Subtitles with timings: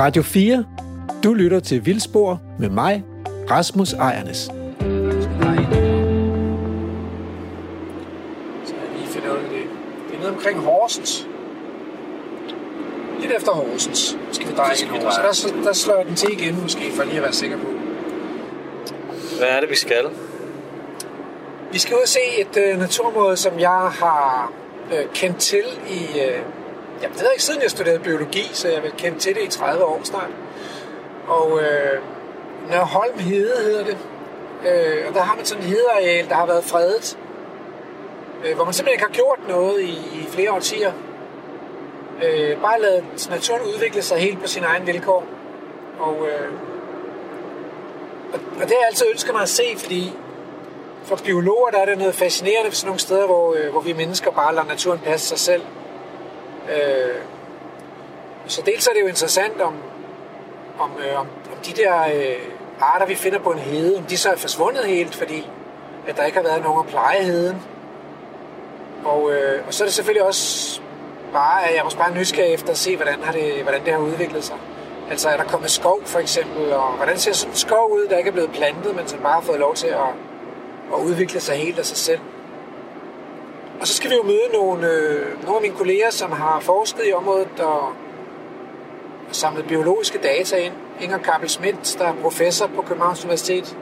[0.00, 0.64] Radio 4.
[1.24, 3.04] Du lytter til Vildspor med mig,
[3.50, 4.36] Rasmus Ejernes.
[4.36, 4.52] Så
[8.74, 9.62] jeg lige finder ud af det.
[10.08, 11.26] Det er nede omkring Horsens.
[13.20, 14.18] Lidt efter Horsens.
[14.32, 15.10] Skal vi dreje ind over.
[15.32, 17.66] Så der, der slår jeg den til igen måske, for lige at være sikker på.
[19.38, 20.04] Hvad er det, vi skal?
[21.72, 24.52] Vi skal ud og se et øh, naturområde, som jeg har
[24.92, 26.20] øh, kendt til i...
[26.20, 26.42] Øh,
[27.02, 29.34] Jamen, det ved jeg ikke, siden jeg studerede biologi, så jeg har vel kendt til
[29.34, 30.30] det i 30 år snart.
[31.28, 32.02] Og øh,
[32.70, 33.98] Nørholm Hede hedder det.
[34.66, 37.18] Øh, og der har man sådan et hedeareal, der har været fredet.
[38.44, 40.92] Øh, hvor man simpelthen ikke har gjort noget i, i flere årtier.
[42.24, 45.24] Øh, bare lavet naturen udvikle sig helt på sin egen vilkår.
[46.00, 46.50] Og, øh,
[48.32, 50.12] og, og det har jeg altid ønsket mig at se, fordi
[51.04, 53.92] for biologer der er det noget fascinerende ved sådan nogle steder, hvor, øh, hvor vi
[53.92, 55.62] mennesker bare lader naturen passe sig selv.
[56.70, 57.14] Øh,
[58.46, 59.74] så dels er det jo interessant om,
[60.78, 62.36] om, øh, om, om de der øh,
[62.80, 65.50] arter, vi finder på en hede, om de så er forsvundet helt, fordi
[66.06, 67.62] at der ikke har været nogen at pleje heden.
[69.04, 70.80] Og, øh, og så er det selvfølgelig også
[71.32, 74.00] bare, at jeg måske bare nysgerrig efter at se, hvordan, har det, hvordan det har
[74.00, 74.56] udviklet sig.
[75.10, 78.16] Altså er der kommet skov for eksempel, og hvordan ser sådan en skov ud, der
[78.18, 80.08] ikke er blevet plantet, men som bare har fået lov til at,
[80.94, 82.20] at udvikle sig helt af sig selv.
[83.80, 87.02] Og så skal vi jo møde nogle, øh, nogle af mine kolleger, som har forsket
[87.08, 87.92] i området og,
[89.32, 90.74] samlet biologiske data ind.
[91.00, 93.76] Inger Kappel Schmidt, der er professor på Københavns Universitet,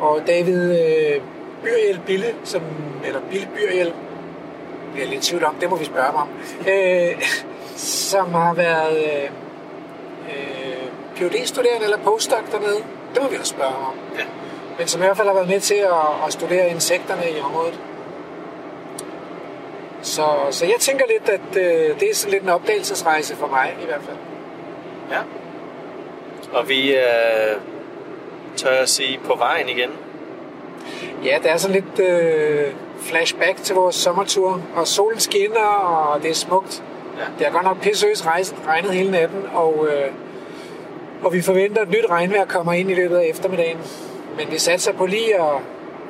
[0.00, 1.20] og David øh,
[1.62, 2.62] Byriel Bille, som,
[3.04, 3.94] eller Bille Byriel,
[4.92, 6.28] bliver lidt i tvivl om, det må vi spørge ham om,
[6.68, 7.22] øh,
[7.76, 9.30] som har været øh,
[10.28, 12.78] øh, PhD-studerende eller postdoc dernede.
[13.14, 13.94] Det må vi også spørge ham om.
[14.18, 14.24] Ja.
[14.78, 17.80] Men som i hvert fald har været med til at, at studere insekterne i området.
[20.02, 23.74] Så, så jeg tænker lidt, at øh, det er sådan lidt en opdagelsesrejse for mig
[23.82, 24.16] i hvert fald.
[25.10, 25.18] Ja.
[26.52, 27.54] Og vi er,
[28.56, 29.90] tør jeg sige, på vejen igen.
[31.24, 36.30] Ja, der er sådan lidt øh, flashback til vores sommertur, og solen skinner, og det
[36.30, 36.82] er smukt.
[37.18, 37.24] Ja.
[37.38, 38.26] Det har godt nok pissøs
[38.66, 40.12] regnet hele natten, og, øh,
[41.24, 43.78] og vi forventer, at nyt regnvejr kommer ind i løbet af eftermiddagen.
[44.36, 45.56] Men vi satser på lige at,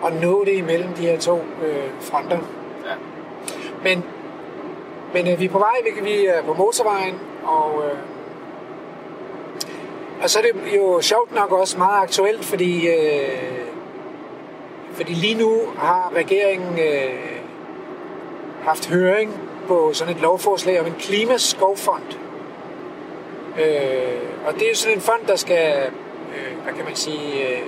[0.07, 2.39] at nå det imellem de her to øh, fronter.
[3.83, 4.05] Men,
[5.15, 7.99] men øh, vi er på vej, vi, vi er på motorvejen, og, øh,
[10.23, 13.67] og så er det jo sjovt nok også meget aktuelt, fordi, øh,
[14.93, 17.41] fordi lige nu har regeringen øh,
[18.63, 22.19] haft høring på sådan et lovforslag om en klimaskovfond.
[23.61, 25.91] Øh, og det er jo sådan en fond, der skal,
[26.37, 27.63] øh, hvad kan man sige, øh,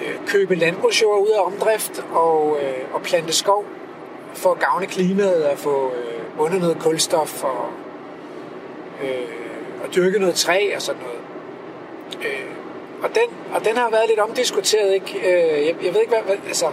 [0.00, 3.64] øh, købe landbrugsjord ud af omdrift og, øh, og plante skov
[4.34, 7.66] for at gavne klimaet og få øh, bundet noget kulstof og,
[9.02, 11.20] øh, og dyrke noget træ og sådan noget.
[12.26, 12.46] Øh,
[13.02, 15.18] og, den, og den har været lidt omdiskuteret, ikke?
[15.18, 16.66] Øh, jeg, jeg ved ikke, hvad, hvad, altså,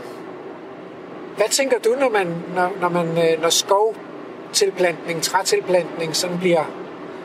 [1.38, 6.64] hvad tænker du, når man, når, når, man, øh, når skovtilplantning, trætilplantning sådan bliver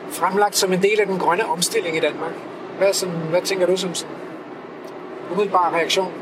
[0.09, 2.31] fremlagt som en del af den grønne omstilling i Danmark?
[2.77, 4.15] Hvad, sådan, hvad tænker du som sådan
[5.31, 6.13] umiddelbar reaktion?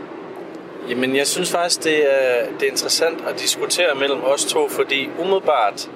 [0.90, 5.10] Jamen, jeg synes faktisk, det er, det er interessant at diskutere mellem os to, fordi
[5.20, 5.90] umiddelbart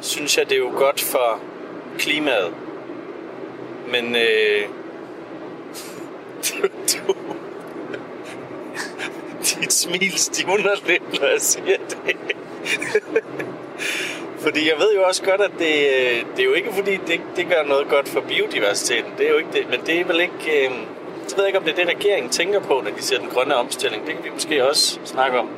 [0.00, 1.40] synes jeg, det er jo godt for
[1.98, 2.54] klimaet.
[3.88, 4.62] Men øh,
[6.92, 7.14] du,
[9.60, 12.16] dit smil stivner lidt, når jeg siger det.
[14.44, 17.20] fordi jeg ved jo også godt, at det, øh, det er jo ikke fordi, det,
[17.36, 19.12] det gør noget godt for biodiversiteten.
[19.18, 20.66] Det er jo ikke det, men det er vel ikke...
[20.66, 20.70] Øh,
[21.42, 24.06] jeg ikke, om det er det, regeringen tænker på, når de siger den grønne omstilling.
[24.06, 25.48] Det kan vi måske også snakke om.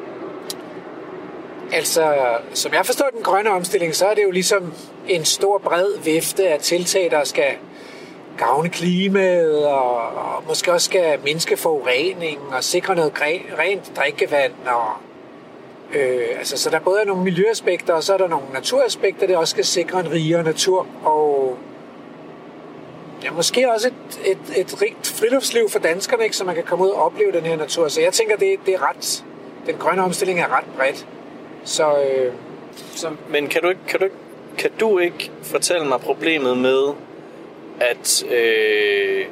[1.72, 2.14] Altså,
[2.54, 4.72] som jeg forstår den grønne omstilling, så er det jo ligesom
[5.08, 7.52] en stor bred vifte af tiltag, der skal
[8.38, 14.52] gavne klimaet, og, og måske også skal mindske forureningen, og sikre noget gre- rent drikkevand.
[14.66, 14.92] Og,
[15.98, 19.36] øh, altså, så der både er nogle miljøaspekter, og så er der nogle naturaspekter, der
[19.36, 20.86] også skal sikre en rigere natur.
[21.04, 21.58] Og
[23.24, 26.84] ja, måske også et, et, et rigt friluftsliv for danskerne, ikke, så man kan komme
[26.84, 27.88] ud og opleve den her natur.
[27.88, 29.24] Så jeg tænker, det, det er ret,
[29.66, 31.06] den grønne omstilling er ret bredt.
[31.64, 32.32] Så, øh,
[32.94, 34.16] så Men kan du ikke, kan du ikke,
[34.58, 36.92] kan du ikke fortælle mig problemet med,
[37.80, 39.26] at, øh,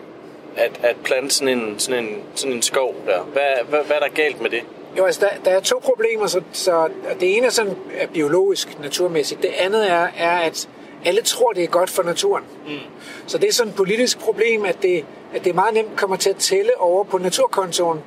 [0.57, 3.21] at, at plante sådan en, sådan, en, sådan en skov der?
[3.23, 4.63] Hvad, hvad, hvad er der galt med det?
[4.99, 6.27] Jo, altså der, der er to problemer.
[6.27, 6.89] Så, så
[7.21, 9.43] det ene er sådan er biologisk, naturmæssigt.
[9.43, 10.69] Det andet er, er, at
[11.07, 12.45] alle tror, det er godt for naturen.
[12.67, 12.79] Mm.
[13.27, 15.05] Så det er sådan et politisk problem, at det,
[15.35, 18.01] at det meget nemt kommer til at tælle over på naturkontoen.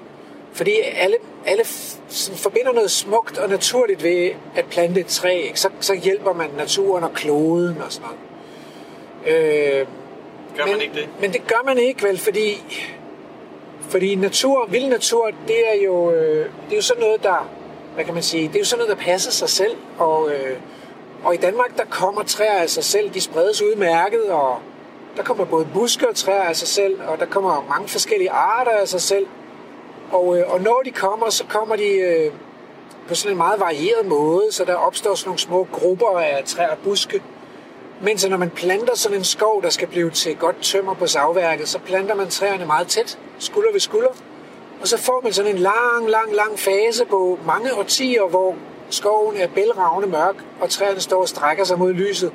[0.53, 1.15] Fordi alle,
[1.45, 1.63] alle
[2.07, 5.41] sådan forbinder noget smukt og naturligt ved at plante et træ.
[5.47, 5.59] Ikke?
[5.59, 8.19] Så, så hjælper man naturen og kloden og sådan noget.
[9.35, 9.87] Øh,
[10.57, 11.09] Gør men, man ikke det?
[11.21, 12.63] Men det gør man ikke, vel, fordi,
[13.89, 17.49] fordi natur, vild natur, det er jo, øh, det er jo sådan noget, der,
[17.95, 20.57] hvad kan man sige, det er jo sådan noget, der passer sig selv, og, øh,
[21.23, 24.59] og i Danmark, der kommer træer af sig selv, de spredes udmærket, og
[25.17, 28.71] der kommer både buske og træer af sig selv, og der kommer mange forskellige arter
[28.71, 29.27] af sig selv,
[30.11, 32.31] og, øh, og når de kommer, så kommer de øh,
[33.07, 36.69] på sådan en meget varieret måde, så der opstår sådan nogle små grupper af træer
[36.69, 37.21] og buske,
[38.01, 41.69] mens når man planter sådan en skov, der skal blive til godt tømmer på savværket,
[41.69, 44.09] så planter man træerne meget tæt, skulder ved skulder.
[44.81, 48.55] Og så får man sådan en lang, lang, lang fase på mange årtier, hvor
[48.89, 52.31] skoven er bælragende mørk, og træerne står og strækker sig mod lyset.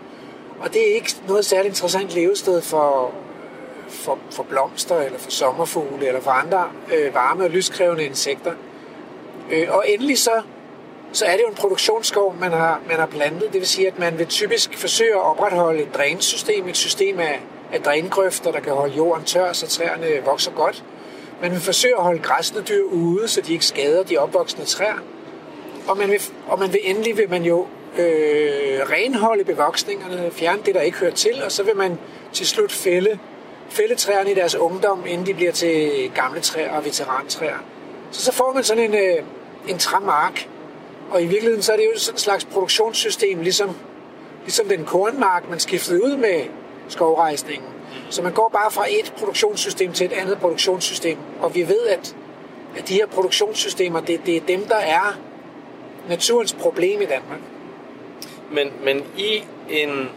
[0.61, 3.13] Og det er ikke noget særligt interessant levested for,
[3.89, 8.53] for, for blomster, eller for sommerfugle, eller for andre øh, varme og lyskrævende insekter.
[9.53, 10.43] Øh, og endelig så
[11.15, 13.53] så er det jo en produktionsskov, man har, man har plantet.
[13.53, 17.41] Det vil sige, at man vil typisk forsøge at opretholde et drænsystem, et system af,
[17.73, 20.85] af drængrøfter, der kan holde jorden tør, så træerne vokser godt.
[21.43, 24.99] Man vil forsøge at holde græsne dyr ude, så de ikke skader de opvoksende træer.
[25.87, 27.67] Og man vil, og man vil endelig vil man jo
[27.99, 31.99] øh, renholde bevoksningerne, fjerne det, der ikke hører til, og så vil man
[32.33, 33.19] til slut fælde,
[33.69, 37.59] fælde træerne i deres ungdom, inden de bliver til gamle træer og veterantræer.
[38.11, 39.25] Så så får man sådan en, øh,
[39.69, 40.49] en træmark,
[41.11, 43.77] og i virkeligheden så er det jo sådan en slags produktionssystem, ligesom,
[44.43, 46.41] ligesom den kornmark, man skiftede ud med
[46.89, 47.69] skovrejsningen.
[48.11, 51.19] Så man går bare fra et produktionssystem til et andet produktionssystem.
[51.41, 52.17] Og vi ved, at,
[52.77, 55.19] at de her produktionssystemer, det, det er dem, der er
[56.09, 57.41] naturens problem i Danmark.
[58.51, 60.11] Men, men i en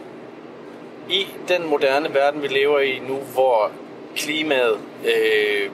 [1.10, 3.70] i den moderne verden, vi lever i nu, hvor
[4.16, 5.70] klimaet øh,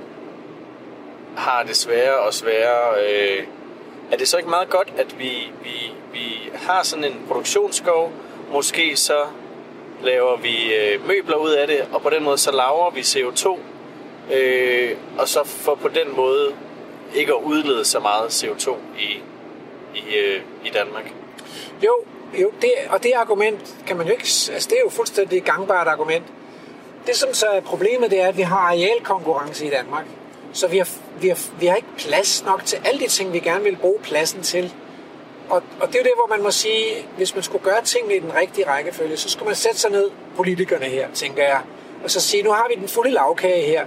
[1.36, 3.46] har det sværere og sværere øh,
[4.12, 8.12] er det så ikke meget godt, at vi, vi, vi har sådan en produktionsskov,
[8.52, 9.18] måske så
[10.02, 13.58] laver vi øh, møbler ud af det, og på den måde så laver vi CO2,
[14.34, 16.54] øh, og så får på den måde
[17.14, 19.22] ikke at udlede så meget CO2 i,
[19.94, 21.12] i, øh, i Danmark.
[21.84, 21.94] Jo,
[22.40, 25.44] jo det, og det argument kan man jo ikke, altså det er jo fuldstændig et
[25.44, 26.24] gangbart argument.
[27.06, 30.04] Det som så er problemet, det er, at vi har arealkonkurrence i Danmark.
[30.52, 30.88] Så vi har,
[31.20, 33.98] vi, har, vi har ikke plads nok til alle de ting, vi gerne vil bruge
[34.02, 34.74] pladsen til.
[35.50, 38.14] Og, og det er jo det, hvor man må sige, hvis man skulle gøre tingene
[38.16, 41.60] i den rigtige rækkefølge, så skulle man sætte sig ned, politikerne her, tænker jeg,
[42.04, 43.84] og så sige, nu har vi den fulde lavkage her.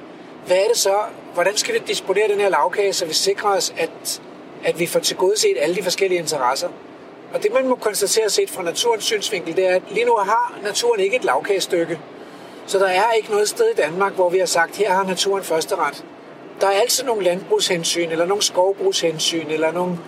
[0.48, 0.96] Hvad er det så?
[1.34, 4.22] Hvordan skal vi disponere den her lavkage, så vi sikrer os, at,
[4.68, 6.70] at vi får tilgodeset alle de forskellige interesser?
[7.34, 10.60] Og det, man må konstatere set fra naturens synsvinkel, det er, at lige nu har
[10.64, 12.00] naturen ikke et lavkagestykke.
[12.68, 15.44] Så der er ikke noget sted i Danmark, hvor vi har sagt, her har naturen
[15.44, 16.04] første ret
[16.62, 20.00] der er altid nogle landbrugshensyn, eller nogle skovbrugshensyn, eller nogle,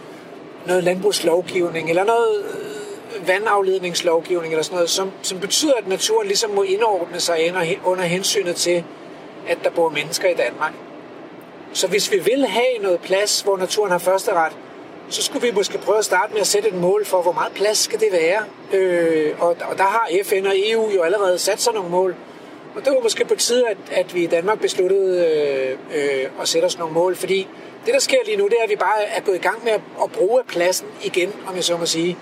[0.67, 6.51] noget landbrugslovgivning, eller noget øh, vandafledningslovgivning, eller sådan noget, som, som betyder, at naturen ligesom
[6.51, 7.53] må indordne sig
[7.85, 8.83] under hensynet til,
[9.47, 10.73] at der bor mennesker i Danmark.
[11.73, 14.53] Så hvis vi vil have noget plads, hvor naturen har første ret,
[15.09, 17.53] så skulle vi måske prøve at starte med at sætte et mål for, hvor meget
[17.53, 18.43] plads skal det være.
[18.73, 22.15] Øh, og, og der har FN og EU jo allerede sat sig nogle mål.
[22.75, 26.47] Og det var måske på tide, at, at vi i Danmark besluttede øh, øh, at
[26.47, 27.47] sætte os nogle mål, fordi
[27.85, 29.71] det, der sker lige nu, det er, at vi bare er gået i gang med
[29.71, 32.17] at, at bruge pladsen igen, om jeg så må sige.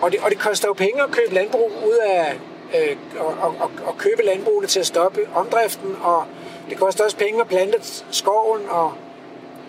[0.00, 2.38] Og det, og det koster jo penge at købe landbrug ud af,
[2.74, 6.24] øh, og, og, og, og købe landbrugene til at stoppe omdriften, og
[6.70, 7.78] det koster også penge at plante
[8.10, 8.92] skoven, og,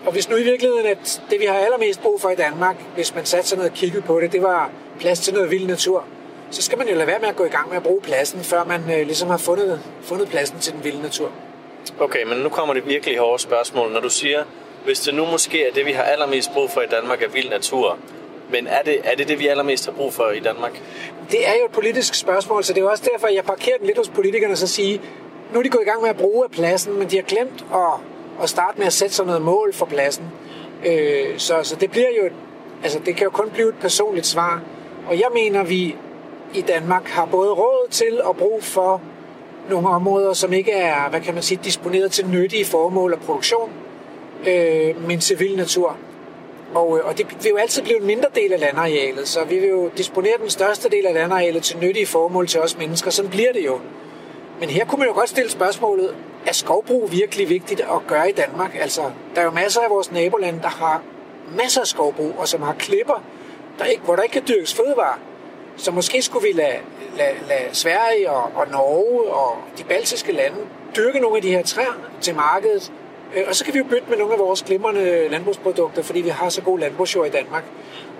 [0.06, 3.14] og hvis nu i virkeligheden, at det vi har allermest brug for i Danmark, hvis
[3.14, 6.04] man satte sig ned og kiggede på det, det var plads til noget vild natur,
[6.50, 8.40] så skal man jo lade være med at gå i gang med at bruge pladsen,
[8.40, 11.30] før man øh, ligesom har fundet, fundet pladsen til den vilde natur.
[12.00, 13.92] Okay, men nu kommer det virkelig hårde spørgsmål.
[13.92, 14.44] Når du siger,
[14.84, 17.50] hvis det nu måske er det, vi har allermest brug for i Danmark, er vild
[17.50, 17.98] natur,
[18.50, 20.82] men er det, er det det, vi allermest har brug for i Danmark?
[21.30, 23.98] Det er jo et politisk spørgsmål, så det er også derfor, jeg parkerer den lidt
[23.98, 25.00] hos politikerne og så sige,
[25.52, 27.64] nu er de gået i gang med at bruge af pladsen, men de har glemt
[27.74, 28.00] at,
[28.42, 30.24] at starte med at sætte sig noget mål for pladsen.
[30.86, 32.32] Øh, så, så det bliver jo, et,
[32.82, 34.62] altså det kan jo kun blive et personligt svar.
[35.08, 35.96] Og jeg mener, vi
[36.54, 39.00] i Danmark har både råd til og brug for
[39.70, 43.70] nogle områder, som ikke er, hvad kan man sige, disponeret til nyttige formål og produktion,
[44.46, 45.96] øh, men civil natur.
[46.74, 49.58] Og, øh, og det vil jo altid blive en mindre del af landarealet, så vi
[49.58, 53.10] vil jo disponere den største del af landarealet til nyttige formål til os mennesker.
[53.10, 53.80] Sådan bliver det jo.
[54.62, 56.16] Men her kunne man jo godt stille spørgsmålet,
[56.46, 58.76] er skovbrug virkelig vigtigt at gøre i Danmark?
[58.80, 59.02] Altså,
[59.34, 61.02] der er jo masser af vores nabolande, der har
[61.56, 63.24] masser af skovbrug, og som har klipper,
[63.78, 65.18] der ikke, hvor der ikke kan dyrkes fødevarer.
[65.76, 66.76] Så måske skulle vi lade,
[67.16, 70.56] lade, lade Sverige og, og Norge og de baltiske lande
[70.96, 72.92] dyrke nogle af de her træer til markedet.
[73.36, 76.28] Øh, og så kan vi jo bytte med nogle af vores glimrende landbrugsprodukter, fordi vi
[76.28, 77.64] har så god landbrugsjord i Danmark.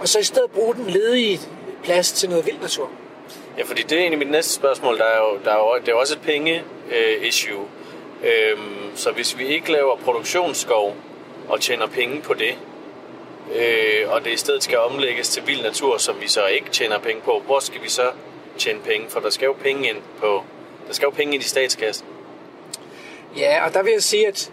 [0.00, 1.40] Og så i stedet bruge den ledige
[1.84, 2.90] plads til noget vild natur.
[3.58, 4.98] Ja, fordi det er egentlig mit næste spørgsmål.
[4.98, 7.66] Der er jo, der er jo, det er også et penge øh, issue.
[8.22, 10.96] Øhm, så hvis vi ikke laver produktionsskov
[11.48, 12.58] og tjener penge på det,
[13.54, 16.98] øh, og det i stedet skal omlægges til vild natur, som vi så ikke tjener
[16.98, 18.10] penge på, hvor skal vi så
[18.58, 19.06] tjene penge?
[19.08, 20.42] For der skal jo penge ind på,
[20.88, 22.06] der skal jo penge ind i statskassen.
[23.36, 24.52] Ja, og der vil jeg sige, at,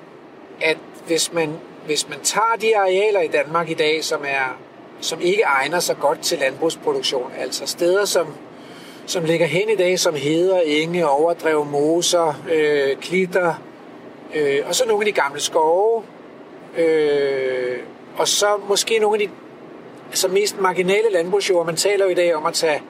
[0.62, 0.77] at
[1.08, 4.60] hvis, man, hvis man tager de arealer i Danmark i dag, som, er,
[5.01, 8.27] som ikke egner sig godt til landbrugsproduktion, altså steder, som,
[9.10, 13.54] som ligger hen i dag, som heder, enge, overdrev, moser, øh, klitter,
[14.36, 16.04] øh, og så nogle af de gamle skove,
[16.78, 17.78] øh,
[18.18, 19.34] og så måske nogle af de
[20.10, 21.66] altså mest marginale landbrugsjord.
[21.66, 22.82] Man taler jo i dag om at tage,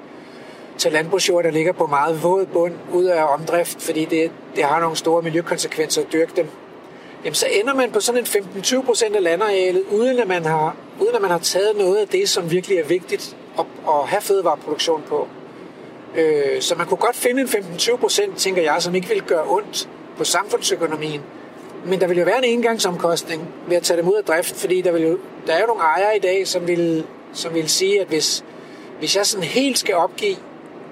[0.78, 4.80] tage landbrugsjord, der ligger på meget våd bund, ud af omdrift, fordi det, det har
[4.80, 6.48] nogle store miljøkonsekvenser at dyrke dem.
[7.24, 10.76] Jamen, så ender man på sådan en 15-20 procent af landarealet, uden at, man har,
[11.02, 14.22] uden at man har taget noget af det, som virkelig er vigtigt at, at have
[14.22, 15.28] fødevareproduktion på.
[16.16, 19.44] Øh, så man kunne godt finde en 15-20 procent, tænker jeg, som ikke vil gøre
[19.48, 21.22] ondt på samfundsøkonomien.
[21.86, 24.82] Men der vil jo være en engangsomkostning ved at tage dem ud af drift, fordi
[24.82, 28.02] der, vil jo, der er jo nogle ejere i dag, som vil, som vil sige,
[28.02, 28.44] at hvis,
[29.00, 30.36] hvis jeg sådan helt skal opgive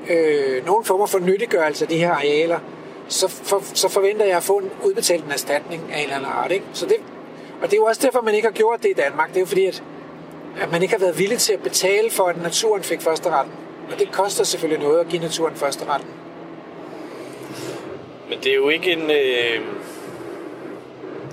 [0.09, 2.59] øh, nogle former for nyttiggørelse af de her arealer,
[3.07, 6.31] så, for, så forventer jeg at få en udbetalt en erstatning af en eller anden
[6.31, 6.51] art.
[6.51, 6.65] Ikke?
[6.73, 6.95] Så det,
[7.61, 9.29] og det er jo også derfor, man ikke har gjort det i Danmark.
[9.29, 9.83] Det er jo fordi, at,
[10.61, 13.53] at man ikke har været villig til at betale for, at naturen fik første retten.
[13.91, 16.09] Og det koster selvfølgelig noget at give naturen første retten.
[18.29, 19.11] Men det er jo ikke en...
[19.11, 19.61] Øh,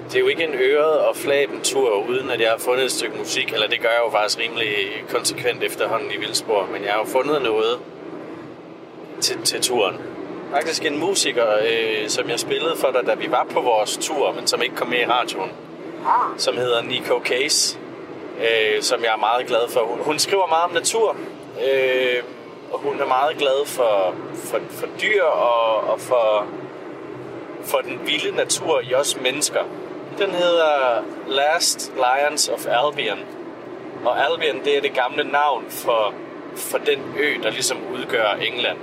[0.08, 2.92] det er jo ikke en øret og flaben tur, uden at jeg har fundet et
[2.92, 4.68] stykke musik, eller det gør jeg jo faktisk rimelig
[5.08, 7.78] konsekvent efterhånden i Vildspor, men jeg har jo fundet noget
[9.20, 9.96] til, til turen.
[10.50, 14.32] Faktisk en musiker, øh, som jeg spillede for dig, da vi var på vores tur,
[14.32, 15.50] men som ikke kom med i radioen,
[16.37, 17.78] som hedder Nico Case,
[18.40, 19.80] øh, som jeg er meget glad for.
[19.80, 21.16] Hun, hun skriver meget om natur,
[21.64, 22.23] øh,
[22.75, 26.47] og hun er meget glad for, for, for dyr og, og for,
[27.64, 29.61] for den vilde natur i os mennesker.
[30.19, 33.19] Den hedder Last Lions of Albion.
[34.04, 36.14] Og Albion, det er det gamle navn for,
[36.57, 38.78] for den ø, der ligesom udgør England.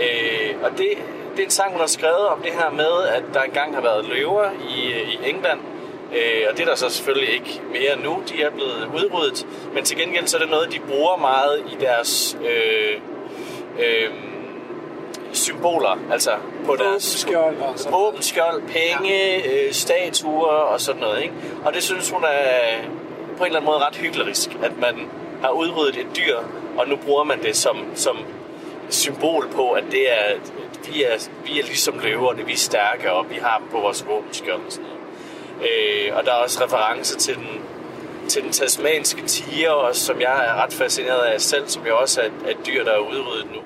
[0.00, 0.88] Øh, og det,
[1.32, 3.82] det er en sang, hun har skrevet om det her med, at der engang har
[3.82, 5.60] været løver i, i England.
[6.16, 8.22] Øh, og det er der så selvfølgelig ikke mere nu.
[8.28, 9.46] De er blevet udryddet.
[9.74, 12.38] Men til gengæld så er det noget, de bruger meget i deres...
[12.44, 13.00] Øh,
[13.78, 14.10] øh,
[15.32, 16.30] symboler, altså
[16.66, 17.26] på deres
[17.90, 19.66] våbenskjold, penge, ja.
[19.66, 21.22] øh, statuer og sådan noget.
[21.22, 21.34] Ikke?
[21.64, 22.82] Og det synes hun er
[23.36, 24.26] på en eller anden måde ret hyggelig,
[24.62, 25.08] at man
[25.42, 26.36] har udryddet et dyr,
[26.78, 28.16] og nu bruger man det som, som
[28.90, 30.38] symbol på, at det er,
[30.92, 34.06] vi er, vi er ligesom løverne, vi er stærke, og vi har dem på vores
[34.06, 34.95] våbenskjold og sådan noget.
[35.60, 37.48] Øh, og der er også referencer til den,
[38.28, 42.24] til den tasmanske tiger, som jeg er ret fascineret af selv, som jo også er
[42.24, 43.60] et, et dyr, der er udryddet nu.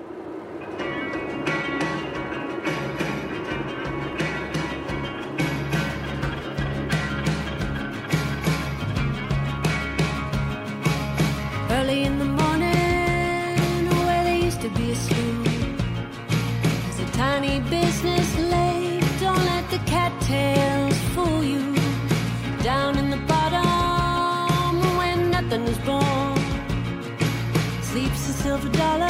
[28.50, 29.09] silver dollar.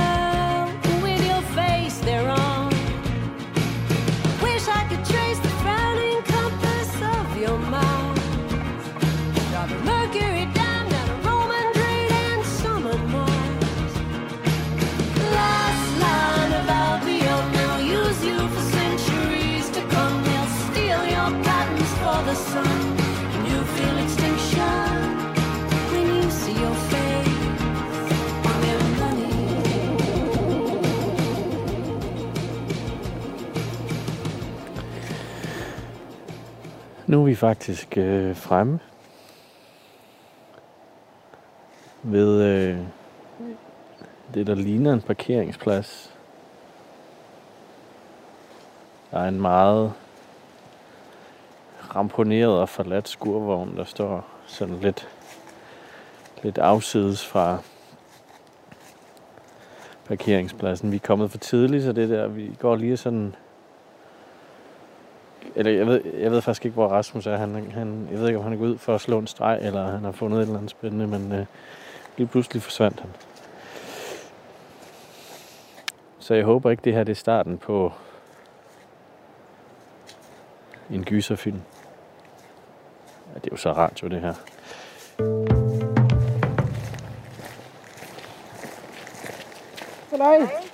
[37.11, 38.79] Nu er vi faktisk øh, fremme
[42.03, 42.79] ved øh,
[44.35, 46.15] det, der ligner en parkeringsplads.
[49.11, 49.93] Der er en meget
[51.95, 55.09] ramponeret og forladt skurvogn, der står sådan lidt,
[56.43, 57.59] lidt afsides fra
[60.05, 60.91] parkeringspladsen.
[60.91, 63.35] Vi er kommet for tidligt, så det der, vi går lige sådan
[65.57, 67.37] eller jeg ved, jeg ved faktisk ikke, hvor Rasmus er.
[67.37, 69.59] Han, han, jeg ved ikke, om han er gået ud for at slå en streg,
[69.63, 71.47] eller han har fundet et eller andet spændende, men øh,
[72.17, 73.11] lige pludselig forsvandt han.
[76.19, 77.93] Så jeg håber ikke, det her det er starten på
[80.91, 81.61] en gyserfilm.
[83.29, 84.35] Ja, det er jo så radio, det her.
[90.17, 90.71] Hej.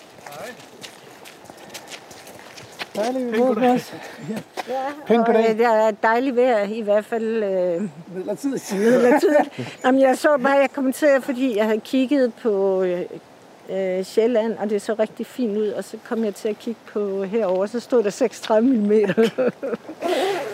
[2.97, 3.93] Dejligt, vi mødes også.
[4.69, 5.51] Ja, og goddag.
[5.51, 7.83] øh, der er dejligt vejr, i hvert fald øh,
[8.17, 8.73] Midlertidigt.
[8.75, 9.79] midlertidigt.
[9.85, 13.01] Jamen, jeg så bare, jeg kommenterede, fordi jeg havde kigget på øh,
[13.71, 16.81] øh, Sjælland, og det så rigtig fint ud, og så kom jeg til at kigge
[16.93, 18.93] på herover, så stod der 36 mm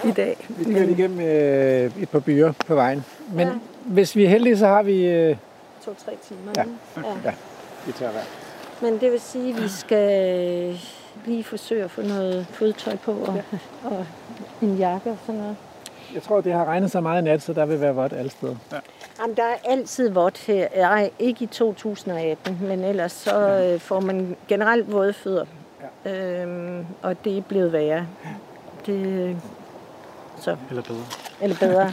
[0.04, 0.46] i dag.
[0.48, 3.04] Vi skal igennem øh, et par byer på vejen.
[3.34, 3.52] Men Ja.
[3.84, 5.06] hvis vi er heldige, så har vi...
[5.06, 5.36] Øh,
[5.84, 6.52] To-tre timer.
[6.56, 6.64] Ja.
[6.96, 7.14] ja.
[7.24, 7.34] ja,
[7.86, 8.24] vi tager vejr.
[8.82, 10.80] Men det vil sige, at vi skal
[11.26, 13.42] lige forsøge at få noget fodtøj på, og,
[13.84, 14.06] og
[14.62, 15.56] en jakke og sådan noget.
[16.14, 18.30] Jeg tror, det har regnet så meget i nat, så der vil være vådt alle
[18.30, 18.56] steder.
[19.20, 20.68] Jamen, der er altid vådt her.
[20.76, 25.44] Nej, ikke i 2018, men ellers så øh, får man generelt våde fødder.
[26.04, 26.42] Ja.
[26.42, 28.06] Øhm, og det er blevet værre.
[28.86, 29.36] Det,
[30.40, 31.04] så, Eller bedre.
[31.40, 31.92] eller bedre.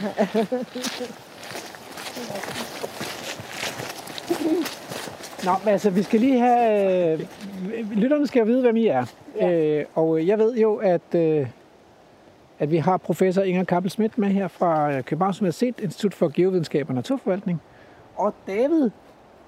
[5.44, 7.12] Nå, men altså, vi skal lige have...
[7.12, 9.04] Øh, lytterne skal jo vide, hvem I er.
[9.36, 9.78] Ja.
[9.78, 11.46] Øh, og jeg ved jo, at, øh,
[12.58, 16.28] at vi har professor Inger Kappel Schmidt med her fra øh, Københavns Universitet, Institut for
[16.34, 17.62] Geovidenskab og Naturforvaltning.
[18.16, 18.90] Og David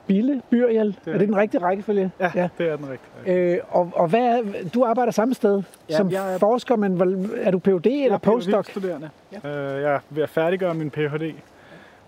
[0.07, 0.97] Bille Byriel.
[1.07, 2.11] Er, er er det den rigtige rækkefølge?
[2.21, 2.49] Ja, ja.
[2.59, 3.35] det er den rigtige.
[3.55, 4.43] Øh, og, og hvad er,
[4.75, 7.01] du arbejder samme sted Ja, som jeg er- forsker, men
[7.37, 7.87] er du Ph.D.
[7.87, 8.67] eller postdoc?
[8.71, 9.11] studerende.
[9.45, 9.49] Ja.
[9.77, 11.35] Øh, jeg er ved at færdiggøre min Ph.D.,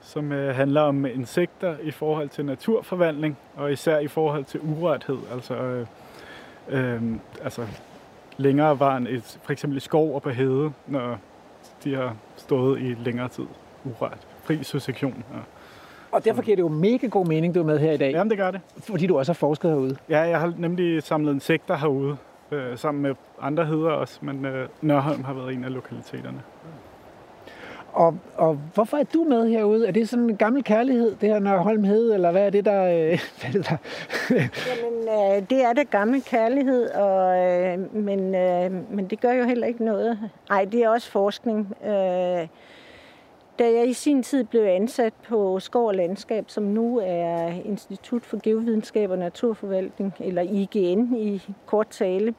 [0.03, 5.19] som øh, handler om insekter i forhold til naturforvandling, og især i forhold til urørthed.
[5.35, 5.87] Altså, øh,
[6.69, 7.03] øh,
[7.45, 7.67] altså
[8.37, 11.19] længere var end et, for eksempel i skov og på hede, når
[11.85, 13.45] de har stået i længere tid
[13.85, 14.27] urørt.
[14.45, 15.25] Fri succession.
[15.35, 15.39] Ja.
[16.13, 18.31] Og derfor giver det jo mega god mening, du er med her i dag, Jamen,
[18.31, 18.61] det gør det.
[18.79, 19.97] fordi du også har forsket herude.
[20.09, 22.17] Ja, jeg har nemlig samlet insekter herude,
[22.51, 26.43] øh, sammen med andre heder også, men øh, Nørholm har været en af lokaliteterne.
[27.95, 29.89] Og, og hvorfor er du med herude?
[29.89, 32.85] Er det sådan en gammel kærlighed, det her Nørholm Hede, eller hvad er det, der...
[32.85, 33.77] Øh, hvad er det, der?
[34.31, 39.45] Jamen, øh, det er det gamle kærlighed, og, øh, men, øh, men det gør jo
[39.45, 40.19] heller ikke noget.
[40.49, 41.75] Nej, det er også forskning.
[41.85, 42.49] Øh,
[43.59, 48.25] da jeg i sin tid blev ansat på Skov og Landskab, som nu er Institut
[48.25, 52.35] for Geovidenskab og Naturforvaltning, eller IGN i kort tale,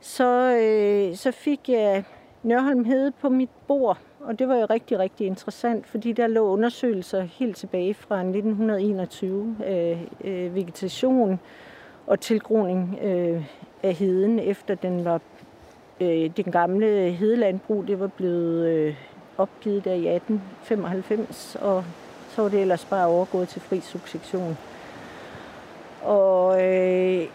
[0.00, 2.04] så, øh, så fik jeg
[2.42, 6.48] Nørholm Hede på mit bord, og det var jo rigtig, rigtig interessant, fordi der lå
[6.48, 11.40] undersøgelser helt tilbage fra 1921 af øh, øh, vegetation
[12.06, 13.44] og tilgroning øh,
[13.82, 15.20] af heden, efter den var
[16.00, 18.94] øh, den gamle hedelandbrug, det var blevet øh,
[19.38, 21.84] opgivet der i 1895, og
[22.28, 24.58] så var det ellers bare overgået til fri succession.
[26.02, 27.26] Og øh,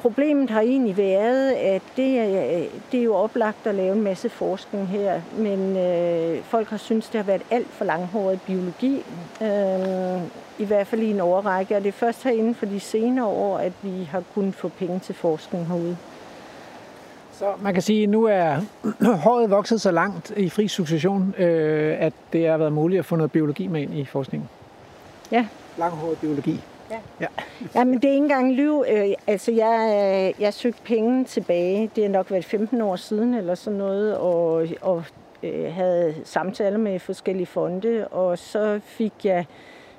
[0.00, 4.28] problemet har egentlig været, at det er, det er jo oplagt at lave en masse
[4.28, 9.02] forskning her, men øh, folk har syntes, det har været alt for langhåret biologi,
[9.42, 10.22] øh,
[10.58, 13.26] i hvert fald i en overrække, og det er først her inden for de senere
[13.26, 15.96] år, at vi har kunnet få penge til forskning herude.
[17.32, 18.56] Så man kan sige, at nu er
[19.24, 23.16] håret vokset så langt i fri succession, øh, at det har været muligt at få
[23.16, 24.48] noget biologi med ind i forskningen.
[25.32, 25.46] Ja.
[25.78, 26.60] Langhåret biologi.
[26.90, 27.00] Ja.
[27.20, 27.26] ja.
[27.74, 28.84] Jamen, det er ikke engang lyv.
[28.88, 31.90] Øh, altså, jeg, øh, jeg søgte penge tilbage.
[31.96, 35.04] Det har nok været 15 år siden eller sådan noget, og, og
[35.42, 39.46] øh, havde samtaler med forskellige fonde, og så fik jeg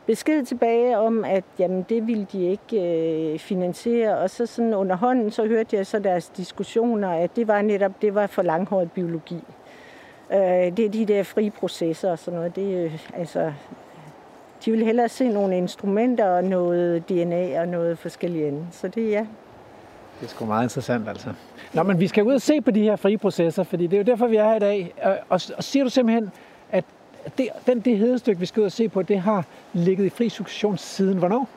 [0.06, 2.82] besked tilbage om, at jamen, det ville de ikke
[3.34, 7.48] øh, finansiere, og så sådan under hånden, så hørte jeg så deres diskussioner, at det
[7.48, 9.44] var netop, det var for langhåret biologi.
[10.32, 13.54] Øh, det er de der frie processer og sådan noget, det øh, altså,
[14.66, 18.66] de vil hellere se nogle instrumenter og noget DNA og noget forskelligt andet.
[18.72, 19.26] Så det er ja.
[20.20, 21.34] Det er sgu meget interessant, altså.
[21.74, 23.98] Nå, men vi skal ud og se på de her frie processer, fordi det er
[23.98, 24.94] jo derfor, vi er her i dag.
[25.04, 26.32] Og, og, og siger du simpelthen,
[26.72, 26.86] at
[27.38, 30.30] det, den, det hedestykke, vi skal ud og se på, det har ligget i fri
[30.30, 31.50] succession siden hvornår?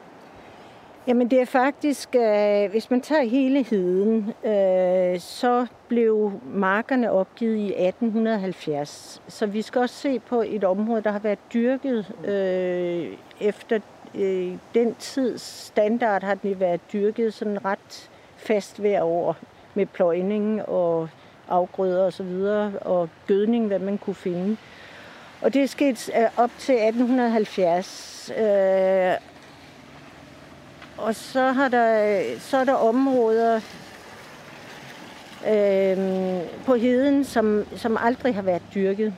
[1.07, 7.57] Jamen det er faktisk, øh, hvis man tager hele heden, øh, så blev markerne opgivet
[7.57, 9.23] i 1870.
[9.29, 13.07] Så vi skal også se på et område, der har været dyrket øh,
[13.41, 13.79] efter
[14.15, 19.37] øh, den tids standard har det været dyrket sådan ret fast hver år
[19.75, 21.09] med pløjning og
[21.49, 22.27] afgrøder osv.
[22.27, 24.57] Og, og gødning, hvad man kunne finde.
[25.43, 28.33] Og det er sket øh, op til 1870.
[28.39, 29.34] Øh,
[30.99, 33.61] og så, har der, så er der områder
[35.49, 35.97] øh,
[36.67, 39.15] på heden, som, som aldrig har været dyrket,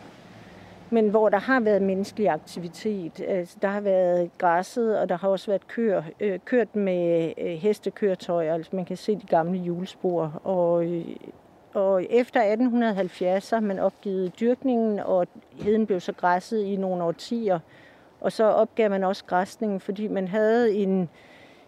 [0.91, 3.21] men hvor der har været menneskelig aktivitet.
[3.29, 7.53] Altså, der har været græsset, og der har også været kør, øh, kørt med øh,
[7.53, 8.55] hestekøretøjer.
[8.55, 10.41] Altså, man kan se de gamle hjulspor.
[10.45, 11.17] Og, øh,
[11.75, 15.27] og efter 1870 har man opgivet dyrkningen, og
[15.61, 17.59] heden blev så græsset i nogle årtier.
[18.21, 21.09] Og så opgav man også græsningen, fordi man havde en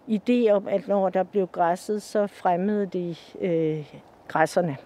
[0.09, 3.92] idé om, at når der blev græsset, så fremmede det øh,
[4.29, 4.77] græsserne.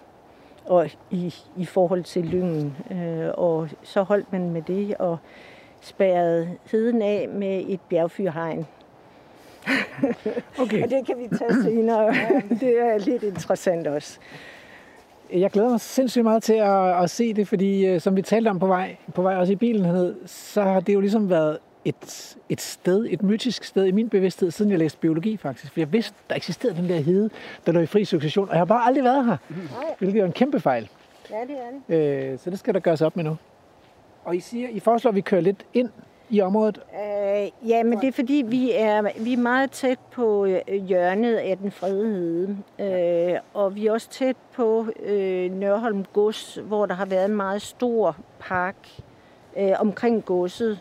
[0.67, 2.77] og i, i forhold til lyngen.
[2.91, 5.19] Øh, og så holdt man med det og
[5.81, 8.67] spærrede heden af med et bjergfyrhegn.
[10.59, 10.83] Okay.
[10.83, 12.07] og det kan vi tage senere.
[12.61, 14.19] det er lidt interessant også.
[15.33, 18.49] Jeg glæder mig sindssygt meget til at, at se det, fordi øh, som vi talte
[18.49, 22.37] om på vej, på vej også i bilen så har det jo ligesom været et,
[22.49, 25.73] et sted, et mytisk sted i min bevidsthed, siden jeg læste biologi faktisk.
[25.73, 27.31] For jeg vidste, der eksisterede den der hede,
[27.67, 29.37] der lå i fri succession, og jeg har bare aldrig været her,
[29.99, 30.89] hvilket er en kæmpe fejl.
[31.31, 31.57] Ja, det
[31.91, 32.33] er det.
[32.33, 33.37] Øh, så det skal der gøres op med nu.
[34.25, 35.89] Og I siger, I foreslår, at vi kører lidt ind
[36.31, 36.81] i området.
[36.95, 41.37] Øh, ja, men det er fordi, vi er, vi er meget tæt på øh, hjørnet
[41.37, 42.57] af den fredede hede.
[43.35, 47.37] Øh, og vi er også tæt på øh, Nørholm Gods, hvor der har været en
[47.37, 48.89] meget stor park
[49.57, 50.79] øh, omkring godset.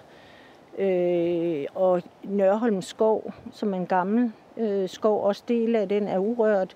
[0.81, 6.17] Øh, og Nørholm Skov, som er en gammel øh, skov, også del af den er
[6.17, 6.75] urørt.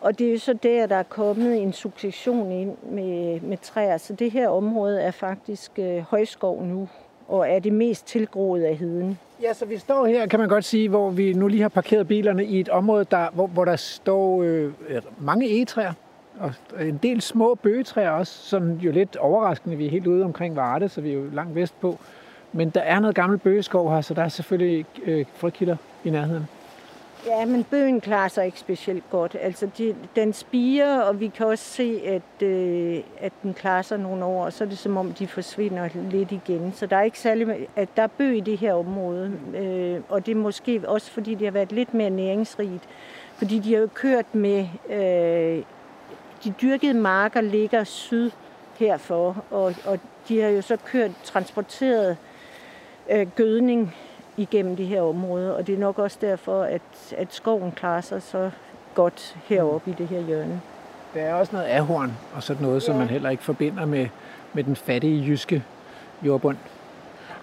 [0.00, 3.96] Og det er jo så der, der er kommet en succession ind med, med træer.
[3.96, 6.88] Så det her område er faktisk øh, højskov nu,
[7.28, 9.18] og er det mest tilgroet af heden.
[9.42, 12.08] Ja, så vi står her, kan man godt sige, hvor vi nu lige har parkeret
[12.08, 14.72] bilerne i et område, der, hvor, hvor der står øh,
[15.18, 15.92] mange egetræer,
[16.38, 19.76] og en del små bøgetræer også, sådan jo lidt overraskende.
[19.76, 21.98] Vi er helt ude omkring Varde, så vi er jo langt vest på.
[22.56, 26.48] Men der er noget gammel bøgeskov her, så der er selvfølgelig øh, frøkilder i nærheden.
[27.26, 29.36] Ja, men bøgen klarer sig ikke specielt godt.
[29.40, 33.98] Altså, de, den spiger, og vi kan også se, at, øh, at den klarer sig
[33.98, 36.72] nogle år, og så er det som om, de forsvinder lidt igen.
[36.76, 40.26] Så der er ikke særlig, at der er bøg i det her område, øh, og
[40.26, 42.82] det er måske også, fordi det har været lidt mere næringsrigt.
[43.34, 45.62] Fordi de har jo kørt med, øh,
[46.44, 48.30] de dyrkede marker ligger syd
[48.78, 52.16] herfor, og, og de har jo så kørt, transporteret øh,
[53.36, 53.94] gødning
[54.36, 56.80] igennem det her område, og det er nok også derfor, at,
[57.16, 58.50] at skoven klarer sig så
[58.94, 60.60] godt heroppe i det her hjørne.
[61.14, 62.86] Der er også noget ahorn og sådan noget, ja.
[62.86, 64.06] som man heller ikke forbinder med,
[64.52, 65.64] med den fattige jyske
[66.22, 66.56] jordbund.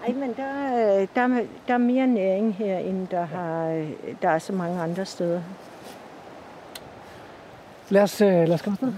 [0.06, 3.84] Nej, men der, er- der, er- der er mere næring her, end der, har,
[4.22, 5.40] der er så mange andre steder.
[7.88, 8.92] Lad os, øh, lad os komme afsted.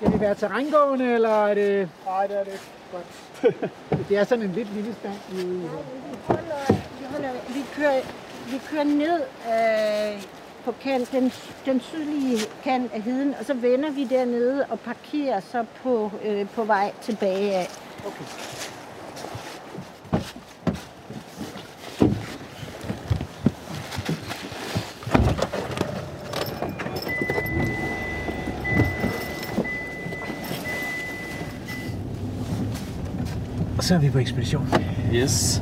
[0.00, 1.88] Skal vi være terrængående, eller er det...
[2.06, 2.64] Nej, det er det ikke.
[2.92, 3.68] Godt.
[4.08, 5.14] det er sådan en lidt lille stand.
[5.30, 5.42] Vi.
[5.42, 5.68] Vi,
[6.26, 8.00] holder, vi, holder, vi, kører,
[8.50, 10.22] vi kører ned øh,
[10.64, 11.32] på kant, den,
[11.66, 16.48] den sydlige kant af heden, og så vender vi dernede og parkerer så på, øh,
[16.48, 17.68] på vej tilbage af.
[18.06, 18.24] Okay.
[33.90, 34.66] Så er vi på ekspedition.
[35.14, 35.60] Yes.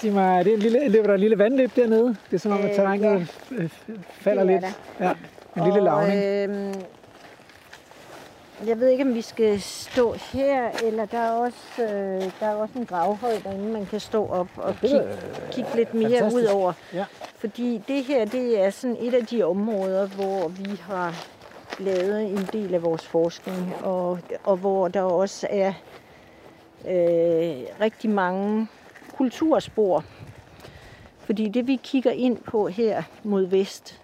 [0.00, 2.06] Sig mig, er det en lille, løber der et lille vandløb dernede?
[2.06, 3.68] Det er som om, at Øh, terrænet øh,
[4.10, 4.78] falder Det er lidt.
[5.00, 5.12] Ja,
[5.56, 6.24] en lille lavning.
[6.24, 6.97] Øh,
[8.66, 12.54] jeg ved ikke, om vi skal stå her, eller der er også, øh, der er
[12.54, 15.16] også en gravhøj derinde, man kan stå op og det kigge, er,
[15.52, 16.36] kigge lidt mere fantastisk.
[16.36, 16.72] ud over.
[16.94, 17.04] Ja.
[17.36, 21.14] Fordi det her, det er sådan et af de områder, hvor vi har
[21.78, 25.72] lavet en del af vores forskning, og, og hvor der også er
[26.88, 28.68] øh, rigtig mange
[29.16, 30.04] kulturspor.
[31.18, 34.00] Fordi det, vi kigger ind på her mod vest,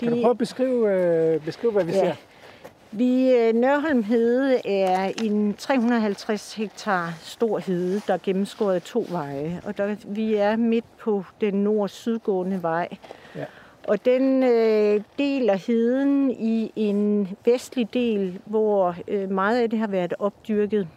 [0.00, 1.98] Kan du prøve at beskrive, øh, beskrive hvad vi Ja.
[1.98, 2.14] ser?
[2.96, 9.06] Vi, øh, Nørholm Hede er en 350 hektar stor hede, der er gennemskåret af to
[9.10, 9.60] veje.
[9.64, 12.88] Og der, vi er midt på den nord-sydgående vej.
[13.36, 13.44] Ja.
[13.88, 19.86] Og den øh, deler heden i en vestlig del, hvor øh, meget af det har
[19.86, 20.88] været opdyrket.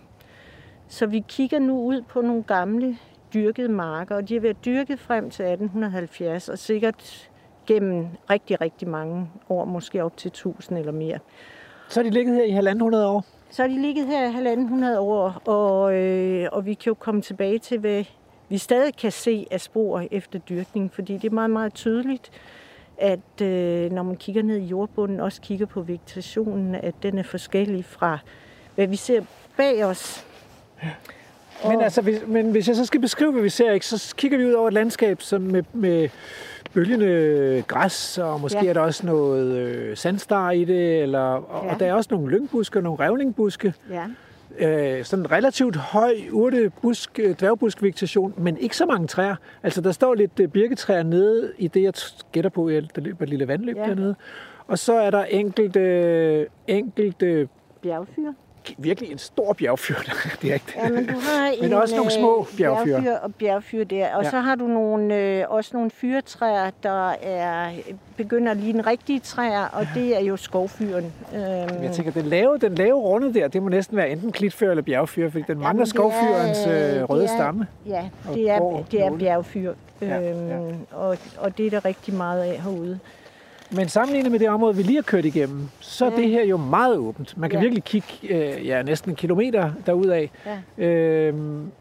[0.87, 2.97] Så vi kigger nu ud på nogle gamle
[3.33, 7.29] dyrkede marker, og de har været dyrket frem til 1870, og sikkert
[7.67, 11.19] gennem rigtig, rigtig mange år, måske op til 1000 eller mere.
[11.89, 13.25] Så har de ligget her i halvanden hundrede år.
[13.49, 16.93] Så har de ligget her i halvanden hundrede år, og, øh, og vi kan jo
[16.93, 18.03] komme tilbage til, hvad
[18.49, 22.31] vi stadig kan se af spor efter dyrkning, fordi det er meget, meget tydeligt,
[22.97, 27.23] at øh, når man kigger ned i jordbunden, også kigger på vegetationen, at den er
[27.23, 28.19] forskellig fra,
[28.75, 29.21] hvad vi ser
[29.57, 30.25] bag os.
[31.67, 34.37] Men, altså, hvis, men hvis jeg så skal beskrive, hvad vi ser, ikke, så kigger
[34.37, 36.09] vi ud over et landskab som med, med
[36.77, 38.69] bølgende græs, og måske ja.
[38.69, 41.73] Er der også noget øh, sandstar i det, eller, og, ja.
[41.73, 43.73] Og der er også nogle lyngbuske og nogle revlingbuske.
[43.89, 44.03] Ja.
[44.59, 49.35] Øh, sådan en relativt høj urtebusk, øh, dværgbuskvegetation, men ikke så mange træer.
[49.63, 51.93] Altså, der står lidt øh, birketræer nede i det, jeg
[52.31, 53.77] gætter på, der løber et lille vandløb.
[53.77, 53.85] Ja.
[53.85, 54.15] dernede.
[54.67, 57.47] Og så er der enkelte, enkelte
[57.81, 58.31] bjergfyr.
[58.77, 59.95] Virkelig en stor bjergfyr.
[60.41, 62.85] det er ikke Ja, men du har Men en, også nogle små øh, bjergfyr.
[62.85, 64.15] bjergfyr og bjergfyr der.
[64.15, 64.27] Og Ja.
[64.27, 64.29] ja.
[64.31, 67.69] så har du nogle, øh, også nogle fyrtræer, der er,
[68.17, 71.13] begynder at ligne rigtige træer, og det er jo skovfyren.
[71.35, 74.69] Øhm, Jeg tænker, den lave, den lave runde der, det må næsten være enten klitfyr
[74.69, 77.67] eller bjergfyr, fordi den mangler det er, skovfyrens øh, røde det er- stamme.
[77.85, 80.57] Ja, det er, det er bjergfyr, Ja, øhm, ja.
[80.97, 82.99] Og, og det er der rigtig meget af herude.
[83.71, 86.15] Men sammenlignet med det område, vi lige har kørt igennem, så er Ja.
[86.17, 87.37] det her jo meget åbent.
[87.37, 87.61] Man kan Ja.
[87.63, 90.27] virkelig kigge øh, ja, næsten en kilometer derudad.
[90.77, 90.85] Ja.
[90.85, 91.71] Øhm,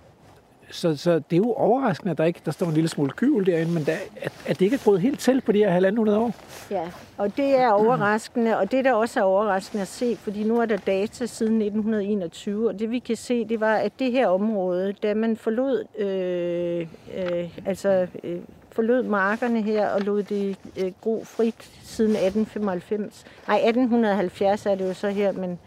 [0.71, 3.47] så, så det er jo overraskende, at der ikke der står en lille smule kyvel
[3.47, 6.19] derinde, men der, at, at det ikke er gået helt til på de her hundrede
[6.19, 6.35] år.
[6.71, 6.83] Ja,
[7.17, 10.67] og det er overraskende, og det der også er overraskende at se, fordi nu er
[10.67, 14.95] der data siden 1921, og det vi kan se, det var, at det her område,
[15.03, 18.39] da man forlod, øh, øh, altså, øh,
[18.77, 24.89] forlod markerne her og lod det øh, gro frit siden 1895, nej 1870 er det
[24.89, 25.59] jo så her, men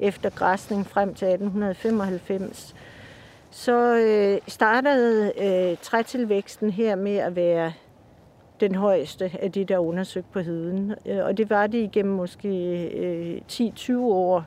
[0.00, 2.74] efter græsning frem til 1895,
[3.50, 7.72] så øh, startede øh, trætilvæksten her med at være
[8.60, 10.94] den højeste af de, der er undersøgt på heden.
[11.06, 12.48] Øh, og det var det igennem måske
[12.86, 14.44] øh, 10-20 år.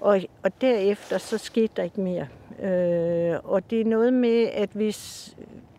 [0.00, 2.26] Og, og derefter så skete der ikke mere.
[2.62, 5.34] Øh, og det er noget med, at hvis,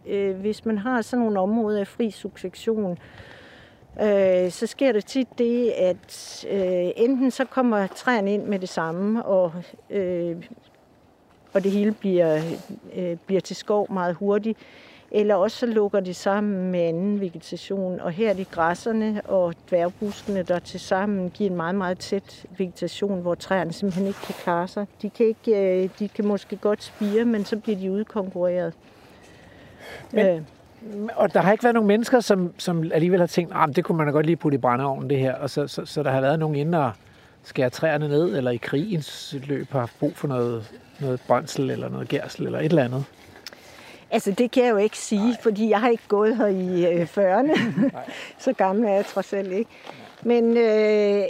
[0.10, 2.98] øh, hvis man har sådan nogle områder af fri succession,
[4.02, 8.69] øh, så sker der tit det, at øh, enten så kommer træerne ind med det
[8.69, 9.52] samme, og,
[9.89, 10.43] øh,
[11.54, 12.41] og det hele bliver,
[12.95, 14.58] øh, bliver til skov meget hurtigt,
[15.12, 19.54] eller også så lukker det sammen med anden vegetation, og her er det græsserne og
[19.69, 24.36] dværgbuskene, der til sammen giver en meget, meget tæt vegetation, hvor træerne simpelthen ikke kan
[24.43, 24.86] klare sig.
[25.02, 28.74] De kan, ikke, øh, de kan måske godt spire, men så bliver de udkonkurreret.
[30.12, 30.41] Men- øh,
[31.15, 33.97] Og der har ikke været nogen mennesker, som, som alligevel har tænkt, at det kunne
[33.97, 35.34] man da godt lige putte i brændeovnen, det her.
[35.36, 36.91] Og så, så, så der har været nogen inde og
[37.43, 41.89] skære træerne ned, eller i krigens løb har haft brug for noget, noget brændsel, eller
[41.89, 43.04] noget gærsel, eller et eller andet.
[44.12, 45.38] Altså, det kan jeg jo ikke sige, Nej.
[45.43, 47.60] fordi jeg har ikke gået her i øh, 40'erne.
[48.43, 49.69] så gammel er jeg trods alt ikke.
[50.23, 51.23] Men, øh,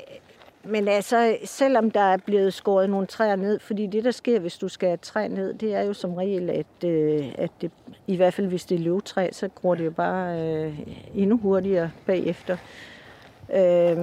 [0.63, 4.57] men altså, selvom der er blevet skåret nogle træer ned, fordi det, der sker, hvis
[4.57, 7.71] du skærer et træ ned, det er jo som regel, at, øh, at det,
[8.07, 10.79] i hvert fald hvis det er løvtræ, så gror det jo bare øh,
[11.15, 12.57] endnu hurtigere bagefter.
[13.53, 13.97] Øh,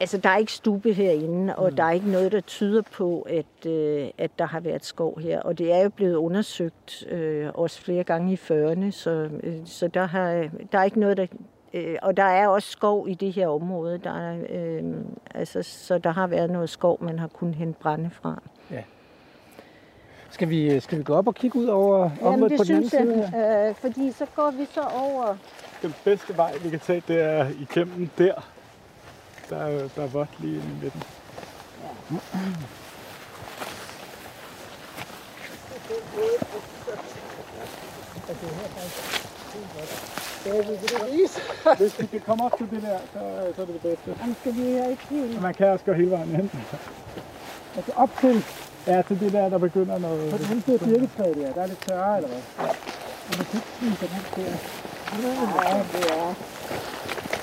[0.00, 1.76] Altså, der er ikke stube herinde, og mm.
[1.76, 5.40] der er ikke noget, der tyder på, at, øh, at der har været skov her.
[5.40, 9.88] Og det er jo blevet undersøgt øh, også flere gange i 40'erne, så, øh, så
[9.88, 11.26] der, har, der er ikke noget, der...
[11.74, 14.84] Øh, og der er også skov i det her område, der er, øh,
[15.34, 18.42] altså, så der har været noget skov, man har kunnet hente brænde fra.
[20.30, 23.28] Skal vi, skal vi gå op og kigge ud over området på den anden side?
[23.28, 23.68] her?
[23.68, 25.36] øh, fordi så går vi så over...
[25.82, 28.48] Den bedste vej, vi kan tage, det er igennem der.
[29.50, 31.02] Der er, der er vådt lige inde i midten.
[41.78, 43.20] Hvis vi kan komme op til det der, så,
[43.56, 44.16] så er det det bedste.
[44.20, 45.42] Jamen, skal vi her ikke helt...
[45.42, 46.50] Man kan også gå hele vejen hen.
[47.76, 48.44] Altså op til,
[48.86, 50.30] ja, til det der, der begynder noget...
[50.30, 52.42] På den anden side af birketræet der, der er lidt tørre, eller hvad?
[53.28, 54.52] Og man kan ikke spise den der.
[55.56, 56.34] Nej, det er...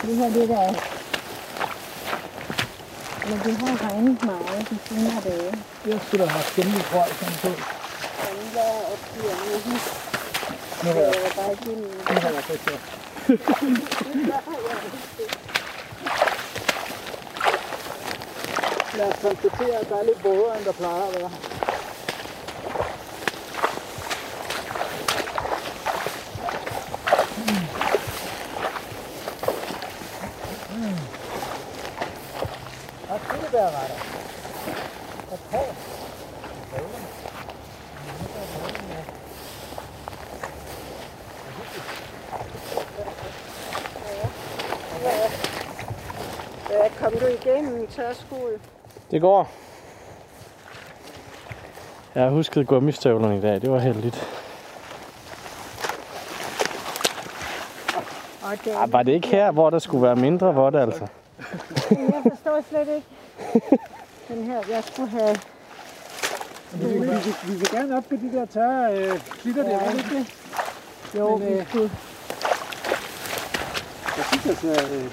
[0.01, 0.67] Det her, det der...
[3.29, 5.51] Men det har regnet meget de senere dage.
[5.87, 7.51] Jeg skulle da have haft gennem røg sådan på.
[8.23, 10.20] Jamen, jeg er
[10.81, 10.93] opgiver nu.
[10.93, 11.91] Nu har jeg, Jeg er bare igennem.
[12.09, 12.79] nu har jeg fået det.
[18.97, 21.31] Lad os konstatere, at der er lidt vådere, end der plejer at være.
[33.09, 33.95] Og kirsebærretter.
[35.31, 35.63] Og træ.
[46.99, 48.59] Ja, kom du igennem tørskolen?
[49.11, 49.49] Det går.
[52.15, 53.61] Jeg har husket gummistøvlerne i dag.
[53.61, 54.27] Det var heldigt.
[58.65, 61.07] Det, Ah, var det ikke her, hvor der skulle være mindre vådt, altså?
[61.89, 63.07] jeg forstår slet ikke.
[64.27, 65.37] Den her, jeg skulle have...
[66.73, 69.69] Vi, vi, vi, vi vil gerne op på de der tørre øh, klitter der.
[69.69, 70.33] Ja, Ja, ikke?
[71.17, 71.91] Jo, Men, vi øh, skulle...
[74.17, 75.11] Jeg synes altså, øh,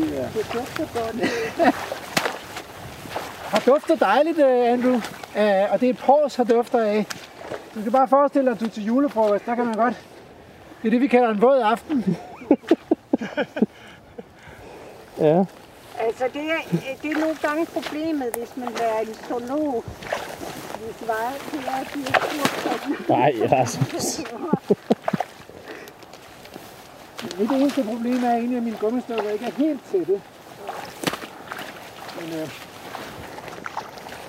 [0.00, 0.28] det er...
[0.30, 1.16] det dufter godt.
[3.52, 4.94] har duftet dejligt, øh, Andrew.
[4.94, 7.06] Uh, og det er pors, har dufter af.
[7.74, 9.94] Du kan bare forestille dig, at du er til julefrokost, der kan man godt...
[10.82, 12.04] Det er det, vi kalder en våd aften.
[15.20, 15.44] Ja.
[15.98, 19.84] Altså, det er, det er nogle gange problemet, hvis man er en zoolog.
[20.84, 24.20] Hvis vej til at de er Nej, Rasmus.
[27.40, 30.20] Mit eneste problem er egentlig, at mine gummistykker ikke er helt tætte.
[32.20, 32.48] Men øh,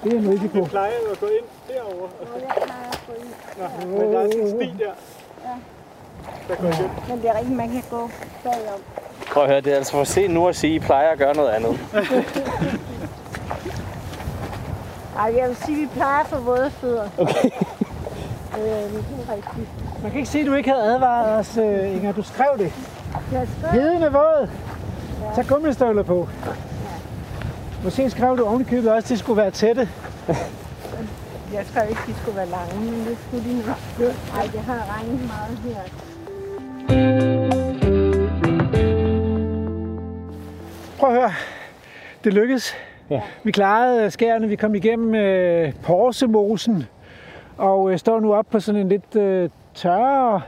[0.04, 0.58] det er en risiko.
[0.58, 2.04] Jeg plejer jo at gå ind derovre.
[2.04, 3.30] Og så, Jeg plejer at gå ind.
[3.58, 4.91] Nå, men der er sådan en sti der.
[6.47, 6.89] Der går igen.
[7.10, 8.10] Men det er rigtigt, man kan gå
[8.43, 8.80] bagom.
[9.32, 11.17] Prøv at høre, det er altså for sent nu at sige, at I plejer at
[11.17, 11.80] gøre noget andet.
[15.17, 17.10] Ej, jeg vil sige, at vi plejer for våde fødder.
[17.17, 17.50] Okay.
[18.58, 19.69] øh, det er rigtigt.
[20.02, 22.12] Man kan ikke se, at du ikke havde advaret os, øh, Inger.
[22.12, 22.74] Du skrev det.
[23.71, 24.50] Heden er våd.
[25.36, 26.28] Tag gummistøvler på.
[27.84, 29.89] Måske skrev du ovenikøbet også, at de skulle være tætte.
[31.54, 33.78] jeg skrev ikke, at de skulle være lange, men det skulle de nok.
[34.36, 35.82] Ej, det har regnet meget her.
[41.00, 41.32] Prøv at høre.
[42.24, 42.74] Det lykkedes.
[43.10, 43.21] Ja.
[43.43, 44.47] Vi klarede skærene.
[44.47, 46.88] Vi kom igennem øh, Porsemosen.
[47.58, 50.41] Og øh, står nu op på sådan en lidt øh, tørre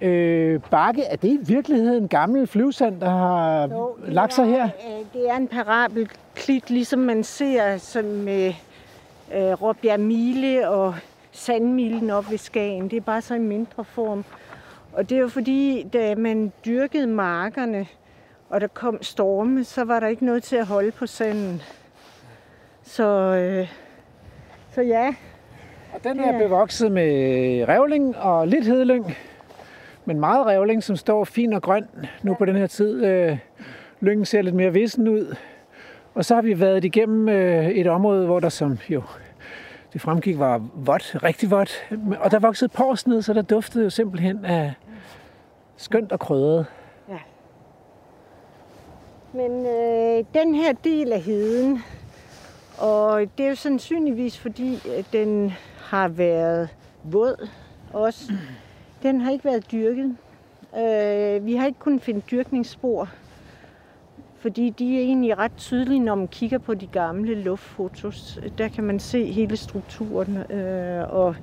[0.00, 1.02] øh, bakke.
[1.02, 4.64] Er det i virkeligheden en gammel flyvsand, der har Jo, lagt sig er, her?
[4.64, 8.46] øh, Det er en parabel klit, ligesom man ser som med
[9.34, 10.94] øh, Råbjerg Mile og
[11.32, 12.88] Sandmilen op ved Skagen.
[12.88, 14.24] Det er bare så i mindre form.
[14.92, 17.86] Og det er jo fordi, da man dyrkede markerne,
[18.50, 21.62] og der kom storme, så var der ikke noget til at holde på sanden.
[22.82, 23.04] Så,
[23.36, 23.68] øh,
[24.74, 25.14] så ja,
[25.94, 27.08] Og den er bevokset med
[27.68, 29.16] revling og lidt hedelyng.
[30.06, 31.86] Men meget revling, som står fin og grøn
[32.22, 33.04] nu på den her tid.
[33.04, 33.38] Øh,
[34.00, 35.36] Lyngen ser lidt mere vissen ud.
[36.14, 39.02] Og så har vi været igennem øh, et område, hvor der som jo
[39.92, 41.90] det fremgik var vådt, rigtig vådt.
[42.20, 44.72] Og der voksede pors ned, så der duftede jo simpelthen af
[45.76, 46.66] skønt og krydret.
[47.08, 47.18] Ja.
[49.32, 51.82] Men øh, den her del af heden,
[52.78, 56.68] og det er jo sandsynligvis fordi, at den har været
[57.04, 57.48] våd
[57.92, 58.32] også.
[59.06, 60.16] Den har ikke været dyrket.
[60.78, 63.08] Øh, vi har ikke kunnet finde dyrkningsspor,
[64.38, 68.38] fordi de er egentlig ret tydelige, når man kigger på de gamle luftfotos.
[68.58, 71.36] Der kan man se hele strukturen, øh, og,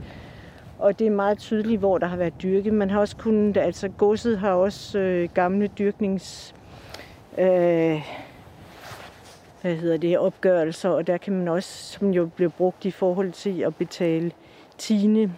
[0.79, 2.73] og det er meget tydeligt, hvor der har været dyrket.
[2.73, 6.55] Man har også kunnet, altså godset har også øh, gamle dyrknings
[7.37, 8.01] øh,
[9.61, 13.31] hvad hedder det, opgørelser, og der kan man også, som jo blev brugt i forhold
[13.31, 14.31] til at betale
[14.77, 15.33] tine.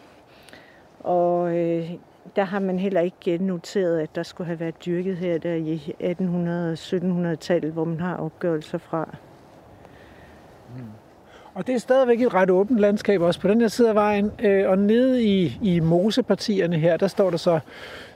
[1.00, 1.92] Og øh,
[2.36, 5.96] der har man heller ikke noteret, at der skulle have været dyrket her der i
[6.02, 6.04] 1800-
[6.50, 9.16] og 1700-tallet, hvor man har opgørelser fra.
[11.54, 14.32] Og det er stadigvæk et ret åbent landskab også på den her side af vejen.
[14.40, 17.60] Øh, og nede i, i mosepartierne her, der står der så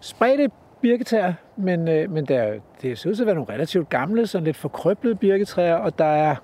[0.02, 0.50] spredte
[0.82, 4.46] birketræer, men, øh, men der, det ser ud til at være nogle relativt gamle, sådan
[4.46, 6.36] lidt forkrøblede birketræer, og der er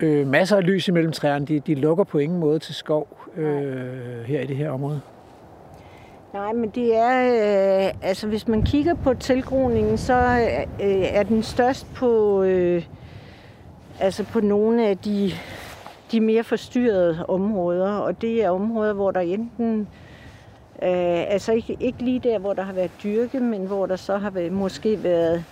[0.00, 1.46] øh, masser af lys imellem træerne.
[1.46, 5.00] De, de lukker på ingen måde til skov øh, her i det her område.
[6.34, 10.14] Nej, men det er, øh, altså hvis man kigger på tilgroningen, så
[10.82, 12.84] øh, er den størst på, øh,
[14.00, 15.30] altså på nogle af de,
[16.12, 19.80] de mere forstyrrede områder, og det er områder, hvor der enten,
[20.82, 24.18] øh, altså ikke, ikke lige der, hvor der har været dyrket, men hvor der så
[24.18, 25.44] har været, måske været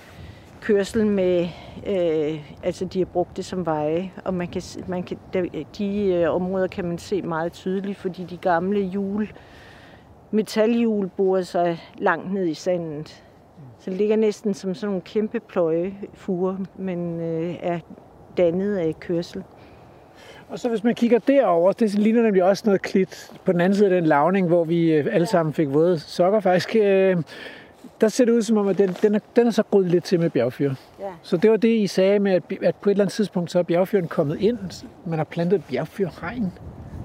[0.61, 1.49] kørsel med,
[1.87, 6.05] øh, altså de har brugt det som veje, og man kan, man kan, de, de
[6.05, 9.29] øh, områder kan man se meget tydeligt, fordi de gamle hjul,
[10.31, 13.25] metalhjul borer sig langt ned i sandet.
[13.79, 17.79] Så det ligger næsten som sådan nogle kæmpe pløjefuger, men øh, er
[18.37, 19.43] dannet af kørsel.
[20.49, 23.77] Og så hvis man kigger derover, det ligner nemlig også noget klit på den anden
[23.77, 26.77] side af den lavning, hvor vi øh, alle sammen fik våde sokker faktisk.
[26.77, 27.16] Øh,
[28.01, 30.05] der ser det ud som om, at den, den, er, den er så grydet lidt
[30.05, 30.75] til med bjergfyr.
[31.01, 31.05] Ja.
[31.23, 33.59] Så det var det, I sagde med, at, at på et eller andet tidspunkt, så
[33.59, 34.59] er bjergfyren kommet ind.
[35.07, 36.53] Man har plantet bjergfyrregn.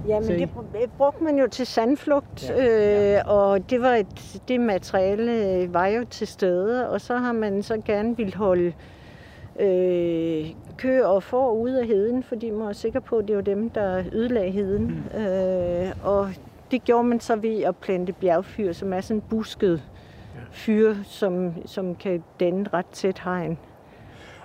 [0.08, 0.38] Ja, men Se.
[0.40, 5.62] det br- brugte man jo til sandflugt, ja, øh, og det var et, det materiale
[5.62, 8.74] øh, var jo til stede, og så har man så gerne vil holde
[9.60, 10.46] øh,
[10.78, 13.70] køer og får ude af heden, fordi man var sikker på, at det var dem,
[13.70, 15.04] der ødelagde heden.
[15.14, 15.20] Mm.
[15.20, 16.30] Øh, og
[16.72, 19.84] det gjorde man så ved at plante bjergfyr, som er sådan busket
[20.52, 23.58] fyr, som, som kan danne ret tæt hegn.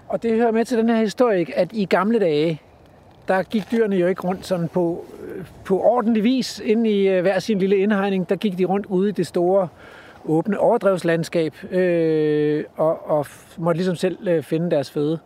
[0.09, 1.59] Og det hører med til den her historie, ikke?
[1.59, 2.63] at i gamle dage,
[3.31, 7.23] der gik dyrene jo ikke rundt sådan på, øh, på ordentlig vis ind i øh,
[7.23, 8.29] hver sin lille indhegning.
[8.29, 9.69] Der gik de rundt ude i det store
[10.25, 13.27] åbne overdrevslandskab øh, og, og
[13.59, 15.19] måtte ligesom selv øh, finde deres føde.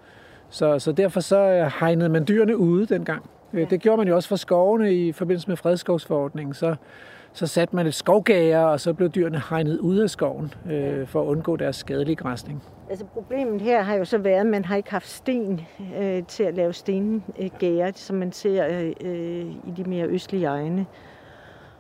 [0.51, 3.31] Så, så derfor så hegnede man dyrene ude dengang.
[3.53, 6.55] Det gjorde man jo også for skovene i forbindelse med fredskovsforordningen.
[6.55, 6.75] Så,
[7.35, 11.23] så satte man et skovgager, og så blev dyrene hegnet ud af skoven øh, for
[11.23, 12.63] at undgå deres skadelige græsning.
[12.91, 15.61] Altså problemet her har jo så været, at man har ikke haft sten
[16.01, 20.87] øh, til at lave stengære, som man ser øh, i de mere østlige egne.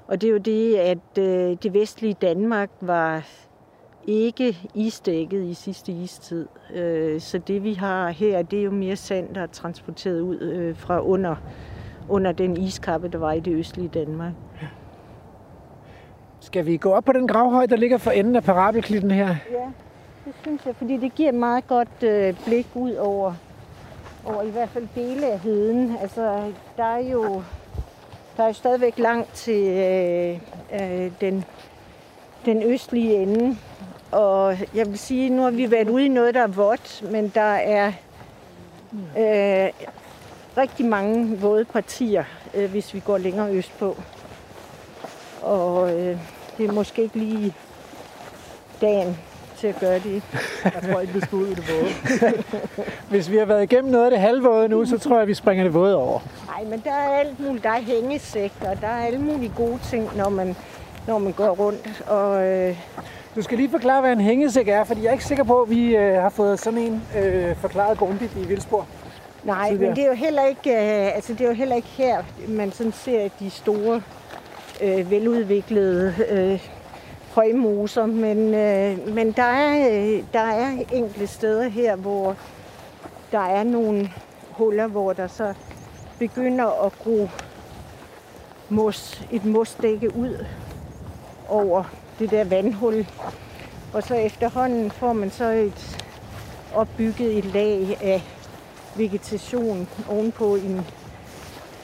[0.09, 3.27] Og det er jo det, at øh, det vestlige Danmark var
[4.07, 6.47] ikke isdækket i sidste istid.
[6.75, 10.41] Øh, så det vi har her, det er jo mere sand, der er transporteret ud
[10.41, 11.37] øh, fra under,
[12.09, 14.33] under den iskappe, der var i det østlige Danmark.
[16.55, 19.37] Skal vi gå op på den gravhøj, der ligger for enden af parabelklitten her?
[19.51, 19.67] Ja,
[20.25, 23.35] det synes jeg, fordi det giver et meget godt øh, blik ud over,
[24.25, 25.97] over i hvert fald dele af heden.
[26.01, 27.43] Altså, der er jo
[28.37, 30.39] der er jo stadigvæk langt til øh,
[30.73, 31.45] øh, den,
[32.45, 33.57] den østlige ende.
[34.13, 37.33] Og jeg vil sige, nu har vi været ude i noget, der er vådt, men
[37.35, 37.93] der er
[38.93, 39.89] øh,
[40.57, 42.25] rigtig mange våde partier,
[42.55, 43.97] øh, hvis vi går længere østpå.
[45.43, 46.19] Og øh,
[46.59, 47.55] det er måske ikke lige
[48.81, 49.19] dagen
[49.57, 50.23] til at gøre det.
[50.65, 52.33] Jeg tror ikke, vi skal ud i det våde.
[53.11, 55.65] Hvis vi har været igennem noget af det halvvåde nu, så tror jeg, vi springer
[55.65, 56.21] det våde over.
[56.47, 57.65] Nej, men der er alt muligt.
[57.65, 60.57] Der er hængesæk, og der er alle mulige gode ting, når man,
[61.07, 62.03] når man går rundt.
[62.07, 62.79] Og, øh...
[63.37, 65.71] Du skal lige forklare, hvad en hængesæk er, fordi jeg er ikke sikker på, at
[65.71, 68.87] vi øh, har fået sådan en øh, forklaret grundigt i Vildspor.
[69.45, 72.23] Nej, men det er jo heller ikke, øh, altså det er jo heller ikke her,
[72.49, 74.03] man sådan ser de store,
[74.83, 76.69] øh, veludviklede øh,
[77.35, 82.37] højmoser, men, øh, men der, er, øh, der er enkelte steder her, hvor
[83.33, 84.11] der er nogle
[84.51, 85.55] huller, hvor der så
[86.19, 87.29] begynder at gro
[88.69, 90.45] mos, et mosdække ud
[91.49, 91.85] over
[92.19, 93.07] det der vandhul.
[93.93, 96.07] Og så efterhånden får man så et
[96.75, 98.23] opbygget et lag af
[98.97, 100.87] vegetation ovenpå en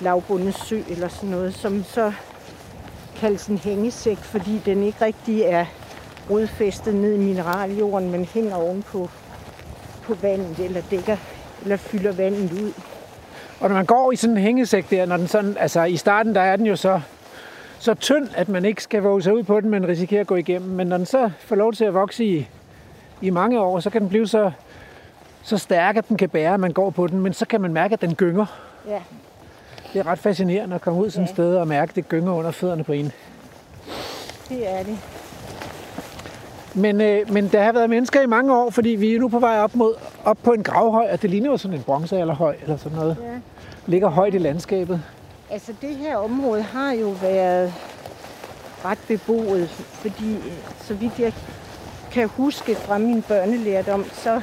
[0.00, 2.12] lavbundet sø eller sådan noget, som så
[3.20, 5.66] kaldes en hængesæk, fordi den ikke rigtig er
[6.30, 9.10] rodfæstet ned i mineraljorden, men hænger ovenpå
[10.02, 11.16] på vandet, eller dækker,
[11.62, 12.72] eller fylder vandet ud.
[13.60, 16.34] Og når man går i sådan en hængesæk der, når den sådan, altså i starten,
[16.34, 17.00] der er den jo så,
[17.78, 20.36] så tynd, at man ikke skal våge sig ud på den, men risikerer at gå
[20.36, 20.70] igennem.
[20.70, 22.48] Men når den så får lov til at vokse i,
[23.20, 24.50] i mange år, så kan den blive så,
[25.42, 27.20] så stærk, at den kan bære, at man går på den.
[27.20, 28.46] Men så kan man mærke, at den gynger.
[28.88, 29.00] Ja.
[29.92, 31.34] Det er ret fascinerende at komme ud sådan et ja.
[31.34, 33.12] sted og mærke, det gynger under fødderne på en.
[34.48, 34.98] Det er det.
[36.74, 39.38] Men, øh, men der har været mennesker i mange år, fordi vi er nu på
[39.38, 42.76] vej op, mod, op på en gravhøj, og det ligner jo sådan en bronzealderhøj eller
[42.76, 43.16] sådan noget.
[43.22, 43.38] Ja.
[43.86, 45.02] Ligger højt i landskabet.
[45.50, 47.74] Altså det her område har jo været
[48.84, 50.36] ret beboet, fordi
[50.80, 51.32] så vidt jeg
[52.12, 54.40] kan huske fra min børnelærdom, så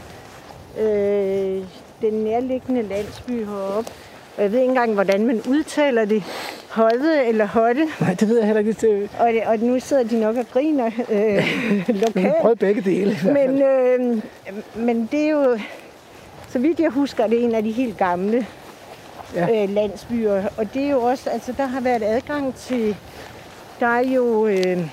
[0.79, 1.63] øh,
[2.01, 3.91] den nærliggende landsby heroppe,
[4.37, 6.23] og jeg ved ikke engang, hvordan man udtaler det.
[6.69, 7.87] Hodde eller Hotte.
[7.99, 9.09] Nej, det ved jeg heller ikke.
[9.19, 12.33] Og, det, og nu sidder de nok og griner øh, lokalt.
[12.41, 13.17] Prøv begge dele.
[13.23, 14.21] Men, øh,
[14.75, 15.59] men det er jo,
[16.49, 18.45] så vidt jeg husker, det er en af de helt gamle
[19.35, 19.63] ja.
[19.63, 20.43] øh, landsbyer.
[20.57, 22.95] Og det er jo også, altså der har været adgang til,
[23.79, 24.89] der er jo øh,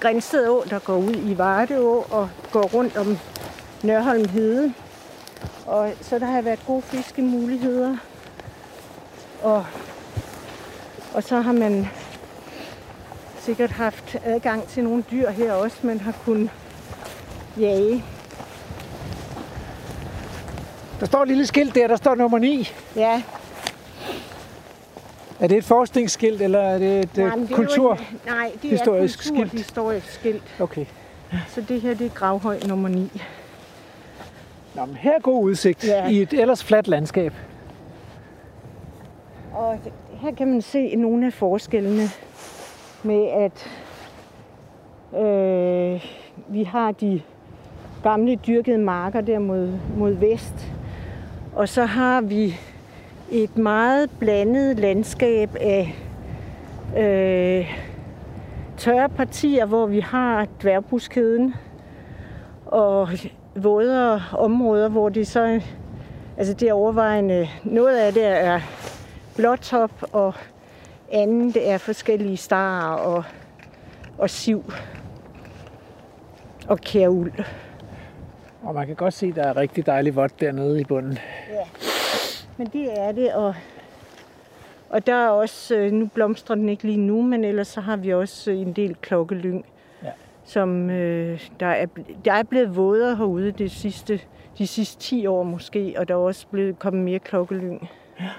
[0.00, 3.18] Grænsted Å, der går ud i Vardeå og går rundt om
[3.82, 4.72] Nørholm Hede.
[5.66, 7.96] Og så der har været gode fiskemuligheder.
[9.44, 9.66] Og,
[11.14, 11.86] og så har man
[13.38, 16.50] sikkert haft adgang til nogle dyr her også, man har kunnet
[17.60, 18.04] jage.
[21.00, 22.68] Der står et lille skilt der, der står nummer 9.
[22.96, 23.22] Ja.
[25.40, 27.92] Er det et forskningsskilt, eller er det et nej, det kultur?
[27.92, 29.52] Er et, nej, det historisk er skilt.
[29.52, 30.54] historisk skilt.
[30.60, 30.86] Okay.
[31.48, 33.10] Så det her, det er gravhøj nummer 9.
[34.74, 36.08] Nå, men her er god udsigt ja.
[36.08, 37.32] i et ellers fladt landskab.
[39.54, 39.78] Og
[40.10, 42.02] her kan man se nogle af forskellene
[43.02, 43.70] med, at
[45.20, 46.04] øh,
[46.48, 47.22] vi har de
[48.02, 50.72] gamle dyrkede marker der mod, mod vest.
[51.56, 52.54] Og så har vi
[53.30, 55.94] et meget blandet landskab af
[56.96, 57.78] øh,
[58.76, 61.54] tørre partier, hvor vi har dværgbruskheden
[62.66, 63.08] og
[63.56, 65.60] vådere områder, hvor det så,
[66.36, 68.60] altså det er overvejende, noget af det er
[69.36, 70.34] blåtop, og
[71.12, 73.24] andet er forskellige starer og,
[74.18, 74.72] og siv
[76.68, 77.32] og kærul.
[78.62, 81.18] Og man kan godt se, at der er rigtig dejligt vådt dernede i bunden.
[81.50, 81.64] Ja,
[82.56, 83.54] men det er det, og,
[84.90, 87.96] og der er også, øh, nu blomstrer den ikke lige nu, men ellers så har
[87.96, 89.64] vi også en del klokkelyng,
[90.02, 90.10] ja.
[90.44, 91.86] som øh, der, er,
[92.24, 94.20] der er blevet vådere herude de sidste,
[94.58, 97.90] de sidste 10 år måske, og der er også blevet kommet mere klokkelyng.
[98.20, 98.30] Ja.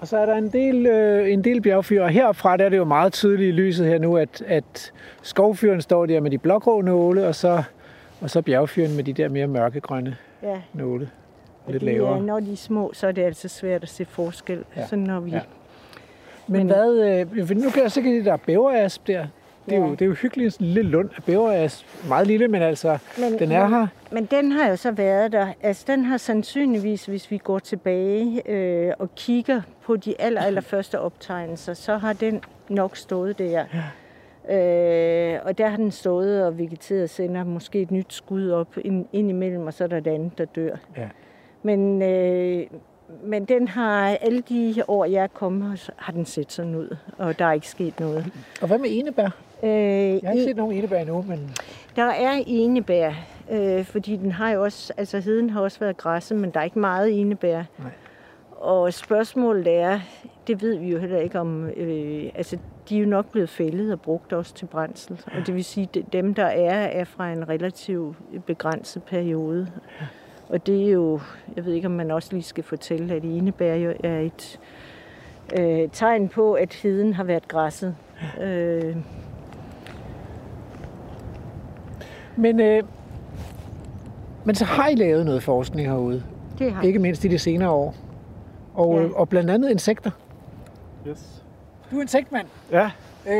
[0.00, 2.76] Og så er der en del, øh, en del bjergfyr, og herfra der er det
[2.76, 4.92] jo meget tydeligt i lyset her nu, at, at
[5.22, 7.62] skovfyren står der med de blågrå nåle, og så,
[8.20, 10.60] og så bjergfyren med de der mere mørkegrønne Ja.
[10.72, 11.10] nåle.
[11.68, 12.22] Lidt de, er- lavere.
[12.22, 14.64] Når de er små, så er det altså svært at se forskel.
[14.76, 14.80] Ja.
[14.80, 14.86] Ja.
[14.86, 15.30] Så når vi...
[15.30, 15.36] Ja.
[15.36, 15.42] Ja.
[16.46, 17.20] Men, Men- hvad,
[17.50, 19.26] øh, nu kan jeg så kan de der bæverasp der.
[19.66, 19.84] Det er, Ja.
[19.86, 21.86] jo, det er jo hyggeligt, sådan en lille lund af bæverasp.
[22.08, 23.86] Meget lille, men altså, Men, den er men, her.
[24.10, 25.48] Men den har jo så været der.
[25.62, 30.60] Altså, den har sandsynligvis, hvis vi går tilbage øh, og kigger på de aller, aller
[30.72, 33.64] første optegnelser, så har den nok stået der.
[33.74, 33.82] Ja.
[34.54, 38.68] Øh, og der har den stået og vegeteret og sender måske et nyt skud op
[38.84, 40.76] ind, ind imellem, og så er der et andet, der dør.
[40.96, 41.08] Ja.
[41.62, 42.66] Men, øh,
[43.24, 47.38] men den har alle de år, jeg er kommet, har den set sådan ud, og
[47.38, 48.26] der er ikke sket noget.
[48.60, 49.28] Og hvad med enebær?
[49.62, 51.50] Øh, Jeg har ikke i- set nogen enebær endnu, men
[51.96, 53.12] der er enebær,
[53.50, 56.64] øh, fordi den har jo også, altså heden har også været græsset, men der er
[56.64, 57.56] ikke meget enebær.
[57.78, 57.90] Nej.
[58.56, 60.00] Og spørgsmålet er,
[60.46, 63.92] det ved vi jo heller ikke om, øh, altså de er jo nok blevet fældet
[63.92, 65.20] og brugt også til brændsel.
[65.26, 69.68] Og det vil sige, at dem der er, er fra en relativt begrænset periode.
[70.48, 71.20] Og det er jo,
[71.56, 74.60] jeg ved ikke om man også lige skal fortælle, at enebær jo er et
[75.58, 77.96] øh, tegn på, at heden har været græsset.
[78.42, 78.96] Øh,
[82.36, 82.82] Men, øh,
[84.44, 86.22] men så har I lavet noget forskning herude,
[86.58, 87.94] det har ikke mindst i de senere år.
[88.74, 89.02] Og, Ja.
[89.02, 89.08] ja.
[89.14, 90.10] og blandt andet insekter.
[91.08, 91.42] Yes.
[91.90, 92.46] Du er insektmand.
[92.72, 92.90] Ja,
[93.28, 93.32] Øh,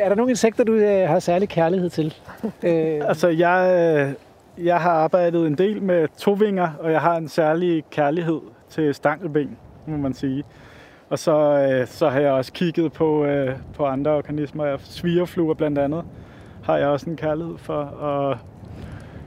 [0.00, 2.14] er der nogle insekter, du øh, har særlig kærlighed til?
[2.62, 3.74] øh, altså jeg,
[4.58, 8.40] øh, jeg har arbejdet en del med tovinger, og jeg har en særlig kærlighed
[8.70, 10.44] til stankelben, må man sige.
[11.10, 15.78] Og så, øh, så har jeg også kigget på, øh, på andre organismer, svigerfluer blandt
[15.78, 16.04] andet,
[16.64, 17.82] har jeg også en kærlighed for.
[17.82, 18.38] Og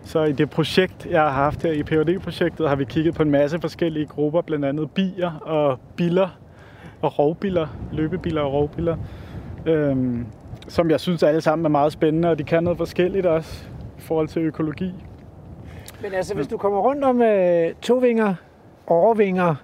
[0.04, 3.24] så i det projekt, jeg har haft her i phd projektet har vi kigget på
[3.24, 6.30] en masse forskellige grupper, blandt andet bier og biller
[7.02, 8.98] og rovbiller, løbebiller og rovbiller,
[9.66, 10.26] øhm,
[10.68, 13.66] som jeg synes alle sammen er meget spændende, og de kan noget forskelligt også
[13.98, 14.94] i forhold til økologi.
[16.02, 18.34] men altså, hvis du kommer rundt om øh, tovinger,
[18.88, 19.56] overvinger,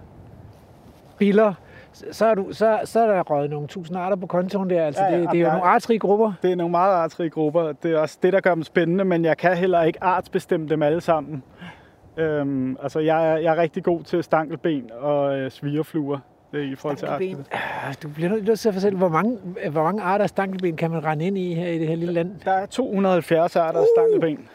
[1.17, 1.53] biller,
[1.93, 4.85] så- så er, du, så, så er der røget nogle tusind arter på kontoen der.
[4.85, 6.33] Altså, Ja, ja, det, det er jo nogle artsrige grupper.
[6.41, 7.71] Det er nogle meget artsrige grupper.
[7.71, 10.83] Det er også det, der gør dem spændende, men jeg kan heller ikke artsbestemme dem
[10.83, 11.43] alle sammen.
[12.17, 16.19] Øhm, altså, jeg er, jeg er rigtig god til stankelben og øh, svigerfluer
[16.51, 17.45] det er i forhold til Stankelben.
[17.51, 17.87] arter.
[17.89, 19.37] Ah, Du bliver nødt til at fortælle, hvor mange,
[19.71, 22.13] hvor mange arter af stankelben kan man rende ind i her i det her lille
[22.13, 22.31] land?
[22.45, 24.47] Der er 270 arter af stankelben.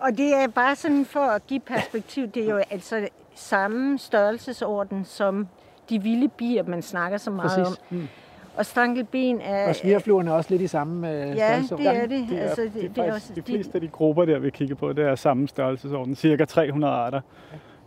[0.00, 5.04] Og det er bare sådan for at give perspektiv, det er jo altså samme størrelsesorden
[5.04, 5.48] som
[5.90, 7.80] de vilde bier, man snakker så meget Præcis.
[7.90, 8.08] om.
[8.56, 9.68] Og stankelben er...
[9.68, 11.76] Og svigerfluerne er også lidt i samme øh, Ja, størrelse.
[11.76, 12.28] det er det.
[12.30, 14.38] De, er, altså, de, det, er det er også, de fleste af de grupper, der
[14.38, 16.14] vi kigger på, det er samme størrelsesorden.
[16.14, 17.20] Cirka 300 arter.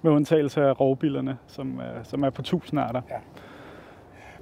[0.01, 3.01] Med undtagelse af rovbillerne, som, er, som er på 1000 arter.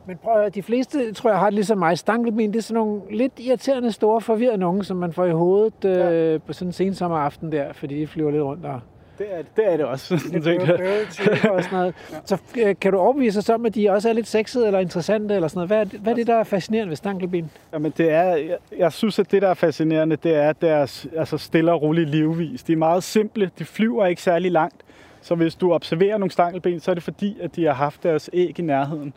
[0.05, 1.97] Men prøv at de fleste, tror jeg, har det ligesom mig.
[1.97, 5.85] Stankelben, det er sådan nogle lidt irriterende, store, forvirrede nogen, som man får i hovedet
[5.85, 6.37] øh, Ja.
[6.37, 8.79] på sådan en sensommeraften der, fordi de flyver lidt rundt og
[9.19, 10.17] Det er det, er det også.
[10.17, 10.59] sådan set.
[10.77, 11.95] bøvede og sådan noget.
[12.25, 15.35] Så øh, kan du overbevise os om, at de også er lidt sexede eller interessante
[15.35, 15.69] eller sådan noget?
[15.69, 17.51] Hvad er, det- hvad er det, der er fascinerende ved stankelben?
[17.73, 21.37] Jamen det er, jeg, jeg synes, at det, der er fascinerende, det er deres altså
[21.37, 22.63] stille og rolige livvis.
[22.63, 24.75] De er meget simple, de flyver ikke særlig langt.
[25.21, 28.29] Så hvis du observerer nogle stankelben, så er det fordi, at de har haft deres
[28.33, 29.13] æg i nærheden.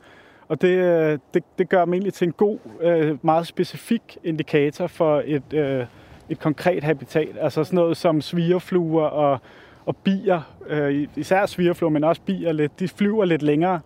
[0.48, 4.86] Og det, øh, det, det gør dem egentlig til en god, øh, meget specifik indikator
[4.86, 5.84] for et, øh,
[6.28, 7.28] et konkret habitat.
[7.40, 9.38] Altså sådan noget som svigerfluer og,
[9.86, 13.80] og bier, øh, især svigerfluer, men også bier lidt, de flyver lidt længere.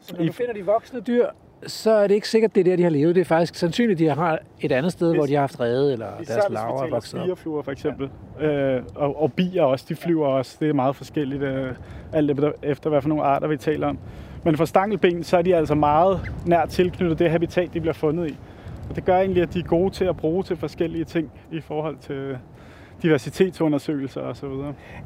[0.00, 1.26] Så når du finder de voksne dyr,
[1.66, 3.14] så er det ikke sikkert, det er der, de har levet.
[3.14, 5.92] Det er faktisk sandsynligt, de har et andet sted, Hvis- hvor de har haft rede,
[5.92, 7.24] eller Især deres larver er vokset op.
[7.24, 8.10] svigerfluer for eksempel.
[8.40, 8.46] Ja.
[8.76, 10.56] Øh, og, og bier også, de flyver også.
[10.60, 11.72] Det er meget forskelligt, øh,
[12.12, 12.30] alt
[12.62, 13.98] efter, hvad for nogle arter vi taler om.
[14.44, 18.30] Men for stankelben, så er de altså meget nært tilknyttet det habitat, de bliver fundet
[18.30, 18.36] i.
[18.90, 21.60] Og det gør egentlig, at de er gode til at bruge til forskellige ting i
[21.60, 22.38] forhold til
[23.02, 24.48] diversitetsundersøgelser osv.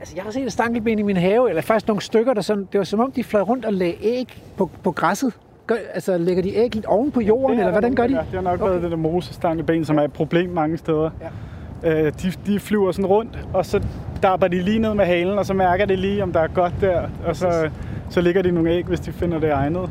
[0.01, 2.69] Altså, jeg har set et stankelben i min have, eller faktisk nogle stykker, der sådan,
[2.73, 5.33] det var som om, de fløj rundt og lagde æg på, på græsset.
[5.67, 8.13] Gør, altså, lægger de æg lidt oven på jorden, eller hvordan gør de?
[8.13, 8.71] Det har nok okay.
[8.71, 11.11] været det der mosestankelben, som er et problem mange steder.
[11.21, 12.07] Ja.
[12.07, 13.83] Øh, de, de flyver sådan rundt, og så
[14.23, 16.73] dapper de lige ned med halen, og så mærker de lige, om der er godt
[16.81, 17.03] der.
[17.27, 17.71] Og så,
[18.11, 19.91] så ligger de nogle æg, hvis de finder det egnet.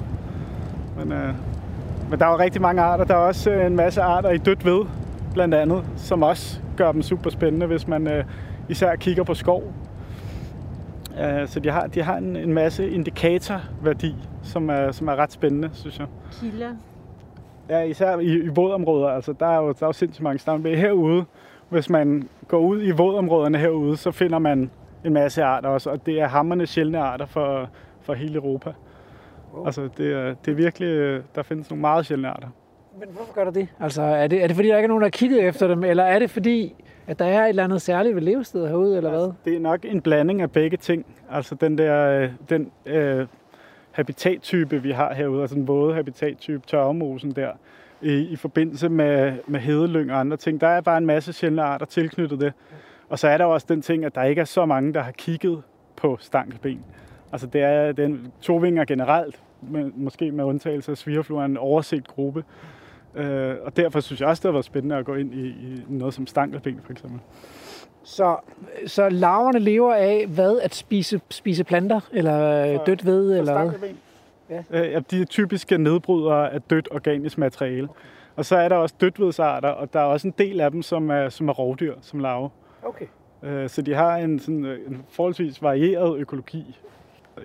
[0.99, 1.33] Men, øh,
[2.09, 3.03] men der er jo rigtig mange arter.
[3.03, 4.85] Der er også øh, en masse arter i dødt ved,
[5.33, 8.25] blandt andet, som også gør dem super spændende, hvis man øh,
[8.69, 9.73] især kigger på skov.
[11.21, 15.31] Øh, så de har, de har en, en masse indikatorværdi, som er, som er ret
[15.31, 16.07] spændende, synes jeg.
[16.31, 16.69] kilder.
[17.69, 19.07] Ja, især i, i vådområder.
[19.07, 20.75] Altså, der er jo, der er jo sindssygt mange stammer.
[20.75, 21.25] Herude,
[21.69, 24.71] hvis man går ud i vådområderne herude, så finder man
[25.05, 27.69] en masse arter også, og det er hammerne sjældne arter for,
[28.01, 28.73] for hele Europa.
[29.53, 29.65] Wow.
[29.65, 32.47] Altså, det er, det er virkelig, øh, der findes nogle meget sjældne arter.
[32.99, 33.67] Men hvorfor gør du det?
[33.79, 35.83] Altså, er det, er det fordi, der ikke er nogen, der har kigget efter dem,
[35.83, 36.75] eller er det fordi,
[37.07, 39.23] at der er et eller andet særligt ved levestedet herude, eller hvad?
[39.23, 41.05] Altså, det er nok en blanding af begge ting.
[41.31, 43.27] Altså den der, øh, den øh,
[43.91, 47.51] habitattype, vi har herude, altså den våde habitattype, tørremosen der,
[48.01, 50.61] i, i forbindelse med, med hedelyng og andre ting.
[50.61, 52.53] Der er bare en masse sjældne arter tilknyttet det.
[53.09, 55.11] Og så er der også den ting, at der ikke er så mange, der har
[55.11, 55.63] kigget
[55.95, 56.85] på stankelben.
[57.31, 62.43] Altså det er den tovinger generelt, men måske med undtagelse af svigerfluer, en overset gruppe.
[63.15, 65.83] Øh, og derfor synes jeg også, det har været spændende at gå ind i, i
[65.87, 67.19] noget som stankelben for eksempel.
[68.03, 68.35] Så,
[68.87, 70.59] så larverne lever af hvad?
[70.59, 71.99] At spise, spise planter?
[72.11, 73.37] Eller for, dødt ved?
[73.37, 73.89] Eller hvad?
[74.49, 74.95] Ja.
[74.95, 77.83] Øh, de er typiske nedbrydere af dødt organisk materiale.
[77.83, 77.99] Okay.
[78.35, 81.09] Og så er der også dødvedsarter, og der er også en del af dem, som
[81.09, 82.49] er, som er rovdyr, som larve.
[82.83, 83.05] Okay.
[83.43, 86.79] Øh, så de har en, sådan, øh, en forholdsvis varieret økologi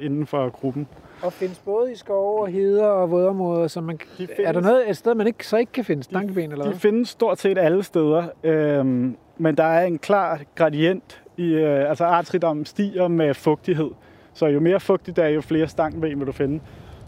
[0.01, 0.89] inden for gruppen.
[1.23, 4.61] Og findes både i skove og heder og vådområder, så man, de findes, er der
[4.61, 6.53] noget et sted, man ikke, så ikke kan finde stankeben?
[6.53, 6.81] Eller de hvad?
[6.81, 12.05] findes stort set alle steder, øhm, men der er en klar gradient i, øh, altså
[12.05, 13.91] artsrigdommen stiger med fugtighed.
[14.35, 16.61] Så jo mere fugtigt der er, jo flere stankben vil du finde.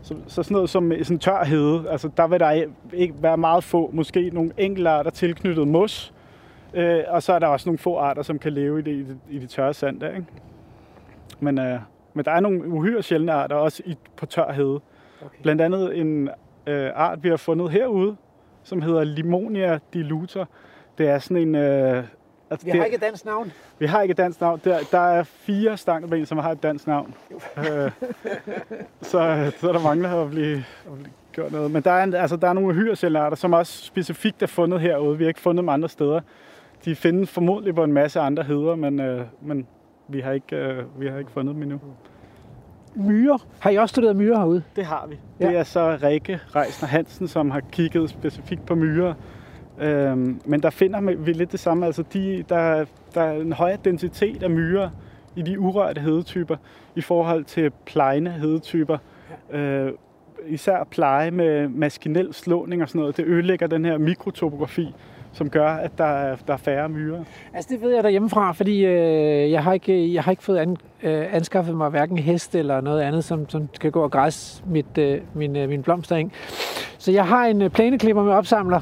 [0.03, 3.65] Så, så sådan noget som sådan tør hede, altså der vil der ikke være meget
[3.65, 6.15] få, måske nogle enkelte arter tilknyttet mos,
[6.75, 9.03] øh, og så er der også nogle få arter, som kan leve i det, i
[9.03, 10.27] det, i det tørre sand der, ikke?
[11.41, 11.79] Men, øh,
[12.15, 14.81] men der er nogle uhyre sjældne arter også i, på tør hede.
[15.25, 15.43] Okay.
[15.43, 16.29] Blandt andet en
[16.67, 18.17] øh, art, vi har fundet herude,
[18.63, 20.45] som hedder Limonia diluter.
[20.99, 21.55] Det er sådan en...
[21.55, 22.05] Øh,
[22.51, 23.53] altså vi har det, ikke et dansk navn.
[23.79, 24.61] Vi har ikke et dansk navn.
[24.65, 27.15] Der, der er fire stankelben, som har et dansk navn.
[27.59, 27.91] øh,
[29.03, 30.57] så, så er der mangler at blive,
[30.87, 31.71] at blive gjort noget.
[31.71, 34.47] Men der er, en, altså, der er nogle uhyre sjældne arter, som også specifikt er
[34.47, 35.19] fundet herude.
[35.19, 36.21] Vi har ikke fundet dem andre steder.
[36.85, 39.67] De findes formodentlig på en masse andre heder, men, øh, men
[40.13, 41.81] vi har ikke, øh, vi har ikke fundet dem endnu.
[42.95, 43.47] Myrer.
[43.59, 44.63] Har I også studeret myrer herude?
[44.77, 45.19] Det har vi.
[45.41, 45.49] Ja.
[45.49, 49.15] Det er så Rikke Reisner Hansen, som har kigget specifikt på myrer.
[49.81, 51.87] Øhm, men der finder vi lidt det samme.
[51.87, 52.85] Altså de, der,
[53.15, 54.91] der er en høj densitet af myrer
[55.37, 56.57] i de urørte hedetyper
[56.97, 58.99] i forhold til plejende hedetyper.
[59.51, 59.93] Øh,
[60.47, 64.95] især pleje med maskinel slåning og sådan noget, det ødelægger den her mikrotopografi,
[65.33, 67.25] som gør, at der er, der er færre myrer?
[67.55, 70.77] Altså det ved jeg derhjemmefra, fordi øh, jeg, har ikke, jeg har ikke fået an,
[71.03, 74.99] øh, anskaffet mig hverken hest eller noget andet, som, som skal gå og græs mit,
[74.99, 76.33] øh, min, øh, min blomstereng.
[76.99, 78.81] Så jeg har en øh, plæneklipper med opsamler,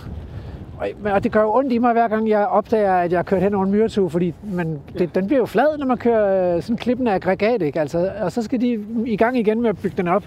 [0.78, 3.22] og, og det gør jo ondt i mig, hver gang jeg opdager, at jeg har
[3.22, 6.57] kørt hen over en myretue, fordi man, det, den bliver jo flad, når man kører
[6.57, 7.80] øh, sådan klippen af aggregat, ikke?
[7.80, 10.24] Altså, og så skal de i gang igen med at bygge den op.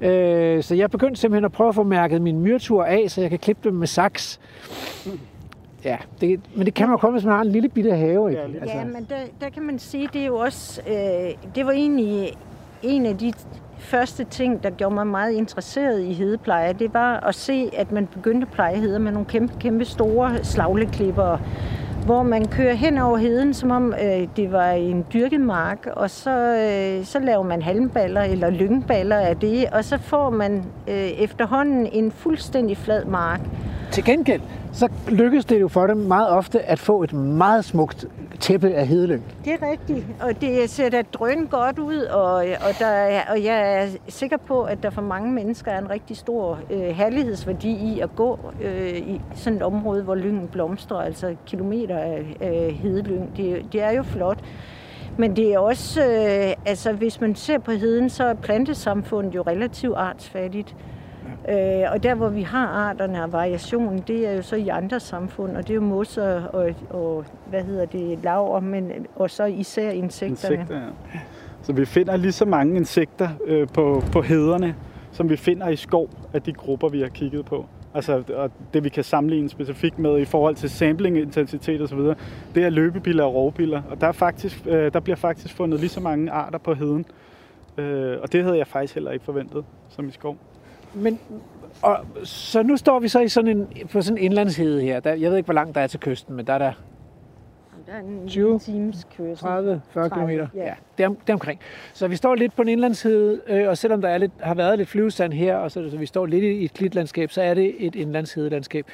[0.00, 3.30] Øh, så jeg begyndte simpelthen at prøve at få mærket min myretur af, så jeg
[3.30, 4.40] kan klippe dem med saks.
[5.84, 8.30] Ja, det, men det kan man jo kun, hvis man har en lille bitte have.
[8.30, 8.42] Ikke?
[8.42, 8.76] Ja, altså.
[8.76, 12.32] ja men der, der kan man sige, det er jo også, øh, det var egentlig
[12.82, 13.32] en af de
[13.78, 18.06] første ting, der gjorde mig meget interesseret i hedepleje, det var at se, at man
[18.06, 21.38] begyndte at pleje heder med nogle kæmpe, kæmpe store slagleklipper,
[22.04, 26.10] hvor man kører hen over heden, som om øh, det var en dyrket mark, og
[26.10, 30.94] så, øh, så laver man halmballer eller lyngballer af det, og så får man øh,
[30.94, 33.40] efterhånden en fuldstændig flad mark.
[33.92, 34.40] Til gengæld,
[34.72, 38.06] så lykkes det jo for dem meget ofte at få et meget smukt
[38.40, 39.24] tæppe af hedelyng.
[39.44, 43.82] Det er rigtigt, og det ser da drøn godt ud, og, og, der og jeg
[43.82, 48.00] er sikker på, at der for mange mennesker er en rigtig stor øh, herlighedsværdi i
[48.00, 53.36] at gå øh, i sådan et område, hvor lyngen blomstrer, altså kilometer af, øh, hedelyng.
[53.36, 54.38] Det, det er jo flot.
[55.16, 59.42] Men det er også, øh, altså hvis man ser på heden, så er plantesamfundet jo
[59.42, 60.76] relativt artsfattigt.
[61.48, 65.00] Øh, og der, hvor vi har arterne og variationen, det er jo så i andre
[65.00, 69.44] samfund, og det er jo mosser og, og hvad hedder det, laver, men og så
[69.44, 70.54] især insekterne.
[70.54, 71.18] Insekter, ja.
[71.62, 74.74] Så vi finder lige så mange insekter øh, på, på hederne,
[75.12, 77.66] som vi finder i skov af de grupper, vi har kigget på.
[77.94, 81.98] Altså og det, vi kan sammenligne specifikt med i forhold til sampling-intensitet osv.,
[82.54, 83.82] det er løbebiller og rovbiller.
[83.90, 87.04] Og der, er faktisk, øh, der bliver faktisk fundet lige så mange arter på heden.
[87.78, 90.36] Øh, og det havde jeg faktisk heller ikke forventet, som i skov.
[90.98, 91.18] Men,
[91.82, 95.00] og, så nu står vi så i sådan en, på sådan en indlandshede her.
[95.00, 96.72] Der, jeg ved ikke, hvor langt der er til kysten, men der er der
[97.88, 99.36] der er en 20, times kørsel.
[99.36, 100.28] 30, 40 km.
[100.28, 101.60] Ja, ja det, er, det er omkring.
[101.92, 104.78] Så vi står lidt på en indlandshede, øh, og selvom der er lidt, har været
[104.78, 107.74] lidt flyvestand her, og så, så vi står lidt i et klitlandskab, så er det
[107.78, 108.86] et indlandshedelandskab.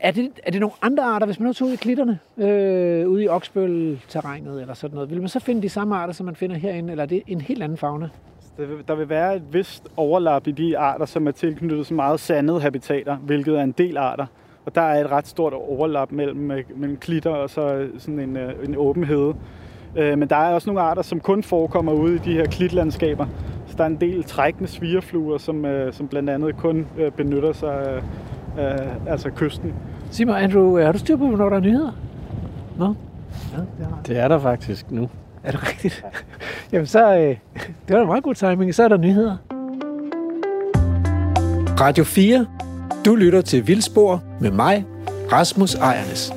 [0.00, 3.24] Er det, er det nogle andre arter, hvis man nu ud i klitterne, øh, ude
[3.24, 5.10] i oksbøl-terrænet eller sådan noget?
[5.10, 7.40] Vil man så finde de samme arter, som man finder herinde, eller er det en
[7.40, 8.08] helt anden fauna?
[8.60, 11.94] Der vil, der vil være et vist overlap i de arter, som er tilknyttet så
[11.94, 14.26] meget sandede habitater, hvilket er en del arter.
[14.66, 18.36] Og der er et ret stort overlap mellem, øh, mellem klitter og så sådan en,
[18.36, 19.34] øh, en åben hede.
[19.96, 23.26] Øh, men der er også nogle arter, som kun forekommer ude i de her klitlandskaber.
[23.66, 27.52] Så der er en del trækkende svigerfluer, som, øh, som blandt andet kun øh, benytter
[27.52, 28.02] sig af,
[28.58, 29.74] af altså kysten.
[30.10, 31.92] Sig mig, Andrew, har du styr på, hvornår der er nyheder?
[32.78, 32.94] Nå?
[33.52, 35.08] Ja, det, har det er der faktisk nu.
[35.44, 36.04] Er det rigtigt?
[36.72, 37.36] Jamen så, øh,
[37.88, 38.74] det var da meget god timing.
[38.74, 39.36] Så er der nyheder.
[41.80, 42.46] Radio 4.
[43.04, 44.84] Du lytter til Vildspor med mig,
[45.32, 46.32] Rasmus Ejernes.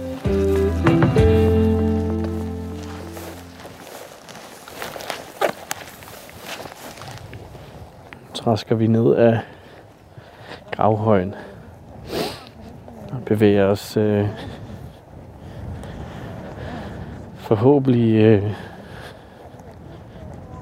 [8.34, 9.40] Træsker vi ned af
[10.72, 11.36] gravhøjen
[13.12, 14.28] og bevæger os øh,
[17.36, 18.44] forhåbentlig øh,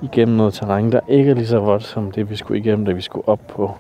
[0.02, 2.92] igennem noget terræn, der ikke er lige så vådt som det, vi skulle igennem, da
[2.92, 3.78] vi skulle op på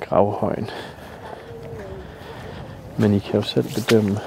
[0.00, 0.70] gravhøjen.
[2.96, 4.18] Men I kan jo selv bedømme.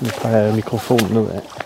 [0.00, 1.59] Nu peger jeg mikrofonen nedad.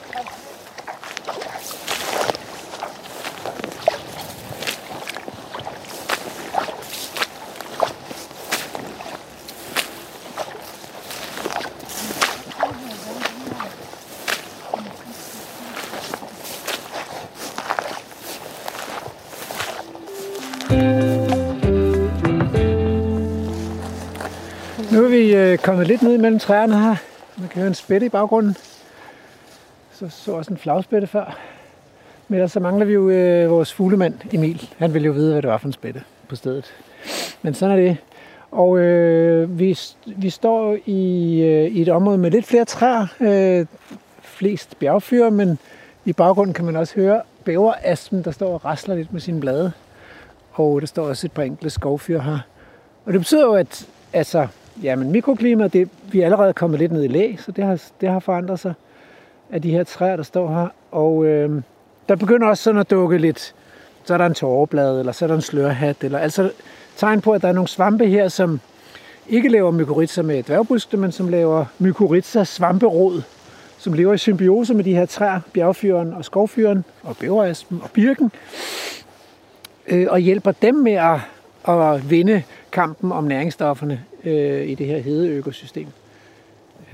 [25.65, 26.97] Kommet lidt ned imellem træerne her.
[27.39, 28.57] Man kan høre en spætte i baggrunden.
[29.93, 31.39] Så så også en flagspætte før.
[32.29, 34.71] Men ellers så mangler vi jo øh, vores fuglemand Emil.
[34.79, 36.75] Han ville jo vide, hvad det var for en spætte på stedet.
[37.43, 37.97] Men sådan er det.
[38.51, 43.07] Og øh, vi, vi står i, øh, i et område med lidt flere træer.
[43.21, 43.67] Øh,
[44.23, 45.59] flest bjergfyr, men
[46.05, 49.73] i baggrunden kan man også høre bæveraspen, der står og rasler lidt med sine blade.
[50.53, 52.39] Og der står også et par enkelte skovfyr her.
[53.05, 54.47] Og det betyder jo, at altså,
[54.83, 58.09] jamen, mikroklimaet, det, vi er allerede kommet lidt ned i læ, så det har, det
[58.09, 58.75] har forandret sig
[59.51, 60.69] af de her træer, der står her.
[60.91, 61.63] Og øh,
[62.09, 63.55] der begynder også sådan at dukke lidt,
[64.05, 66.51] så er der en tåreblad, eller så er der en slørhat, eller altså
[66.97, 68.61] tegn på, at der er nogle svampe her, som
[69.29, 73.23] ikke laver mykorrhiza med dværgbuske, men som laver mykorrhiza svamperod,
[73.79, 78.33] som lever i symbiose med de her træer, bjergfyren og skovfyren, og bæveraspen og birken,
[79.89, 81.21] øh, og hjælper dem med at,
[81.69, 85.87] at vinde kampen om næringsstofferne øh, i det her hedeøkosystem.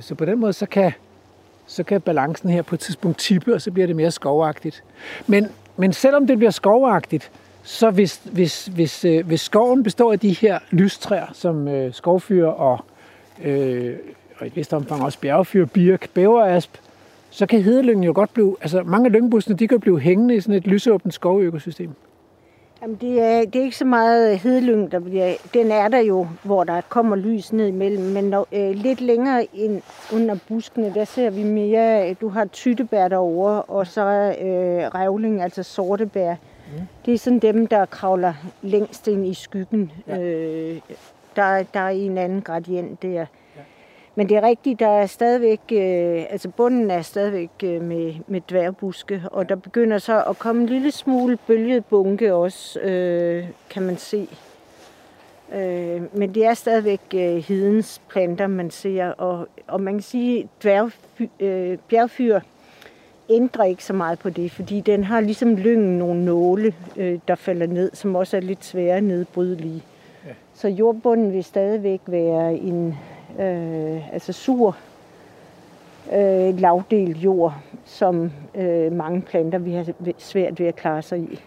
[0.00, 0.92] Så på den måde, så kan,
[1.66, 4.84] så kan balancen her på et tidspunkt tippe, og så bliver det mere skovagtigt.
[5.26, 7.30] Men, men selvom det bliver skovagtigt,
[7.62, 12.46] så hvis, hvis, hvis, øh, hvis skoven består af de her lystræer, som øh, skovfyr
[12.46, 12.84] og,
[13.44, 13.96] øh,
[14.38, 16.76] og i et vist omfang også bjergfyr, birk, bæverasp,
[17.30, 20.40] så kan hedelyngen jo godt blive, altså mange af lyngbussene, de kan blive hængende i
[20.40, 21.90] sådan et lysåbent skovøkosystem.
[22.82, 25.34] Jamen, det er, det er ikke så meget hedelyng, der bliver...
[25.54, 29.46] Den er der jo, hvor der kommer lys ned imellem, men når, øh, lidt længere
[29.54, 29.82] ind
[30.14, 32.14] under buskene, der ser vi mere...
[32.14, 34.02] Du har tyttebær derovre, og så
[34.40, 36.30] øh, revling, altså sortebær.
[36.32, 36.80] Mm.
[37.06, 39.92] Det er sådan dem, der kravler længst ind i skyggen.
[40.06, 40.20] Ja.
[40.20, 40.80] Øh,
[41.36, 43.26] der, der er en anden gradient der.
[44.14, 48.40] Men det er rigtigt, der er stadigvæk, øh, altså bunden er stadigvæk øh, med, med
[48.40, 53.82] dværgbuske, og der begynder så at komme en lille smule bølget bunke også, øh, kan
[53.82, 54.28] man se.
[55.54, 60.48] Øh, men det er stadigvæk øh, hidens planter, man ser, og, og man kan sige,
[60.64, 60.84] at
[61.40, 62.40] øh, bjergfyr
[63.28, 67.34] ændrer ikke så meget på det, fordi den har ligesom lyngen nogle nåle, øh, der
[67.34, 69.82] falder ned, som også er lidt svære nedbrydelige.
[70.26, 70.30] Ja.
[70.54, 72.94] Så jordbunden vil stadigvæk være en
[73.38, 74.76] øh, altså sur
[76.12, 77.54] øh, lavdel jord,
[77.84, 79.86] som øh, mange planter vi har
[80.18, 81.40] svært ved at klare sig i.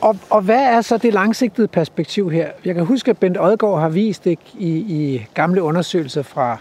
[0.00, 2.50] Og, og hvad er så det langsigtede perspektiv her?
[2.64, 6.58] Jeg kan huske, at Bent Odgaard har vist det i, i gamle undersøgelser fra,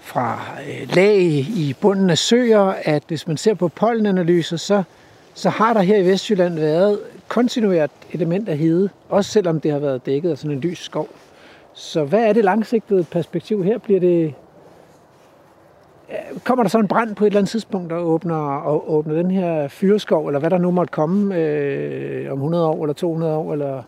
[0.00, 1.16] fra øh, lag
[1.56, 4.82] i bunden af søer, at hvis man ser på pollenanalyser, så,
[5.34, 9.78] så har der her i Vestjylland været kontinuert element af hede, også selvom det har
[9.78, 11.08] været dækket af sådan en lys skov.
[11.78, 13.78] Så hvad er det langsigtede perspektiv her?
[13.78, 14.34] Bliver det
[16.44, 19.30] kommer der så en brand på et eller andet tidspunkt og åbner, og åbner den
[19.30, 23.52] her fyreskov, eller hvad der nu måtte komme øh, om 100 år eller 200 år,
[23.52, 23.82] eller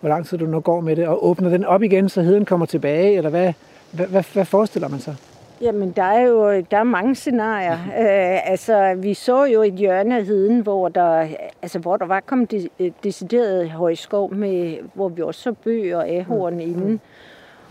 [0.00, 2.44] hvor lang tid du nu går med det, og åbner den op igen, så heden
[2.44, 3.52] kommer tilbage, eller hvad,
[3.92, 5.16] hvad, hvad, hvad forestiller man sig?
[5.60, 7.72] Jamen, der er jo der er mange scenarier.
[7.72, 11.26] Øh, altså, vi så jo et hjørne af heden, hvor der,
[11.62, 12.68] altså, hvor der var kommet de,
[13.04, 16.60] decideret højskov, med, hvor vi også så bøg og ahorn mm.
[16.60, 17.00] inden.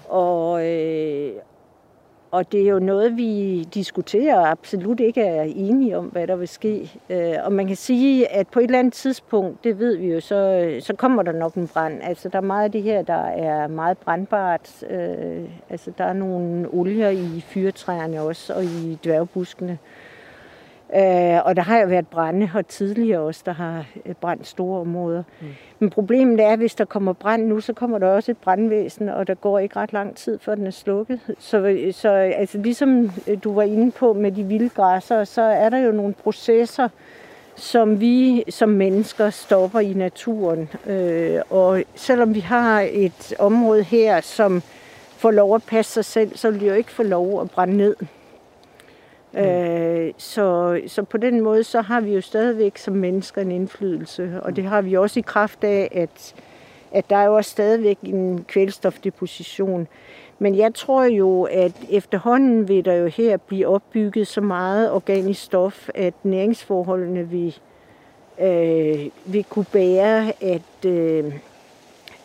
[0.10, 1.32] Og, øh,
[2.32, 6.36] og det er jo noget, vi diskuterer og absolut ikke er enige om, hvad der
[6.36, 6.91] vil ske.
[7.10, 10.20] Øh, og man kan sige, at på et eller andet tidspunkt, det ved vi jo,
[10.20, 11.99] så, så kommer der nok en brand.
[12.03, 14.84] Altså, der er meget af det her, der er meget brandbart.
[14.89, 19.78] Øh, altså, der er nogle olier i fyretræerne også, og i dværgbuskene.
[20.96, 24.82] Øh, og der har jo været brænde her tidligere også, der har øh, brændt store
[24.82, 25.24] områder.
[25.42, 25.48] Mm.
[25.80, 29.10] Men problemet er, at hvis der kommer brand nu, så kommer der også et brandvæsen,
[29.10, 31.20] og der går ikke ret lang tid, før den er slukket.
[31.40, 35.70] Så, så altså, ligesom øh, du var inde på med de vilde græsser, så er
[35.70, 36.90] der jo nogle processer,
[37.56, 40.70] som vi som mennesker stopper i naturen.
[40.88, 44.62] Øh, og selvom vi har et område her, som
[45.18, 47.78] får lov at passe sig selv, så vil de jo ikke få lov at brænde
[47.78, 47.96] ned.
[49.34, 49.40] Mm.
[49.40, 54.40] Øh, så, så på den måde, så har vi jo stadigvæk som mennesker en indflydelse,
[54.44, 56.36] og det har vi også i kraft af, at,
[56.92, 59.88] at der er jo også stadigvæk en kvælstofdeposition.
[60.40, 65.44] Men jeg tror jo, at efterhånden vil der jo her blive opbygget så meget organisk
[65.44, 67.58] stof, at næringsforholdene vil,
[68.40, 71.34] øh, vil kunne bære, at, øh,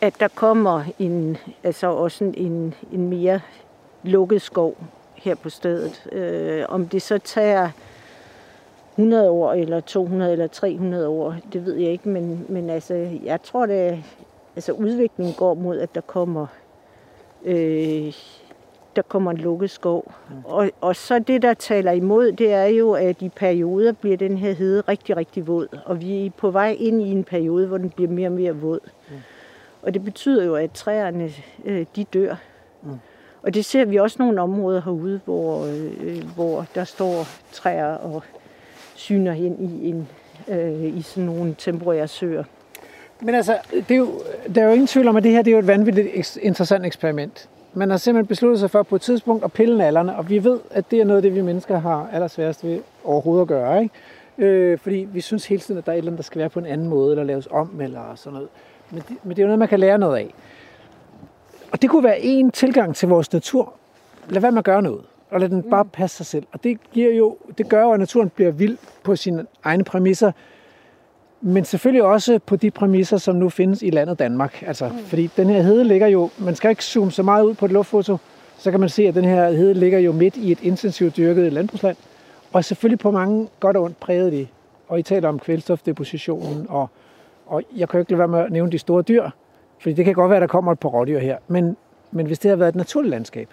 [0.01, 3.39] at der kommer en, altså også en, en mere
[4.03, 4.77] lukket skov
[5.25, 6.07] her på stedet.
[6.11, 7.69] Øh, om det så tager
[8.91, 13.41] 100 år, eller 200 eller 300 år, det ved jeg ikke, men, men altså, jeg
[13.43, 14.03] tror, det
[14.55, 16.47] altså, udviklingen går mod, at der kommer
[17.45, 18.13] øh,
[18.95, 20.13] der kommer en lukket skov.
[20.29, 20.35] Mm.
[20.45, 24.37] Og, og så det, der taler imod, det er jo, at i perioder bliver den
[24.37, 25.67] her hede rigtig, rigtig våd.
[25.85, 28.55] Og vi er på vej ind i en periode, hvor den bliver mere og mere
[28.55, 28.79] våd.
[29.09, 29.15] Mm.
[29.81, 31.31] Og det betyder jo, at træerne,
[31.65, 32.35] øh, de dør.
[32.83, 32.89] Mm.
[33.45, 35.65] Og det ser vi også nogle områder herude, hvor,
[36.03, 38.23] øh, hvor der står træer og
[38.95, 40.07] syner ind i, en,
[40.47, 42.43] øh, i sådan nogle temporære søer.
[43.21, 44.09] Men altså, det er jo,
[44.55, 46.85] der er jo ingen tvivl om, at det her det er jo et vanvittigt interessant
[46.85, 47.49] eksperiment.
[47.73, 50.59] Man har simpelthen besluttet sig for på et tidspunkt at pille nallerne, og vi ved,
[50.71, 53.83] at det er noget af det, vi mennesker har allersværest ved overhovedet at gøre.
[53.83, 53.95] Ikke?
[54.37, 56.49] Øh, fordi vi synes hele tiden, at der er et eller andet, der skal være
[56.49, 58.49] på en anden måde, eller laves om, eller sådan noget.
[58.91, 60.33] Men det, men det er jo noget, man kan lære noget af.
[61.75, 63.73] Og det kunne være en tilgang til vores natur.
[64.29, 65.89] Lad være med at gøre noget, og lad den bare mm.
[65.89, 66.45] passe sig selv.
[66.51, 70.31] Og det, giver jo, det gør jo, at naturen bliver vild på sine egne præmisser,
[71.41, 74.63] men selvfølgelig også på de præmisser, som nu findes i landet Danmark.
[74.67, 74.97] Altså, mm.
[74.97, 77.71] Fordi den her hede ligger jo, man skal ikke zoome så meget ud på et
[77.71, 78.17] luftfoto,
[78.57, 81.53] så kan man se, at den her hede ligger jo midt i et intensivt dyrket
[81.53, 81.97] landbrugsland,
[82.53, 84.49] og selvfølgelig på mange godt og ondt præget i.
[84.87, 86.89] Og I taler om kvælstofdepositionen, og,
[87.45, 89.29] og jeg kan jo ikke lade være med at nævne de store dyr,
[89.85, 91.37] fordi det kan godt være, at der kommer et par rådyr her.
[91.47, 91.77] Men,
[92.11, 93.49] men hvis det havde været et naturligt landskab,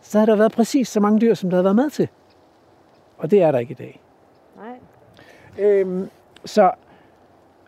[0.00, 2.08] så havde der været præcis så mange dyr, som der havde været med til.
[3.18, 4.00] Og det er der ikke i dag.
[4.56, 5.66] Nej.
[5.66, 6.08] Øhm,
[6.44, 6.70] så,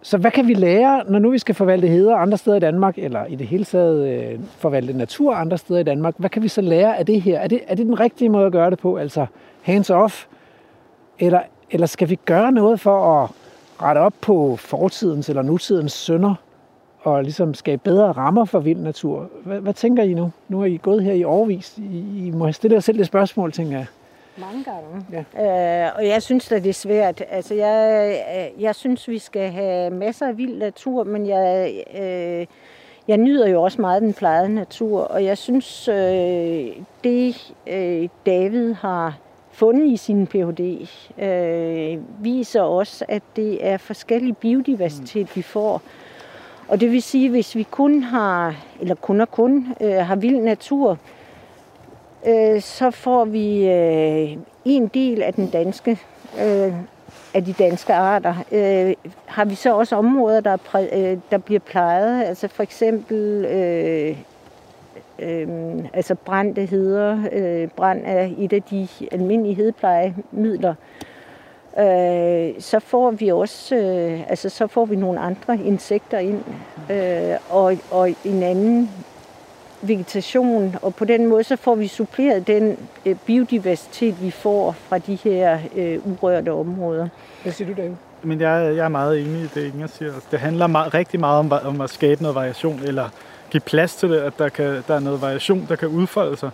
[0.02, 2.98] så hvad kan vi lære, når nu vi skal forvalte heder andre steder i Danmark,
[2.98, 6.14] eller i det hele taget øh, forvalte natur andre steder i Danmark?
[6.18, 7.38] Hvad kan vi så lære af det her?
[7.40, 9.26] Er det, er det den rigtige måde at gøre det på, altså
[9.62, 10.26] hands off?
[11.18, 11.40] Eller,
[11.70, 13.30] eller skal vi gøre noget for at
[13.82, 16.34] rette op på fortidens eller nutidens synder?
[17.04, 19.30] Og ligesom skabe bedre rammer for vild natur.
[19.44, 20.32] Hvad, hvad tænker I nu?
[20.48, 21.78] Nu er I gået her i overvis.
[21.78, 23.86] I, I må have stillet jer selv det spørgsmål, tænker jeg.
[24.36, 25.24] Mange gange.
[25.36, 25.86] Ja.
[25.86, 27.22] Øh, og jeg synes, at det er svært.
[27.30, 32.46] Altså, jeg, jeg synes, vi skal have masser af vild natur, men jeg, øh,
[33.08, 35.00] jeg nyder jo også meget den plejede natur.
[35.00, 36.66] Og jeg synes, øh,
[37.04, 39.18] det øh, David har
[39.52, 40.88] fundet i sin Ph.D.,
[41.22, 45.82] øh, viser også, at det er forskellig biodiversitet, vi får.
[46.68, 50.40] Og det vil sige, hvis vi kun har, eller kun og kun, øh, har vild
[50.40, 50.98] natur,
[52.26, 55.98] øh, så får vi øh, en del af den danske,
[56.40, 56.72] øh,
[57.34, 58.34] af de danske arter.
[58.52, 58.94] Øh,
[59.26, 63.44] har vi så også områder, der, er præ, øh, der bliver plejet, altså for eksempel
[63.44, 64.16] øh,
[65.18, 65.48] øh,
[65.92, 67.18] altså brændte heder.
[67.32, 70.76] Øh, brand er et af de almindelige hedeplejemidler øh,
[72.58, 76.42] så får vi også øh, altså så får vi nogle andre insekter ind
[76.90, 78.90] øh, og, og en anden
[79.82, 84.98] vegetation, og på den måde så får vi suppleret den øh, biodiversitet, vi får fra
[84.98, 87.08] de her øh, urørte områder.
[87.42, 87.96] Hvad siger du, David?
[88.22, 90.14] Men jeg, jeg er meget enig i det, Inger siger.
[90.14, 93.08] Altså, det handler meget, rigtig meget om, om at skabe noget variation, eller
[93.50, 96.50] give plads til det, at der, kan, der er noget variation, der kan udfolde sig.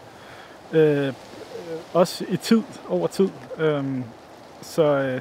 [0.72, 1.12] Øh,
[1.92, 3.28] også i tid, over tid.
[3.58, 3.84] Øh,
[4.62, 5.20] så, øh,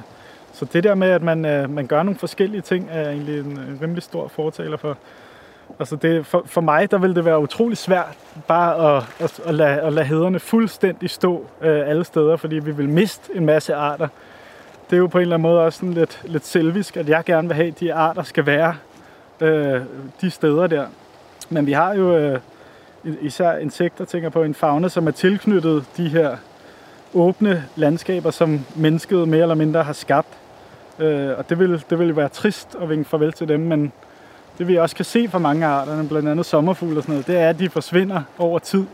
[0.52, 3.46] så det der med, at man, øh, man gør nogle forskellige ting, er egentlig en,
[3.46, 4.96] en rimelig stor fortaler for.
[5.78, 8.18] Altså det, for, for mig, der vil det være utrolig svært
[8.48, 12.70] bare at, at, at, lade, at lade hederne fuldstændig stå øh, alle steder, fordi vi
[12.70, 14.08] vil miste en masse arter.
[14.90, 17.24] Det er jo på en eller anden måde også sådan lidt, lidt selvisk, at jeg
[17.24, 18.74] gerne vil have, at de arter skal være
[19.40, 19.80] øh,
[20.20, 20.86] de steder der.
[21.50, 22.40] Men vi har jo øh,
[23.04, 26.36] især insekter, tænker på en fauna, som er tilknyttet de her
[27.14, 30.28] åbne landskaber, som mennesket mere eller mindre har skabt.
[30.98, 33.92] Øh, og det vil, det vil være trist at vinke farvel til dem, men
[34.58, 37.26] det vi også kan se fra mange af arterne, blandt andet sommerfugle og sådan noget,
[37.26, 38.84] det er, at de forsvinder over tid,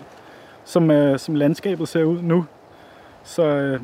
[0.65, 2.47] som, øh, som landskabet ser ud nu.
[3.25, 3.81] Så, øh,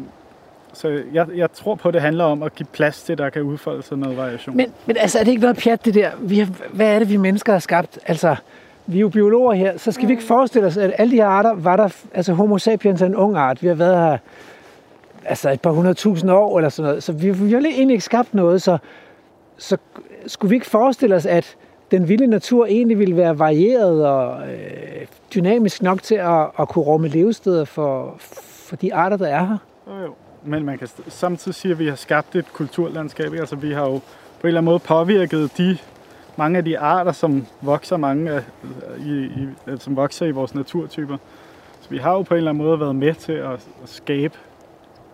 [0.72, 3.30] så jeg, jeg tror på, at det handler om at give plads til, at der
[3.30, 4.56] kan udfolde sig noget variation.
[4.56, 6.10] Men, men altså, er det ikke noget pjat, det der?
[6.20, 7.98] Vi har, hvad er det, vi mennesker har skabt?
[8.06, 8.36] Altså,
[8.86, 10.08] vi er jo biologer her, så skal mm.
[10.08, 11.88] vi ikke forestille os, at alle de her arter var der...
[12.14, 13.62] Altså, homo sapiens er en ung art.
[13.62, 14.18] Vi har været her
[15.24, 17.02] altså et par hundredtusind år eller sådan noget.
[17.02, 18.78] Så vi, vi har egentlig ikke skabt noget, så,
[19.58, 19.76] så
[20.26, 21.56] skulle vi ikke forestille os, at
[21.90, 26.84] den vilde natur egentlig ville være varieret og øh, dynamisk nok til at, at kunne
[26.84, 29.58] rumme levesteder for, for de arter, der er her?
[29.86, 30.14] Jo, jo.
[30.44, 33.32] Men man kan samtidig sige, at vi har skabt et kulturlandskab.
[33.32, 34.00] Altså, vi har jo på
[34.42, 35.78] en eller anden måde påvirket de
[36.36, 38.42] mange af de arter, som vokser mange af,
[38.98, 41.16] i, i, som vokser i vores naturtyper.
[41.80, 44.34] Så vi har jo på en eller anden måde været med til at, at skabe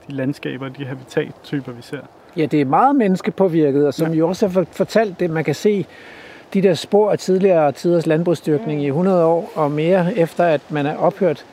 [0.08, 2.00] de landskaber, de habitattyper, vi ser.
[2.36, 4.18] Ja, det er meget menneskepåvirket, og som ja.
[4.18, 5.86] jo også har fortalt det, man kan se
[6.54, 10.86] de der spor af tidligere tiders landbrugsdyrkning i 100 år og mere efter, at man
[10.86, 11.44] er ophørt.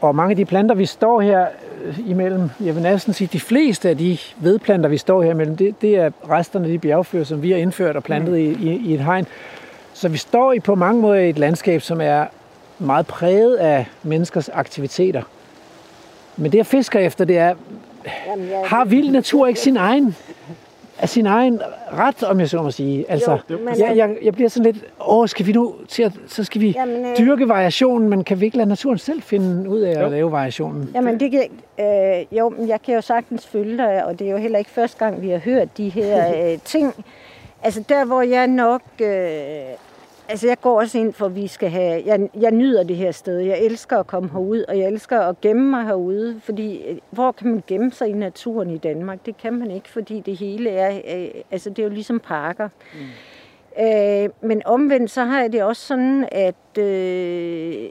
[0.00, 1.46] Og mange af de planter, vi står her
[1.84, 5.56] øh, imellem, jeg vil næsten sige, de fleste af de vedplanter, vi står her imellem,
[5.56, 8.80] det, det er resterne af de bjergfyr, som vi har indført og plantet i, i,
[8.84, 9.26] i et hegn.
[9.94, 12.26] Så vi står i på mange måder i et landskab, som er
[12.78, 15.22] meget præget af menneskers aktiviteter.
[16.36, 17.54] Men det, jeg fisker efter, det er,
[18.64, 20.16] har vild natur ikke sin egen
[20.98, 21.60] af sin egen
[21.92, 23.04] ret, om jeg så må sige.
[23.08, 26.44] Altså, jo, jeg, jeg, jeg bliver sådan lidt, åh, skal vi nu til at, så
[26.44, 29.80] skal vi jamen, øh, dyrke variationen, men kan vi ikke lade naturen selv finde ud
[29.80, 30.04] af jo.
[30.04, 30.90] at lave variationen?
[30.94, 31.42] Jamen, det kan,
[31.80, 34.98] øh, jo, jeg kan jo sagtens følge dig, og det er jo heller ikke første
[34.98, 37.04] gang, vi har hørt de her øh, ting.
[37.62, 39.08] Altså, der hvor jeg nok øh,
[40.28, 42.02] Altså, jeg går også ind for, at vi skal have...
[42.06, 43.38] Jeg, jeg nyder det her sted.
[43.38, 46.40] Jeg elsker at komme herud, og jeg elsker at gemme mig herude.
[46.40, 49.26] Fordi, øh, hvor kan man gemme sig i naturen i Danmark?
[49.26, 51.00] Det kan man ikke, fordi det hele er...
[51.16, 52.68] Øh, altså, det er jo ligesom parker.
[52.94, 53.84] Mm.
[53.84, 57.88] Øh, men omvendt, så har jeg det også sådan, at øh,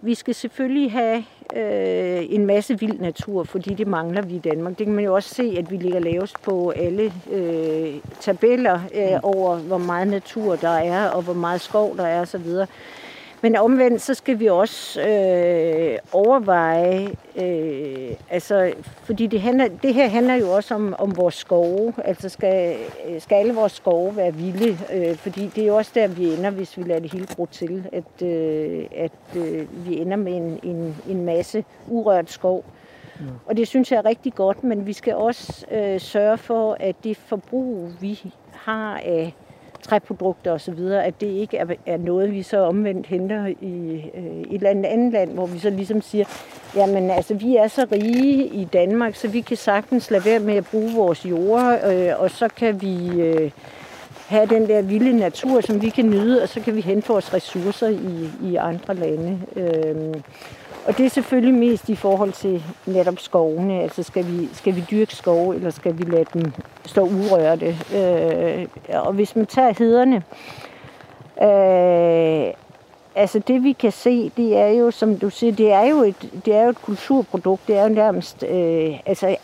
[0.00, 1.24] vi skal selvfølgelig have
[1.56, 4.78] øh, en masse vild natur, fordi det mangler vi i Danmark.
[4.78, 9.10] Det kan man jo også se, at vi ligger lavest på alle øh, tabeller øh,
[9.12, 9.20] mm.
[9.22, 12.46] over, hvor meget natur der er, og hvor meget skov der er osv.
[13.42, 18.72] Men omvendt, så skal vi også øh, overveje, øh, altså,
[19.04, 21.94] fordi det, handler, det her handler jo også om, om vores skove.
[22.04, 22.76] Altså, skal,
[23.18, 24.78] skal alle vores skove være vilde?
[24.92, 27.46] Øh, fordi det er jo også der, vi ender, hvis vi lader det hele gro
[27.46, 27.86] til.
[27.92, 32.64] At, øh, at øh, vi ender med en, en, en masse urørt skov.
[33.20, 33.24] Ja.
[33.46, 36.96] Og det synes jeg er rigtig godt, men vi skal også øh, sørge for, at
[37.04, 39.34] det forbrug, vi har af
[39.82, 44.54] træprodukter osv., at det ikke er, er noget, vi så omvendt henter i øh, et
[44.54, 46.24] eller andet, andet land, hvor vi så ligesom siger,
[46.76, 50.54] jamen altså, vi er så rige i Danmark, så vi kan sagtens lade være med
[50.54, 53.50] at bruge vores jord, øh, og så kan vi øh,
[54.26, 57.34] have den der vilde natur, som vi kan nyde, og så kan vi hente vores
[57.34, 59.40] ressourcer i, i andre lande.
[59.56, 60.14] Øh,
[60.86, 63.82] og det er selvfølgelig mest i forhold til netop skovene.
[63.82, 66.52] Altså skal vi, skal vi dyrke skove, eller skal vi lade dem
[66.86, 67.76] stå urørte?
[67.94, 70.16] Øh, og hvis man tager hederne,
[71.42, 72.54] øh,
[73.14, 76.30] altså det vi kan se, det er jo, som du siger, det er jo et,
[76.44, 77.68] det er jo et kulturprodukt.
[77.68, 79.36] Det er jo nærmest, øh, altså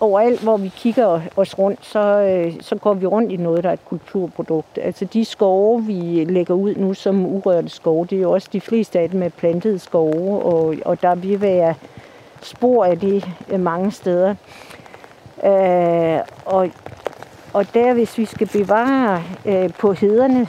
[0.00, 3.70] overalt, hvor vi kigger os rundt, så, øh, så går vi rundt i noget, der
[3.70, 4.78] er et kulturprodukt.
[4.82, 8.60] Altså de skove, vi lægger ud nu som urørte skove, det er jo også de
[8.60, 11.74] fleste af dem er plantede skove, og, og der vil være
[12.42, 14.34] spor af det øh, mange steder.
[15.44, 16.70] Øh, og,
[17.52, 20.48] og der, hvis vi skal bevare øh, på hederne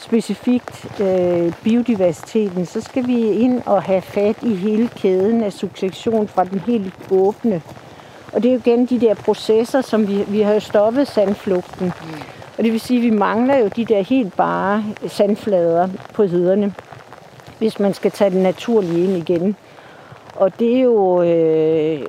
[0.00, 6.28] specifikt øh, biodiversiteten, så skal vi ind og have fat i hele kæden af succession
[6.28, 7.62] fra den helt åbne
[8.38, 11.86] og det er jo igen de der processer, som vi, vi har jo stoppet sandflugten.
[11.86, 12.12] Mm.
[12.58, 16.74] Og det vil sige, at vi mangler jo de der helt bare sandflader på hederne,
[17.58, 19.56] hvis man skal tage den naturlige ind igen.
[20.34, 22.00] Og det er jo øh,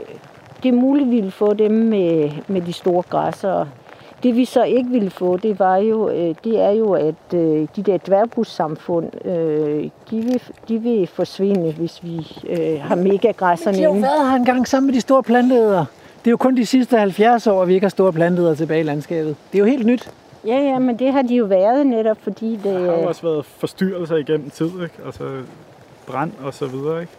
[0.63, 3.65] det er muligt, at vi vil få dem med, med de store græsser.
[4.23, 7.67] Det vi så ikke ville få, det var jo, øh, det er jo, at øh,
[7.75, 13.87] de der dværgbussamfund, øh, de, vil, de vil forsvinde, hvis vi øh, har megagræsserne inde.
[13.87, 15.85] De har jo været her engang sammen med de store planteæder.
[16.19, 18.79] Det er jo kun de sidste 70 år, at vi ikke har store planteder tilbage
[18.79, 19.35] i landskabet.
[19.51, 20.11] Det er jo helt nyt.
[20.45, 22.63] Ja, ja, men det har de jo været netop, fordi det...
[22.63, 24.95] Der har jo også været forstyrrelser igennem tid, ikke?
[25.05, 25.23] Altså
[26.07, 27.11] brand og så videre, ikke?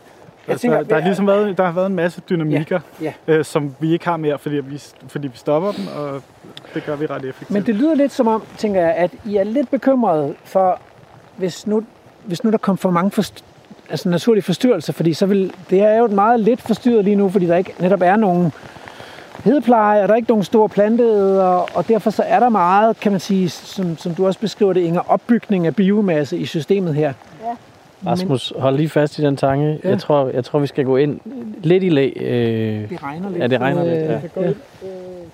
[0.48, 3.34] Altså, tænker, der, har ligesom været, der har været en masse dynamikker, ja, ja.
[3.34, 6.22] Øh, som vi ikke har mere, fordi vi, fordi vi stopper dem, og
[6.74, 7.50] det gør vi ret effektivt.
[7.50, 10.80] Men det lyder lidt som om, tænker jeg, at I er lidt bekymrede for,
[11.36, 11.82] hvis nu,
[12.24, 13.44] hvis nu der kom for mange forst-
[13.90, 17.46] altså naturlige forstyrrelser, fordi så vil, det er jo meget lidt forstyrret lige nu, fordi
[17.46, 18.52] der ikke netop er nogen
[19.44, 23.20] hedepleje, er der ikke nogen store planteæder, og derfor så er der meget, kan man
[23.20, 27.12] sige, som, som du også beskriver det, Inger, opbygning af biomasse i systemet her.
[27.44, 27.56] Ja.
[28.10, 29.80] Rasmus, hold lige fast i den tanke.
[29.84, 29.88] Ja.
[29.88, 31.20] Jeg, tror, jeg tror, vi skal gå ind
[31.62, 32.10] lidt i læ.
[32.16, 33.42] Øh, Det regner lidt.
[33.42, 34.14] Ja, det regner lidt, ja.
[34.14, 34.40] Øh, ja.
[34.48, 34.54] Øh,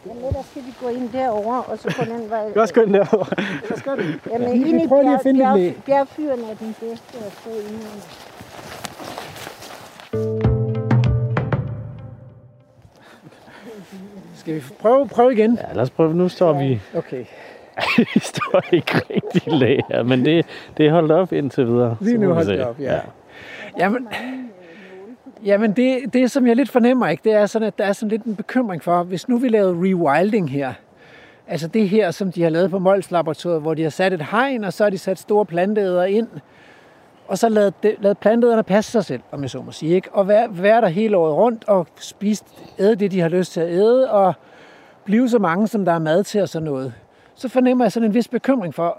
[0.06, 2.40] jamen, der skal vi gå ind derover og så på den vej.
[2.56, 3.36] Jeg skal ind derovre.
[3.84, 4.04] Gøre det.
[4.32, 5.70] Jamen, Vi- vi ind i prøver lige at bjerg, finde bjerg, læ.
[5.86, 7.78] bjergfyren er den bedste at stå inde.
[14.36, 15.58] Skal vi prøve, prøve igen?
[15.68, 16.14] ja, lad os prøve.
[16.14, 17.24] Nu står vi, Okay.
[18.14, 21.96] vi står ikke rigtig læ her, men det, det er holdt op indtil videre.
[22.00, 23.00] Lige nu holdt det op, ja.
[23.78, 24.08] Jamen,
[25.44, 28.08] jamen det, det, som jeg lidt fornemmer, ikke, det er sådan, at der er sådan
[28.08, 30.72] lidt en bekymring for, hvis nu vi lavede rewilding her,
[31.48, 34.26] altså det her, som de har lavet på Mols Laboratoriet, hvor de har sat et
[34.30, 36.28] hegn, og så har de sat store planteæder ind,
[37.28, 40.12] og så lad, de, lavet planterne passe sig selv, om jeg så må sige, ikke?
[40.12, 42.44] og være, være der hele året rundt og spise,
[42.78, 44.34] æde det, de har lyst til at æde, og
[45.04, 46.94] blive så mange, som der er mad til og sådan noget.
[47.34, 48.98] Så fornemmer jeg sådan en vis bekymring for,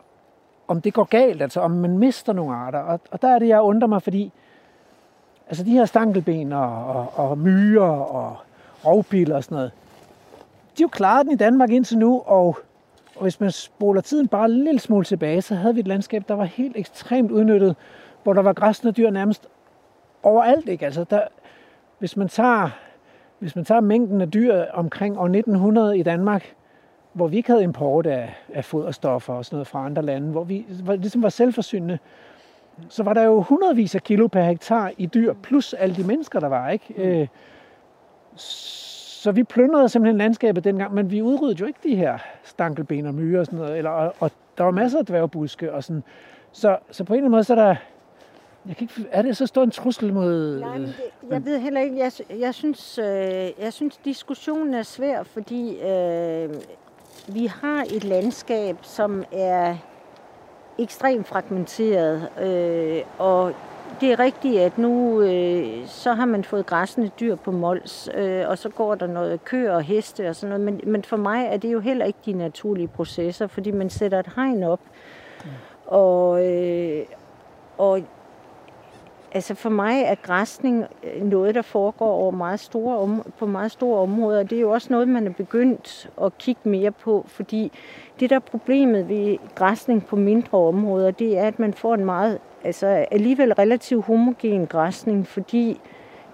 [0.67, 2.79] om det går galt, altså om man mister nogle arter.
[2.79, 4.31] Og, og der er det, jeg undrer mig, fordi
[5.47, 8.37] altså de her stankelben og, og, og myrer og
[8.85, 9.71] rovpil og sådan noget,
[10.77, 12.57] de har jo klaret den i Danmark indtil nu, og,
[13.15, 16.23] og hvis man spoler tiden bare en lille smule tilbage, så havde vi et landskab,
[16.27, 17.75] der var helt ekstremt udnyttet,
[18.27, 19.47] hvor der var græsne dyr nærmest
[20.23, 20.69] overalt.
[20.69, 20.85] Ikke?
[20.85, 21.21] Altså der,
[21.99, 22.69] hvis, man tager,
[23.39, 26.55] hvis man tager mængden af dyr omkring år 1900 i Danmark,
[27.13, 30.43] hvor vi ikke havde import af, af foderstoffer og sådan noget fra andre lande, hvor
[30.43, 31.99] vi hvor ligesom var selvforsynende,
[32.89, 36.39] så var der jo hundredvis af kilo per hektar i dyr, plus alle de mennesker,
[36.39, 36.69] der var.
[36.69, 36.93] ikke.
[36.97, 37.27] Øh,
[38.35, 43.13] så vi plyndrede simpelthen landskabet dengang, men vi udryddede jo ikke de her stankelben og
[43.13, 46.03] myrer og sådan noget, eller, og, og der var masser af dværgbuske og sådan.
[46.51, 47.75] Så, så på en eller anden måde, så er der,
[48.67, 50.59] jeg kan ikke, er det så stor en trussel mod...
[50.59, 53.05] Nej, men det, jeg ved heller ikke, jeg, jeg, synes, øh,
[53.59, 56.49] jeg synes, diskussionen er svær, fordi øh,
[57.27, 59.75] vi har et landskab, som er
[60.79, 63.53] ekstremt fragmenteret, øh, og
[64.01, 68.43] det er rigtigt, at nu øh, så har man fået græssende dyr på Mols, øh,
[68.47, 71.45] og så går der noget køer og heste og sådan noget, men, men for mig
[71.45, 74.79] er det jo heller ikke de naturlige processer, fordi man sætter et hegn op,
[75.85, 77.05] og, øh,
[77.77, 78.01] og
[79.37, 83.71] Altså for mig er græsning øh, noget, der foregår over meget store om, på meget
[83.71, 84.43] store områder.
[84.43, 87.71] Det er jo også noget, man er begyndt at kigge mere på, fordi
[88.19, 92.05] det der er problemet ved græsning på mindre områder, det er, at man får en
[92.05, 95.79] meget, altså alligevel relativt homogen græsning, fordi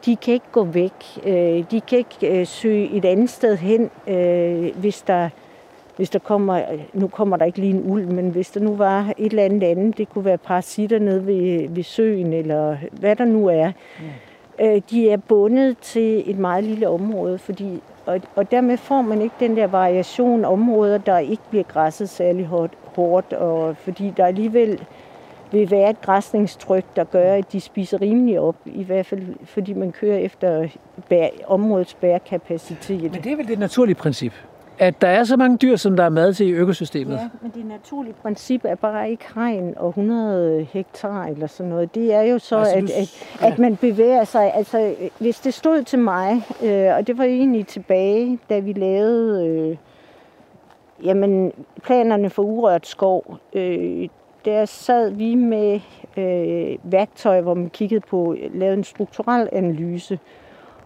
[0.06, 1.20] de kan ikke gå væk.
[1.26, 3.90] Øh, de kan ikke øh, søge et andet sted hen,
[4.76, 5.30] hvis der
[5.96, 6.62] hvis der kommer,
[6.94, 9.64] nu kommer der ikke lige en uld, men hvis der nu var et eller andet
[9.64, 14.82] andet, det kunne være parasitter nede ved, ved søen, eller hvad der nu er, mm.
[14.82, 19.36] de er bundet til et meget lille område, fordi, og, og dermed får man ikke
[19.40, 24.26] den der variation af områder, der ikke bliver græsset særlig hårdt, hårdt og fordi der
[24.26, 24.80] alligevel
[25.52, 29.74] vil være et græsningstryk, der gør, at de spiser rimelig op, i hvert fald fordi
[29.74, 30.68] man kører efter
[31.10, 33.02] bær, områdets bærekapacitet.
[33.02, 34.34] Men det er vel det naturlige princip,
[34.80, 37.14] at der er så mange dyr, som der er mad til i økosystemet.
[37.16, 41.96] Ja, men det naturlige princip er bare ikke hegn og 100 hektar eller sådan noget.
[41.96, 44.54] Det er jo så, Altså, altså, du- at, at, at man bevæger sig.
[44.54, 49.48] Altså, hvis det stod til mig, øh, og det var egentlig tilbage, da vi lavede
[49.48, 49.78] øh,
[51.06, 51.52] jamen,
[51.84, 54.08] planerne for urørt skov, øh,
[54.46, 55.80] der sad vi med
[56.18, 60.20] øh, værktøj, hvor man kiggede på, lavede en strukturel analyse.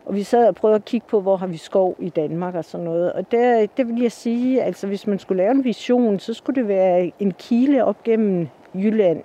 [0.08, 2.66] Og vi sad og prøvede at kigge på, hvor har vi skov i Danmark og
[2.66, 3.14] sådan noget.
[3.14, 6.62] Og der, det vil jeg sige, altså hvis man skulle lave en vision, så skulle
[6.62, 9.24] det være en kile op gennem Jylland.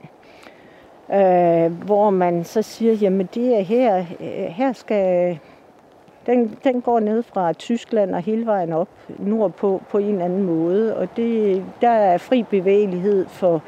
[1.12, 5.38] Øh, hvor man så siger, jamen det er her, øh, her skal,
[6.26, 8.88] den, den går ned fra Tyskland og hele vejen op
[9.18, 10.96] nordpå på en eller anden måde.
[10.96, 13.62] Og det, der er fri bevægelighed for,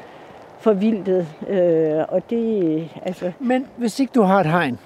[0.59, 1.27] for vildtet.
[1.47, 4.79] Øh, og det, altså, Men hvis ikke du har et hegn,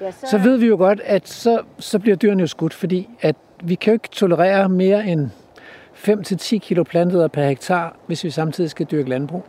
[0.00, 3.36] ja, så ved vi jo godt, at så, så bliver dyrene jo skudt, fordi at
[3.64, 5.28] vi kan jo ikke tolerere mere end
[5.94, 9.44] 5-10 kilo planteder per hektar, hvis vi samtidig skal dyrke landbrug.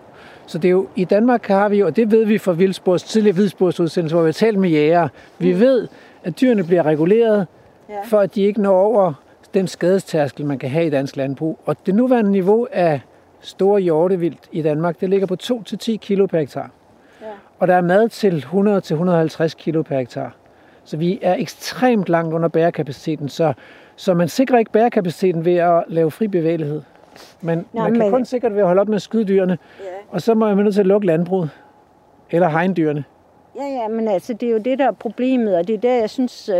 [0.45, 3.03] Så det er jo, i Danmark har vi jo, og det ved vi fra vildspors,
[3.03, 5.07] tidligere vildsporsudsendelse, hvor vi har talt med jæger,
[5.39, 5.87] vi ved,
[6.23, 7.47] at dyrene bliver reguleret,
[7.89, 7.95] Ja.
[8.05, 9.13] for at de ikke når over
[9.53, 11.59] den skadestærskel, man kan have i dansk landbrug.
[11.65, 13.01] Og det nuværende niveau af
[13.41, 16.69] store hjortevildt i Danmark, det ligger på 2-10 kilo per hektar.
[17.21, 17.25] Ja.
[17.59, 18.45] Og der er mad til
[19.45, 20.35] 100-150 kilo per hektar.
[20.83, 23.53] Så vi er ekstremt langt under bærekapaciteten, så,
[23.95, 26.81] så man sikrer ikke bærekapaciteten ved at lave fri bevægelighed.
[27.41, 29.25] Men Nå, man kan men- kun sikre det ved at holde op med at skyde
[29.25, 29.85] dyrene, Ja.
[30.09, 31.49] og så må man nødt til at lukke landbruget,
[32.31, 33.03] eller hegndyrene.
[33.55, 35.93] Ja, ja, men altså, det er jo det, der er problemet, og det er der,
[35.99, 36.55] jeg synes, øh,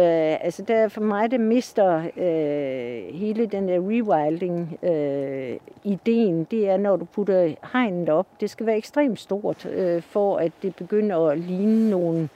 [0.46, 6.96] altså der for mig, det mister øh, hele den der rewilding-ideen, øh, det er, når
[6.96, 8.28] du putter hegnet op.
[8.42, 12.30] Det skal være ekstremt stort, øh, for at det begynder at ligne nogle,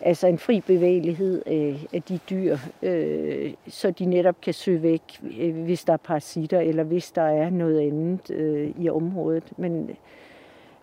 [0.00, 5.02] altså en fri bevægelighed øh, af de dyr, øh, så de netop kan søge væk,
[5.40, 9.44] øh, hvis der er parasitter, eller hvis der er noget andet øh, i området.
[9.56, 9.90] Men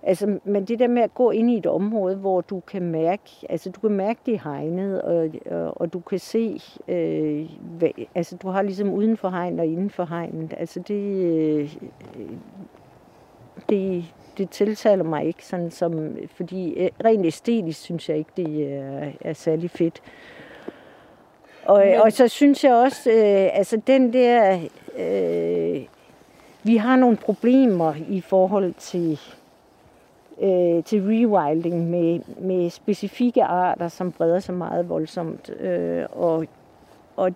[0.03, 3.23] Altså, men det der med at gå ind i et område, hvor du kan mærke,
[3.49, 8.35] altså du kan mærke det hegnet, og, og, og du kan se, øh, hvad, altså
[8.35, 10.53] du har ligesom uden for hegnet og inden for hegnet.
[10.57, 11.75] Altså det, øh,
[13.69, 14.05] det,
[14.37, 19.11] det tiltaler mig ikke sådan som, fordi øh, rent æstetisk synes jeg ikke, det er,
[19.21, 20.01] er særlig fedt.
[21.65, 22.01] Og, Men...
[22.01, 24.59] og så synes jeg også, øh, altså den der,
[24.97, 25.81] øh,
[26.63, 29.19] vi har nogle problemer i forhold til
[30.41, 35.49] øh, til rewilding med, med specifikke arter, som breder sig meget voldsomt.
[35.59, 36.45] Øh, og,
[37.15, 37.31] og,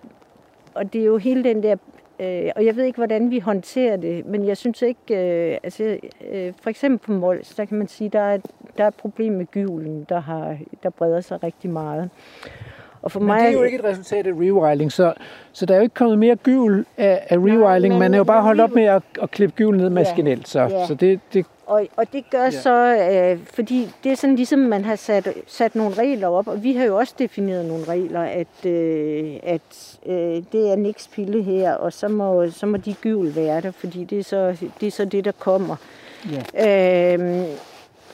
[0.74, 1.76] og det er jo hele den der...
[2.22, 5.00] Øh, og jeg ved ikke, hvordan vi håndterer det, men jeg synes ikke...
[5.10, 5.98] Øh, altså,
[6.32, 8.38] øh, for eksempel på Mols, der kan man sige, der er,
[8.78, 12.10] der er et problem med gyvlen, der, har, der breder sig rigtig meget.
[13.02, 15.14] Og for men mig, det er jo ikke et resultat af rewilding, så,
[15.52, 17.94] så der er jo ikke kommet mere gyvel af, af rewilding.
[17.94, 20.60] Nej, man er jo bare holdt op med at, at klippe gyvel ned maskinelt, så,
[20.60, 20.88] ja.
[20.88, 22.52] så det, det og, og det gør ja.
[22.52, 26.64] så, øh, fordi det er sådan ligesom, man har sat, sat nogle regler op, og
[26.64, 31.44] vi har jo også defineret nogle regler, at, øh, at øh, det er niks pille
[31.44, 34.88] her, og så må, så må de gyvel være der, fordi det er så det,
[34.88, 35.76] er så det der kommer.
[36.56, 37.14] Ja.
[37.14, 37.46] Øh,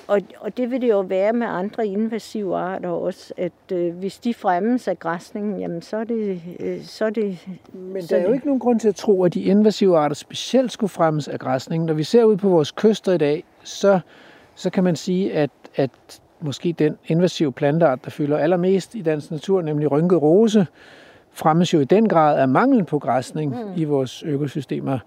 [0.07, 4.17] og, og det vil det jo være med andre invasive arter også, at øh, hvis
[4.17, 6.41] de fremmes af græsningen, jamen så er det...
[6.59, 9.33] Øh, så er det Men der er jo ikke nogen grund til at tro, at
[9.33, 11.85] de invasive arter specielt skulle fremmes af græsningen.
[11.85, 13.99] Når vi ser ud på vores kyster i dag, så,
[14.55, 15.91] så kan man sige, at, at
[16.39, 20.67] måske den invasive planteart, der fylder allermest i dansk natur, nemlig rynket rose,
[21.31, 23.71] fremmes jo i den grad af manglen på græsning mm.
[23.75, 24.99] i vores økosystemer.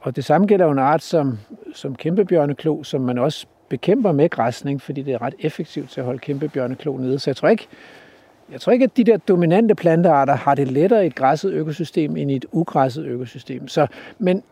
[0.00, 1.38] Og det samme gælder jo en art som,
[1.74, 6.04] som kæmpebjørneklo, som man også bekæmper med græsning, fordi det er ret effektivt til at
[6.04, 7.18] holde kæmpe bjørneklo nede.
[7.18, 7.66] Så jeg tror ikke,
[8.52, 12.16] jeg tror ikke, at de der dominante plantearter har det lettere i et græsset økosystem
[12.16, 13.68] end i et ugræsset økosystem.
[13.68, 13.86] Så,
[14.18, 14.42] men,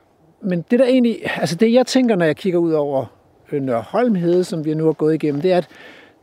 [0.41, 3.07] men det der egentlig, altså det jeg tænker, når jeg kigger ud over
[3.53, 5.69] øh, Nørholmhede, som vi nu har gået igennem, det er, at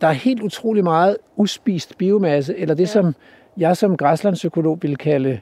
[0.01, 2.87] der er helt utrolig meget uspist biomasse, eller det, ja.
[2.87, 3.15] som
[3.57, 5.39] jeg som græslandspsykolog vil kalde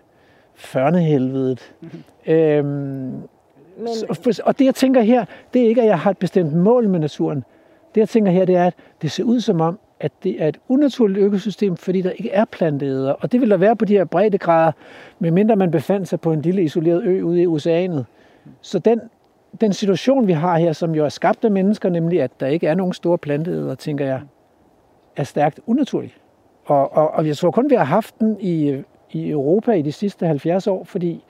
[0.55, 1.73] førnehelvedet.
[1.81, 2.03] Mm-hmm.
[2.33, 3.13] Øhm,
[3.77, 3.87] men...
[4.43, 6.99] Og det, jeg tænker her, det er ikke, at jeg har et bestemt mål med
[6.99, 7.43] naturen.
[7.95, 10.47] Det, jeg tænker her, det er, at det ser ud som om, at det er
[10.47, 13.11] et unaturligt økosystem, fordi der ikke er planteæder.
[13.11, 14.71] Og det vil der være på de her breddegrader,
[15.19, 18.05] medmindre man befandt sig på en lille isoleret ø ude i oceanet.
[18.61, 19.01] Så den,
[19.61, 22.67] den situation, vi har her, som jo er skabt af mennesker, nemlig at der ikke
[22.67, 24.21] er nogen store planteæder, tænker jeg,
[25.15, 26.13] er stærkt unaturlig.
[26.65, 29.91] Og, og, og jeg tror kun, vi har haft den i, i Europa i de
[29.91, 31.23] sidste 70 år, fordi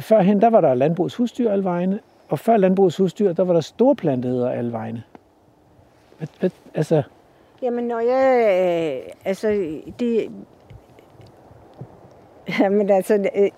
[0.00, 3.60] Førhen, der var der landbrugets husdyr alle vegne, og før landbrugets husdyr, der var der
[3.60, 5.02] store planteæder alle vegne.
[6.18, 7.02] Hvad, hvad, altså...
[7.62, 8.38] Jamen, når jeg...
[9.04, 10.30] Øh, altså, det...
[12.60, 13.14] Jamen, altså...
[13.36, 13.50] Øh,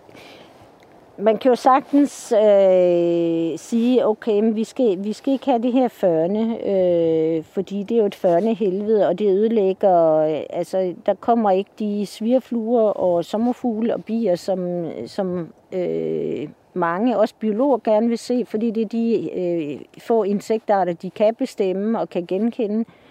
[1.18, 5.72] man kan jo sagtens øh, sige, okay, men vi skal, vi skal ikke have det
[5.72, 10.94] her førne, øh, fordi det er jo et førne helvede, og det ødelægger, øh, altså
[11.06, 17.78] der kommer ikke de svirfluer og sommerfugle og bier, som, som øh, mange, også biologer,
[17.84, 22.26] gerne vil se, fordi det er de øh, få insektarter, de kan bestemme og kan
[22.26, 22.78] genkende.
[22.78, 23.07] Øh,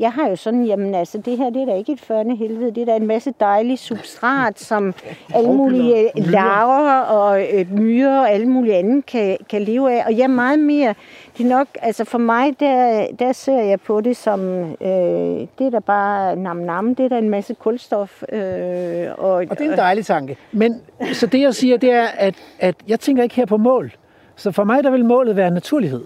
[0.00, 2.70] jeg har jo sådan, jamen altså, det her det er da ikke et førne helvede,
[2.70, 4.94] det er da en masse dejlig substrat, som
[5.34, 10.06] alle mulige larver og øh, myrer og alle mulige andre kan, kan leve af.
[10.06, 10.94] Og ja, meget mere.
[11.38, 14.40] Det er nok, altså for mig, der, der ser jeg på det som,
[14.80, 14.88] øh,
[15.58, 18.22] det er da bare nam nam, det er da en masse kulstof.
[18.32, 20.36] Øh, og, og det er en dejlig tanke.
[20.52, 20.80] Men
[21.12, 23.92] så det jeg siger, det er, at, at jeg tænker ikke her på mål.
[24.36, 26.04] Så for mig, der vil målet være naturlighed.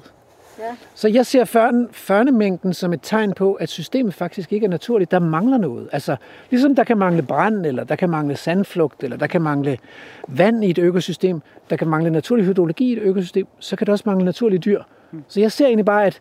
[0.59, 0.77] Ja.
[0.95, 5.11] Så jeg ser førne, førnemængden som et tegn på, at systemet faktisk ikke er naturligt.
[5.11, 5.89] Der mangler noget.
[5.93, 6.17] Altså,
[6.51, 9.79] ligesom der kan mangle brand, eller der kan mangle sandflugt, eller der kan mangle
[10.29, 11.41] vand i et økosystem,
[11.71, 14.83] der kan mangle naturlig hydrologi i et økosystem, så kan der også mangle naturlige dyr.
[15.11, 15.25] Hmm.
[15.29, 16.21] Så jeg ser egentlig bare, at,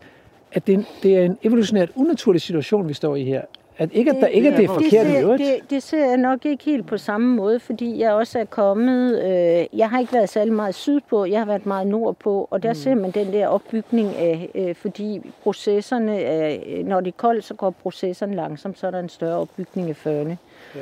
[0.52, 3.42] at det, det er en evolutionært unaturlig situation, vi står i her.
[3.80, 6.46] At ikke, at der ikke er det forkert det ser, det, det ser jeg nok
[6.46, 9.24] ikke helt på samme måde, fordi jeg også er kommet...
[9.24, 12.70] Øh, jeg har ikke været særlig meget sydpå, jeg har været meget nordpå, og der
[12.70, 12.76] mm.
[12.76, 14.50] ser man den der opbygning af...
[14.56, 19.00] Øh, fordi processerne, øh, når det er koldt, så går processerne langsomt, så er der
[19.00, 20.38] en større opbygning af førne.
[20.76, 20.82] Ja.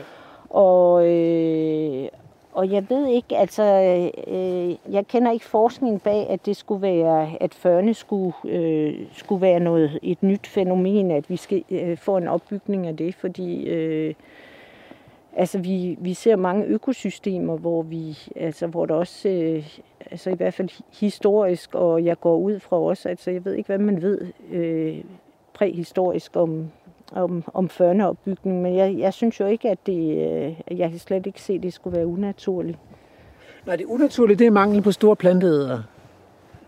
[0.50, 2.08] Og, øh,
[2.56, 3.64] og jeg ved ikke, altså,
[4.28, 9.42] øh, jeg kender ikke forskning bag, at det skulle være, at førne skulle, øh, skulle
[9.42, 13.68] være noget, et nyt fænomen, at vi skal øh, få en opbygning af det, fordi
[13.68, 14.14] øh,
[15.36, 19.78] altså, vi, vi ser mange økosystemer, hvor vi, altså, hvor der også, øh,
[20.12, 23.68] altså i hvert fald historisk, og jeg går ud fra også, altså jeg ved ikke,
[23.68, 24.22] hvad man ved
[24.52, 25.04] øh,
[25.54, 26.72] præhistorisk om,
[27.16, 31.26] om, om førneopbygning, men jeg, jeg synes jo ikke, at det, øh, jeg kan slet
[31.26, 32.78] ikke se, at det skulle være unaturligt.
[33.66, 35.84] Nej, det unaturligt, det er mangel på store planteædere.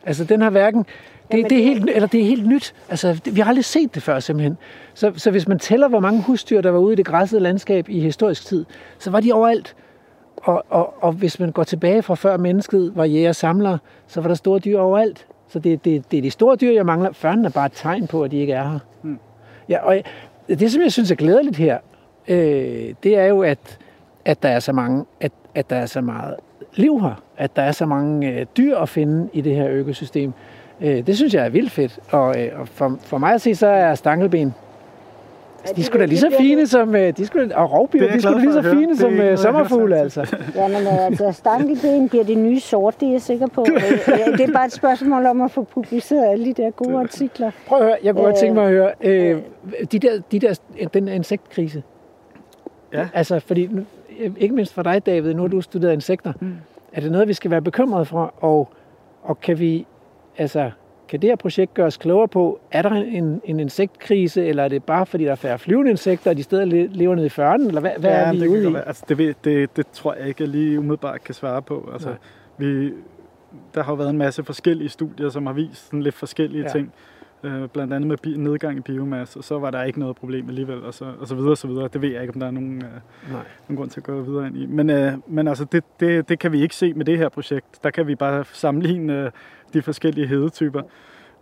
[0.05, 0.85] Altså, den har hverken...
[1.31, 2.73] Det, Jamen, det, er helt, eller det er helt nyt.
[2.89, 4.57] Altså, det, vi har aldrig set det før, simpelthen.
[4.93, 7.89] Så, så hvis man tæller, hvor mange husdyr, der var ude i det græssede landskab
[7.89, 8.65] i historisk tid,
[8.99, 9.75] så var de overalt.
[10.37, 14.27] Og, og, og hvis man går tilbage fra før mennesket var jæger samler, så var
[14.27, 15.27] der store dyr overalt.
[15.47, 17.11] Så det, det, det er de store dyr, jeg mangler.
[17.11, 18.79] Førnen er bare et tegn på, at de ikke er her.
[19.01, 19.19] Hmm.
[19.69, 20.01] Ja, og
[20.47, 21.77] det, som jeg synes er glædeligt her,
[22.27, 23.79] øh, det er jo, at,
[24.25, 26.35] at der er så mange, at, at der er så meget
[26.75, 30.33] liv her, at der er så mange øh, dyr at finde i det her økosystem.
[30.81, 33.55] Øh, det synes jeg er vildt fedt, og, øh, og for, for mig at se,
[33.55, 34.53] så er stankelben
[35.75, 38.53] de skulle da lige så fine som, øh, de skulle, og rovbier, de skulle lige
[38.53, 40.37] så fine som uh, sommerfugle, altså.
[40.55, 43.65] Ja, men øh, altså, stankelben bliver det nye sort, det er jeg sikker på.
[44.37, 47.51] det er bare et spørgsmål om at få publiceret alle de der gode artikler.
[47.67, 49.41] Prøv at høre, jeg kunne godt tænke mig at høre, øh,
[49.91, 50.53] de der, de der,
[50.93, 51.83] den insektkrise.
[52.93, 53.07] Ja.
[53.13, 53.69] Altså, fordi,
[54.37, 56.33] ikke mindst for dig, David, nu har du studeret insekter.
[56.39, 56.53] Mm.
[56.93, 58.69] Er det noget, vi skal være bekymret for, og,
[59.23, 59.85] og kan vi,
[60.37, 60.71] altså,
[61.07, 64.67] kan det her projekt gøre os klogere på, er der en, en insektkrise, eller er
[64.67, 67.67] det bare fordi, der er færre flyvende insekter, og de steder lever nede i førnen,
[67.67, 68.75] eller hvad, hvad ja, er vi det ude i?
[68.85, 71.89] Altså, det, det, det tror jeg ikke, jeg lige umiddelbart kan svare på.
[71.93, 72.15] Altså,
[72.57, 72.93] vi,
[73.73, 76.69] der har jo været en masse forskellige studier, som har vist sådan lidt forskellige ja.
[76.69, 76.93] ting.
[77.43, 80.83] Øh, blandt andet med nedgang i biomasse, og så var der ikke noget problem alligevel,
[80.83, 81.87] og så, og så videre, og så videre.
[81.93, 84.47] Det ved jeg ikke, om der er nogen, øh, nogen grund til at gå videre
[84.47, 84.65] ind i.
[84.65, 87.83] Men, øh, men altså, det, det, det kan vi ikke se med det her projekt.
[87.83, 89.31] Der kan vi bare sammenligne øh,
[89.73, 90.81] de forskellige hedetyper.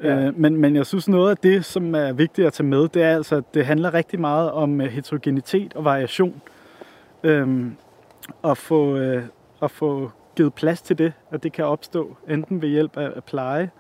[0.03, 0.26] Ja.
[0.26, 3.03] Øh, men, men jeg synes, noget af det, som er vigtigt at tage med, det
[3.03, 6.41] er altså, at det handler rigtig meget om øh, heterogenitet og variation.
[7.23, 7.76] Øhm,
[8.41, 9.23] og få, øh,
[9.61, 13.23] at få givet plads til det, at det kan opstå enten ved hjælp af, af
[13.23, 13.72] pleje,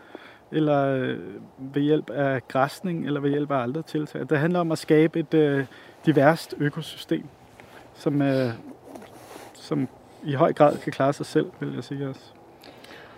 [0.51, 1.17] eller øh,
[1.57, 4.21] ved hjælp af græsning, eller ved hjælp af andre tiltag.
[4.29, 5.65] Det handler om at skabe et øh,
[6.05, 7.23] diverst økosystem,
[7.93, 8.49] som, øh,
[9.53, 9.87] som
[10.23, 12.34] i høj grad kan klare sig selv, vil jeg sige også.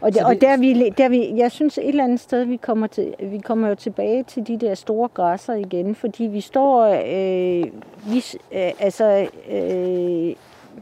[0.01, 2.87] Og, det, og der vi, der vi, jeg synes et eller andet sted, vi kommer,
[2.87, 7.71] til, vi kommer jo tilbage til de der store græsser igen, fordi vi står, øh,
[8.11, 10.35] vi, øh, altså, øh,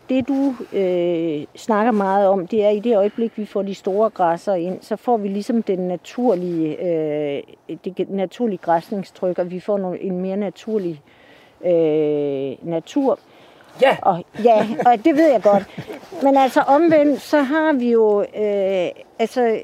[0.09, 4.09] det du øh, snakker meget om, det er i det øjeblik, vi får de store
[4.09, 7.43] græsser ind, så får vi ligesom den naturlige, øh,
[7.85, 11.01] det naturlige græsningstryk, og vi får nogle, en mere naturlig
[11.65, 13.19] øh, natur.
[13.81, 13.97] Ja.
[14.01, 15.63] Og, ja, og det ved jeg godt.
[16.23, 18.89] Men altså omvendt, så har vi jo, øh,
[19.19, 19.59] altså,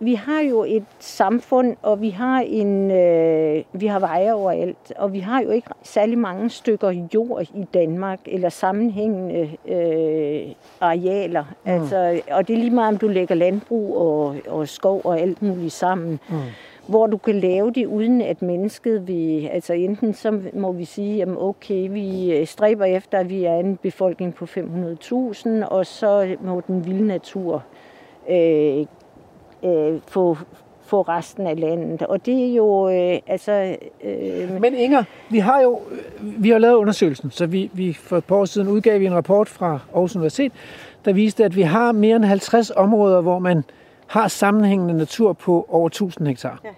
[0.00, 5.12] vi har jo et samfund, og vi har en, øh, vi har veje overalt, og
[5.12, 11.44] vi har jo ikke særlig mange stykker jord i Danmark, eller sammenhængende øh, arealer.
[11.64, 11.70] Mm.
[11.70, 15.42] Altså, og det er lige meget, om du lægger landbrug og, og skov og alt
[15.42, 16.20] muligt sammen.
[16.28, 16.36] Mm
[16.88, 19.46] hvor du kan lave det, uden at mennesket vil...
[19.52, 23.76] Altså enten så må vi sige, at okay, vi stræber efter, at vi er en
[23.76, 27.64] befolkning på 500.000, og så må den vilde natur
[28.30, 28.86] øh,
[29.64, 30.36] øh, få,
[30.82, 32.02] få resten af landet.
[32.02, 33.76] Og det er jo, øh, altså...
[34.04, 34.60] Øh...
[34.60, 35.80] Men Inger, vi har jo
[36.20, 39.14] vi har lavet undersøgelsen, så vi, vi for et par år siden udgav vi en
[39.14, 40.52] rapport fra Aarhus Universitet,
[41.04, 43.64] der viste, at vi har mere end 50 områder, hvor man
[44.08, 46.60] har sammenhængende natur på over 1000 hektar.
[46.64, 46.70] Ja.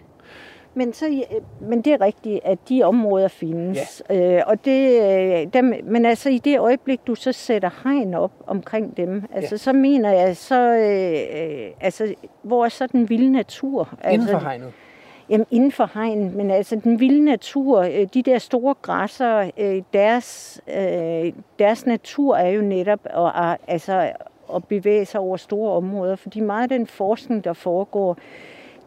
[0.75, 1.25] Men, så,
[1.61, 4.03] men det er rigtigt, at de områder findes.
[4.11, 4.37] Ja.
[4.37, 8.33] Øh, og det, øh, dem, men altså i det øjeblik, du så sætter hegn op
[8.47, 9.59] omkring dem, altså ja.
[9.59, 13.89] så mener jeg, så, øh, altså, hvor er så den vilde natur?
[14.11, 14.73] Inden for altså, hegnet?
[15.29, 19.83] Jamen inden for hegn, men altså den vilde natur, øh, de der store græsser, øh,
[19.93, 20.61] deres,
[21.59, 23.01] deres natur er jo netop
[23.35, 24.13] at, altså,
[24.57, 28.17] at bevæge sig over store områder, fordi meget af den forskning, der foregår,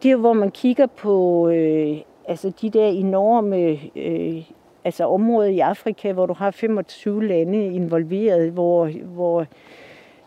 [0.02, 1.96] det er hvor man kigger på øh,
[2.28, 4.42] altså de der enorme øh,
[4.84, 9.46] altså områder i Afrika, hvor du har 25 lande involveret, hvor, hvor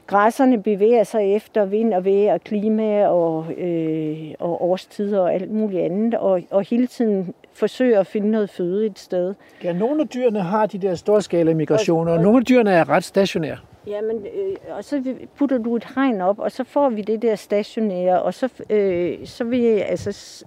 [0.08, 5.52] græsserne bevæger sig efter vind og vejr og klima og, øh, og årstider og alt
[5.52, 9.34] muligt andet, og, og hele tiden forsøger at finde noget føde et sted.
[9.64, 12.72] Ja, nogle af dyrene har de der storskala migrationer, og, og, og nogle af dyrene
[12.72, 13.58] er ret stationære.
[13.88, 15.04] Ja, men, øh, og så
[15.36, 19.18] putter du et hegn op, og så får vi det der stationære, og så, øh,
[19.26, 20.46] så vil jeg, altså,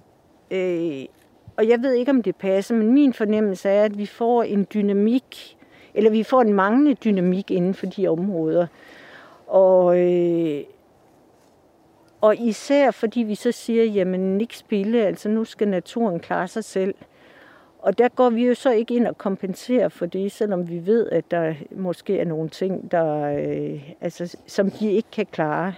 [0.51, 1.05] øh,
[1.57, 4.67] og jeg ved ikke, om det passer, men min fornemmelse er, at vi får en
[4.73, 5.57] dynamik,
[5.93, 8.67] eller vi får en manglende dynamik inden for de områder.
[9.51, 10.63] Og, øh,
[12.21, 16.63] og især fordi vi så siger, jamen ikke spille, altså nu skal naturen klare sig
[16.63, 16.95] selv.
[17.79, 21.09] Og der går vi jo så ikke ind og kompenserer for det, selvom vi ved,
[21.09, 25.73] at der måske er nogle ting, der, øh, altså, som de ikke kan klare.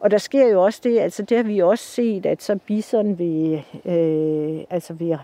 [0.00, 3.18] Og der sker jo også det, altså det har vi også set, at så bison
[3.18, 5.16] ved, øh, altså ved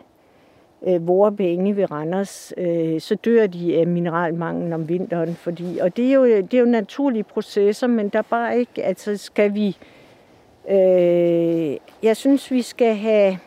[0.87, 5.35] øh, Vorebænge ved Randers, øh, så dør de af mineralmangel om vinteren.
[5.35, 9.17] Fordi, og det er, jo, det er jo naturlige processer, men der bare ikke, altså
[9.17, 9.77] skal vi,
[10.71, 13.39] øh, jeg synes vi skal have,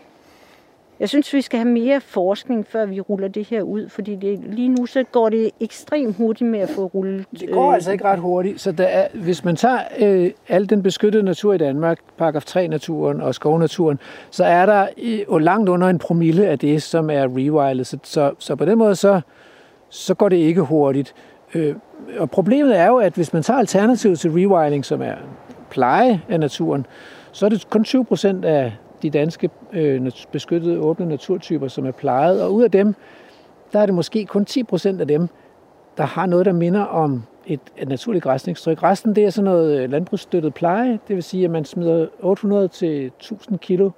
[1.04, 4.40] jeg synes, vi skal have mere forskning, før vi ruller det her ud, fordi det,
[4.44, 7.26] lige nu så går det ekstremt hurtigt med at få rullet.
[7.32, 10.70] Det går øh, altså ikke ret hurtigt, så der er, hvis man tager øh, al
[10.70, 14.00] den beskyttede natur i Danmark, paragraf 3-naturen og skovnaturen,
[14.32, 14.88] så er der
[15.30, 17.88] øh, langt under en promille af det, som er rewildet.
[17.88, 19.22] Så, så, så på den måde, så,
[19.90, 21.16] så går det ikke hurtigt.
[21.54, 21.76] Øh,
[22.18, 25.16] og problemet er jo, at hvis man tager alternativet til rewilding, som er
[25.70, 26.86] pleje af naturen,
[27.32, 28.74] så er det kun 20 procent af
[29.04, 32.44] de danske øh, beskyttede åbne naturtyper, som er plejet.
[32.44, 32.96] Og ud af dem,
[33.74, 35.28] der er det måske kun 10 procent af dem,
[35.98, 38.84] der har noget, der minder om et, et naturligt græsningstryk.
[38.84, 42.68] Resten det er sådan noget øh, landbrugsstøttet pleje, det vil sige, at man smider 800
[42.68, 43.92] til 1000 kilo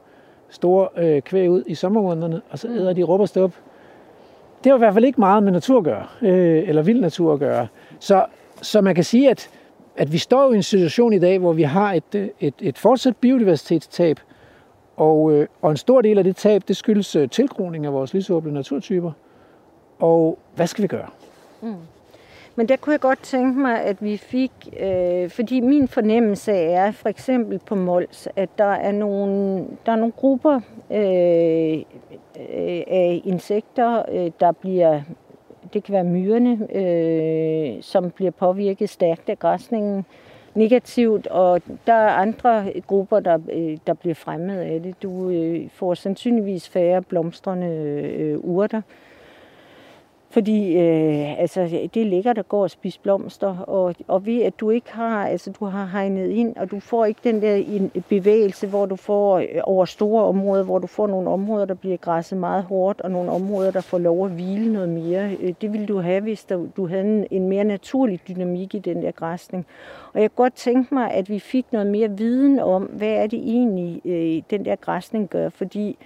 [0.49, 3.51] store øh, kvæg ud i sommermånederne, og så æder de råb og stop.
[4.63, 7.33] Det er i hvert fald ikke meget med natur at gøre, øh, eller vild natur
[7.33, 7.67] at gøre.
[7.99, 8.25] Så,
[8.61, 9.49] så man kan sige, at,
[9.97, 12.77] at vi står i en situation i dag, hvor vi har et, øh, et, et
[12.77, 14.19] fortsat biodiversitetstab,
[14.97, 18.13] og, øh, og en stor del af det tab, det skyldes øh, tilgroning af vores
[18.13, 19.11] lysåbne naturtyper.
[19.99, 21.09] Og hvad skal vi gøre?
[21.61, 21.75] Mm.
[22.55, 26.91] Men der kunne jeg godt tænke mig, at vi fik, øh, fordi min fornemmelse er
[26.91, 30.59] for eksempel på Mols, at der er nogle, der er nogle grupper
[30.91, 31.77] øh,
[32.53, 35.01] øh, af insekter, øh, der bliver,
[35.73, 39.97] det kan være myrerne, øh, som bliver påvirket stærkt af græsningen.
[39.97, 40.24] Øh,
[40.55, 45.03] negativt, og der er andre grupper, der, øh, der bliver fremmet af det.
[45.03, 48.81] Du øh, får sandsynligvis færre blomstrende øh, urter,
[50.35, 51.61] fordi øh, altså,
[51.93, 55.27] det er lækkert at gå og spise blomster, og, og ved at du ikke har,
[55.27, 59.37] altså du har hegnet ind, og du får ikke den der bevægelse, hvor du får
[59.37, 63.11] øh, over store områder, hvor du får nogle områder, der bliver græsset meget hårdt, og
[63.11, 65.31] nogle områder, der får lov at hvile noget mere.
[65.41, 68.79] Øh, det ville du have, hvis der, du havde en, en mere naturlig dynamik i
[68.79, 69.65] den der græsning.
[70.13, 73.27] Og jeg kunne godt tænke mig, at vi fik noget mere viden om, hvad er
[73.27, 75.97] det egentlig, øh, den der græsning gør, fordi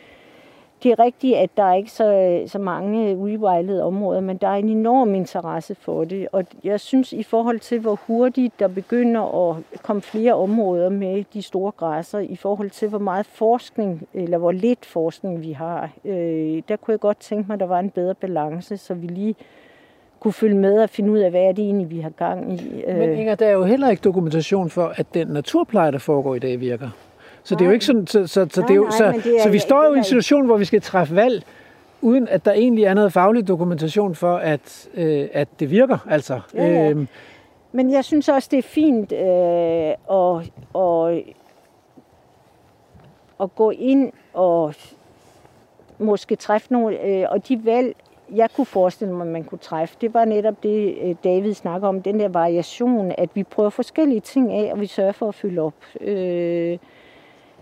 [0.84, 4.56] det er rigtigt, at der er ikke så, så mange rewildede områder, men der er
[4.56, 6.27] en enorm interesse for det.
[6.31, 11.23] Og jeg synes, i forhold til, hvor hurtigt der begynder at komme flere områder med
[11.34, 15.89] de store græsser, i forhold til, hvor meget forskning, eller hvor lidt forskning vi har,
[16.06, 19.07] øh, der kunne jeg godt tænke mig, at der var en bedre balance, så vi
[19.07, 19.35] lige
[20.19, 22.84] kunne følge med og finde ud af, hvad er det egentlig, vi har gang i.
[22.88, 23.19] Men øh.
[23.19, 26.60] Inger, der er jo heller ikke dokumentation for, at den naturpleje, der foregår i dag,
[26.60, 26.89] virker.
[27.44, 29.22] Så det er jo ikke sådan, så, så, så, nej, det er jo, så, nej,
[29.22, 31.44] så, så vi står jo i en situation, hvor vi skal træffe valg,
[32.02, 35.98] uden at der egentlig er noget faglig dokumentation for, at, øh, at det virker.
[36.10, 36.40] Altså.
[36.53, 36.90] Ja, ja.
[36.90, 37.07] Øhm.
[37.72, 41.24] Men jeg synes også, det er fint øh, at, at,
[43.41, 44.74] at gå ind og
[45.99, 47.95] måske træffe nogle, øh, og de valg,
[48.36, 52.02] jeg kunne forestille mig, man kunne træffe, det var netop det, øh, David snakker om,
[52.02, 55.61] den der variation, at vi prøver forskellige ting af, og vi sørger for at fylde
[55.61, 55.74] op.
[56.02, 56.78] Øh,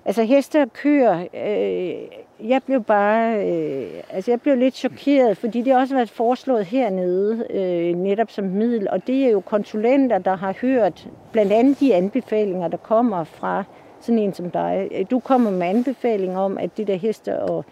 [0.07, 5.61] Altså heste og køer, øh, jeg blev bare, øh, altså jeg blev lidt chokeret, fordi
[5.61, 10.17] det har også været foreslået hernede, øh, netop som middel, og det er jo konsulenter,
[10.17, 13.63] der har hørt blandt andet de anbefalinger, der kommer fra
[13.99, 15.07] sådan en som dig.
[15.11, 17.65] Du kommer med anbefaling om, at det der heste og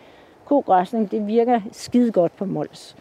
[0.46, 2.96] kogræsning, det virker skide godt på Mols.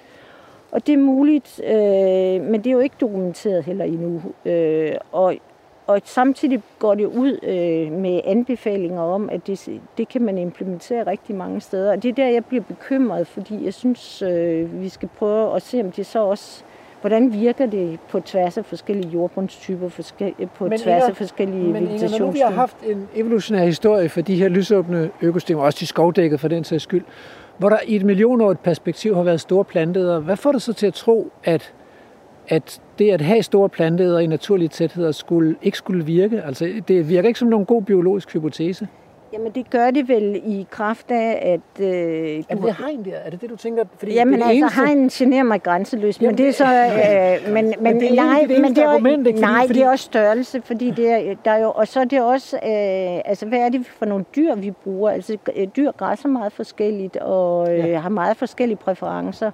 [0.72, 4.22] Og det er muligt, øh, men det er jo ikke dokumenteret heller endnu.
[4.44, 5.34] Øh, og
[5.86, 11.06] og samtidig går det ud øh, med anbefalinger om, at det, det kan man implementere
[11.06, 11.90] rigtig mange steder.
[11.92, 15.62] Og det er der, jeg bliver bekymret, fordi jeg synes, øh, vi skal prøve at
[15.62, 16.64] se, om det så også
[17.00, 21.88] hvordan virker det på tværs af forskellige jordbundstyper, forske- på men tværs af forskellige men
[21.88, 25.86] Inger, når vi har haft en evolutionær historie for de her lysåbne økosystemer, også de
[25.86, 27.04] skovdækket for den sags skyld,
[27.58, 30.86] hvor der i et millionårigt perspektiv har været store planteder, hvad får du så til
[30.86, 31.72] at tro, at
[32.48, 36.42] at det at have store planteæder i naturlige tætheder skulle, ikke skulle virke.
[36.42, 38.88] Altså, det virker ikke som nogen god biologisk hypotese.
[39.34, 41.84] Jamen det gør det vel i kraft af, at...
[41.84, 43.16] Øh, er det hegn der?
[43.24, 43.84] Er det det, du tænker?
[43.98, 44.80] Fordi jamen det altså, eneste...
[44.80, 46.64] hegn generer mig grænseløst, men det er så...
[47.44, 49.38] Øh, men, men, men det er nej, det men det er, argument, ikke?
[49.38, 49.78] Fordi, nej, fordi...
[49.78, 51.70] det er også størrelse, fordi det er, der er jo...
[51.70, 52.56] Og så er det også...
[52.56, 55.10] Øh, altså, hvad er det for nogle dyr, vi bruger?
[55.10, 55.36] Altså,
[55.76, 57.98] dyr græsser meget forskelligt, og øh, ja.
[57.98, 59.50] har meget forskellige præferencer.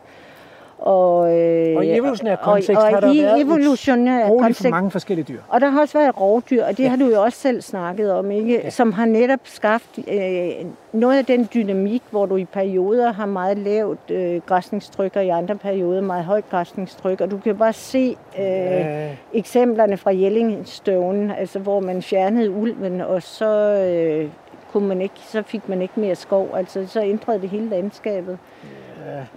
[0.81, 4.91] Og, øh, Og i evolutionær og- kontekst og, har der i været evolutionær kontekst, mange
[4.91, 5.41] forskellige dyr.
[5.49, 8.31] og der har også været rovdyr, og det har du jo også selv snakket om,
[8.31, 8.61] ikke?
[8.65, 8.71] Ja.
[8.71, 10.51] som har netop skabt øh,
[10.93, 15.29] noget af den dynamik, hvor du i perioder har meget lavt øh, græsningstryk, og i
[15.29, 17.21] andre perioder meget højt græsningstryk.
[17.21, 19.09] Og du kan bare se øh, Ja.
[19.33, 24.29] eksemplerne fra Jellingstøven, altså hvor man fjernede ulven, og så, øh,
[24.73, 26.49] kunne man ikke, så fik man ikke mere skov.
[26.55, 28.39] Altså, så ændrede det hele landskabet.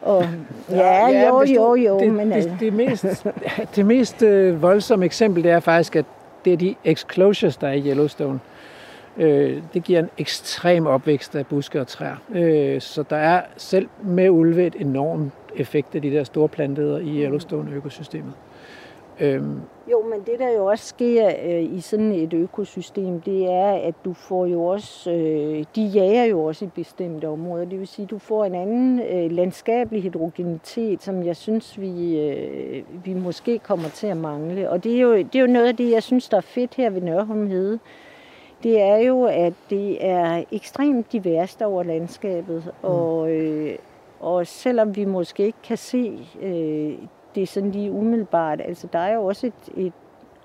[0.02, 0.26] Og,
[0.70, 3.06] ja, ja, jo, jo, jo, det, men det, det mest,
[3.76, 6.06] det mest øh, voldsomme eksempel, det er faktisk, at
[6.46, 8.40] det er de exclosures, der er i Yellowstone.
[9.18, 12.16] Øh, det giver en ekstrem opvækst af buske og træer.
[12.34, 17.00] Øh, så der er selv med ulve et enormt effekt af de der store planteder
[17.00, 18.34] i Yellowstone-økosystemet.
[19.24, 23.72] Øhm, Jo, men det der jo også sker øh, i sådan et økosystem, det er,
[23.72, 27.66] at du får jo også, øh, de jager jo også i bestemte områder.
[27.66, 32.84] Det vil sige, du får en anden øh, landskabelig heterogenitet, som jeg synes, vi, øh,
[33.06, 34.70] vi måske kommer til at mangle.
[34.70, 36.76] Og det er, jo, det er jo noget af det, jeg synes, der er fedt
[36.76, 37.80] her ved Nørholm Hede.
[38.64, 42.90] Det er jo, at det er ekstremt diverst over landskabet, mm.
[42.90, 43.76] og, øh,
[44.20, 46.94] og selvom vi måske ikke kan se øh,
[47.36, 48.62] det er sådan lige umiddelbart.
[48.62, 49.94] Altså, der er jo også et, et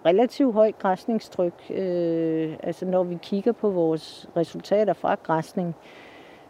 [0.07, 5.75] relativt højt græsningstryk, øh, altså når vi kigger på vores resultater fra græsning,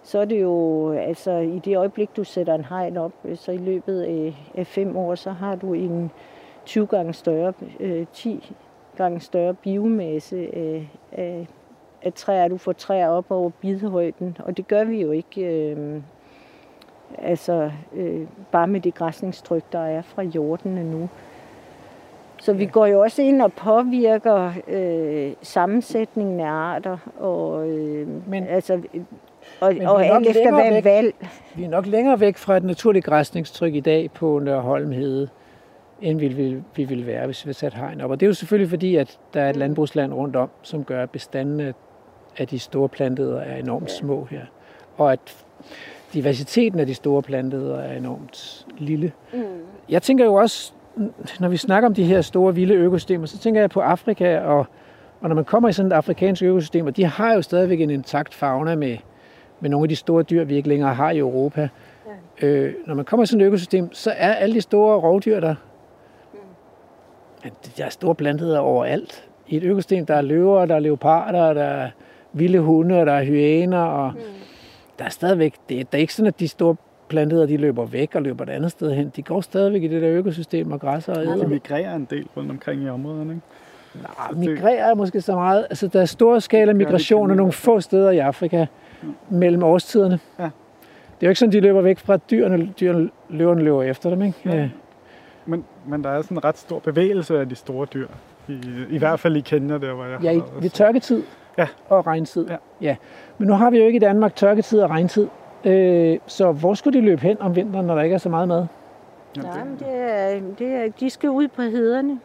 [0.02, 3.52] så er det jo, altså i det øjeblik, du sætter en hegn op, øh, så
[3.52, 6.10] i løbet af, af fem år, så har du en
[6.64, 8.54] 20 gange større, øh, 10
[8.96, 11.46] gange større biomasse af, af,
[12.02, 12.48] af træer.
[12.48, 16.02] Du får træer op over bidhøjden, og det gør vi jo ikke øh,
[17.18, 18.20] altså, øh,
[18.52, 21.08] bare med det græsningstryk, der er fra jordene nu.
[22.40, 28.46] Så vi går jo også ind og påvirker øh, sammensætningen af arter, og, øh, Men-
[28.46, 29.00] altså, øh,
[29.60, 30.84] og, Men og alt efter hvad væk.
[30.84, 31.14] valg.
[31.54, 35.28] Vi er nok længere væk fra et naturligt græsningstryk i dag på Nørholm Hede,
[36.02, 38.10] end vi ville, vi ville være, hvis vi satte hegn op.
[38.10, 41.02] Og det er jo selvfølgelig fordi, at der er et landbrugsland rundt om, som gør,
[41.02, 41.74] at bestandene
[42.38, 44.42] af de store planteder er enormt små her.
[44.96, 45.44] Og at
[46.14, 49.12] diversiteten af de store planteder er enormt lille.
[49.32, 49.42] Mm.
[49.88, 50.72] Jeg tænker jo også,
[51.40, 54.66] når vi snakker om de her store vilde økosystemer, så tænker jeg på Afrika, og,
[55.20, 57.90] og når man kommer i sådan et afrikansk økosystem, og de har jo stadigvæk en
[57.90, 58.96] intakt fauna med,
[59.60, 61.68] med nogle af de store dyr, vi ikke længere har i Europa.
[62.42, 62.46] Ja.
[62.46, 65.54] Øh, når man kommer i sådan et økosystem, så er alle de store rovdyr der.
[66.32, 67.50] Mm.
[67.76, 69.28] Der er store plantheder overalt.
[69.48, 71.90] I et økosystem, der er løver, der er leoparder, der er
[72.32, 74.20] vilde hunde, og der er hyæner, og mm.
[74.98, 76.76] Der er stadigvæk, det, det er ikke sådan, at de store
[77.08, 79.12] plantheder, de løber væk og løber et andet sted hen.
[79.16, 81.46] De går stadigvæk i det der økosystem og græsser og De æder.
[81.48, 83.44] migrerer en del rundt omkring i områderne, ikke?
[84.18, 85.66] Nej, migrerer er måske så meget.
[85.70, 88.66] Altså, der er store skala de migrationer nogle få steder i Afrika
[89.30, 90.18] mellem årstiderne.
[90.38, 90.44] Ja.
[90.44, 90.50] Det
[91.20, 92.72] er jo ikke sådan, de løber væk fra dyrene.
[92.80, 94.38] Dyrene løverne løber efter dem, ikke?
[94.44, 94.56] Ja.
[94.56, 94.68] Ja.
[95.46, 98.06] Men, men der er sådan en ret stor bevægelse af de store dyr.
[98.48, 98.60] I,
[98.90, 101.22] I hvert fald i Kenya, der hvor jeg Ja, i, ved tørketid
[101.58, 101.68] Ja.
[101.88, 102.46] og regntid.
[102.48, 102.56] Ja.
[102.80, 102.96] ja.
[103.38, 105.28] Men nu har vi jo ikke i Danmark tørketid og regntid.
[105.64, 108.48] Øh, så hvor skulle de løbe hen om vinteren, når der ikke er så meget
[108.48, 108.66] mad?
[109.36, 112.20] Nej, men det, det er, det er, de skal ud på hederne,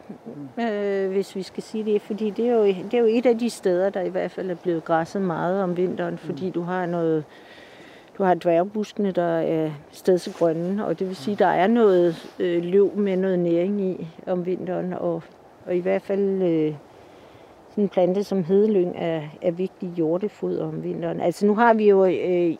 [0.60, 2.02] øh, hvis vi skal sige det.
[2.02, 4.50] Fordi det er, jo, det er jo et af de steder, der i hvert fald
[4.50, 6.18] er blevet græsset meget om vinteren.
[6.18, 7.24] Fordi du har noget...
[8.18, 12.96] Du har dværgbuskene, der er stedsegrønne, og det vil sige, der er noget øh, løv
[12.96, 15.22] med noget næring i om vinteren, og,
[15.66, 16.74] og i hvert fald øh,
[17.74, 21.20] sådan en plante som hedelyng er, er vigtig hjortefod om vinteren.
[21.20, 22.56] Altså nu har vi jo, øh,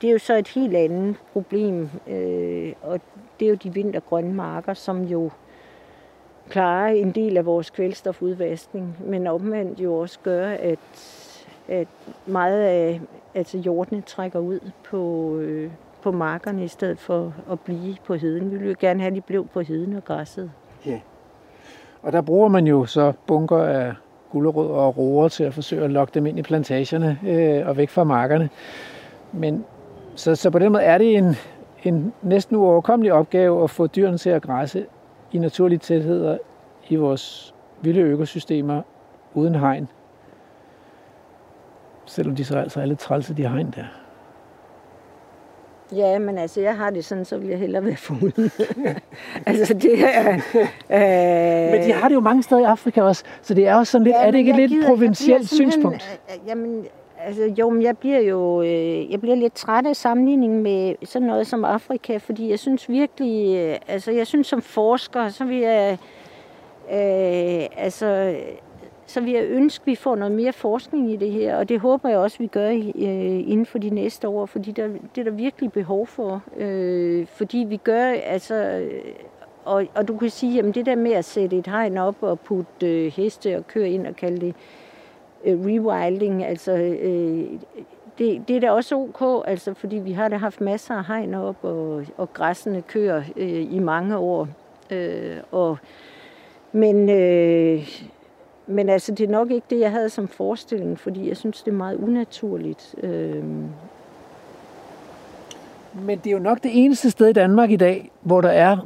[0.00, 3.00] det er jo så et helt andet problem, øh, og
[3.40, 5.30] det er jo de vintergrønne marker, som jo
[6.48, 10.78] klarer en del af vores kvælstofudvaskning, men omvendt jo også gør, at,
[11.68, 11.88] at
[12.26, 13.00] meget af
[13.34, 14.60] altså jordene trækker ud
[14.90, 15.70] på, øh,
[16.02, 18.50] på markerne i stedet for at blive på heden.
[18.50, 20.50] Vi vil jo gerne have, at de blev på heden og græsset.
[20.86, 21.00] Ja.
[22.02, 23.94] Og der bruger man jo så bunker af
[24.36, 27.90] gulerødder og roer til at forsøge at lokke dem ind i plantagerne øh, og væk
[27.90, 28.48] fra markerne.
[29.32, 29.64] Men
[30.14, 31.36] så, så på den måde er det en,
[31.84, 34.86] en næsten uoverkommelig opgave at få dyrene til at græsse
[35.32, 36.38] i naturlige tætheder
[36.88, 38.82] i vores vilde økosystemer
[39.34, 39.88] uden hegn.
[42.06, 43.84] Selvom de så altså er lidt trælse, de hegn der.
[45.92, 48.50] Ja, men altså, jeg har det sådan, så vil jeg hellere være foruden.
[49.46, 50.32] altså, det er...
[50.90, 53.90] Øh, Men de har det jo mange steder i Afrika også, så det er også
[53.90, 56.20] sådan lidt, Ja, er det ikke et lidt gider- provincielt synspunkt?
[56.46, 56.86] Jamen,
[57.24, 61.28] altså, jo, men jeg bliver jo øh, jeg bliver lidt træt af sammenligningen med sådan
[61.28, 65.58] noget som Afrika, fordi jeg synes virkelig, øh, altså jeg synes som forsker, så vil
[65.58, 65.98] jeg,
[66.92, 68.34] øh, altså,
[69.16, 71.80] så vil jeg ønske, at vi får noget mere forskning i det her, og det
[71.80, 75.24] håber jeg også, vi gør øh, inden for de næste år, fordi der, det er
[75.24, 76.42] der virkelig behov for.
[76.56, 79.02] Øh, fordi vi gør, altså, øh,
[79.64, 82.40] og, og du kan sige, at det der med at sætte et hegn op og
[82.40, 84.54] putte øh, heste og køre ind og kalde det
[85.44, 86.72] øh, rewilding, altså
[87.02, 87.44] øh,
[88.18, 91.34] det, det er da også ok, altså, fordi vi har da haft masser af hegn
[91.34, 94.48] op, og, og græssene kører øh, i mange år.
[94.90, 95.78] Øh, og,
[96.72, 97.88] men, øh,
[98.66, 101.70] men altså, det er nok ikke det, jeg havde som forestilling, fordi jeg synes, det
[101.70, 102.94] er meget unaturligt.
[103.02, 103.44] Øh.
[105.94, 108.76] Men det er jo nok det eneste sted i Danmark i dag, hvor der er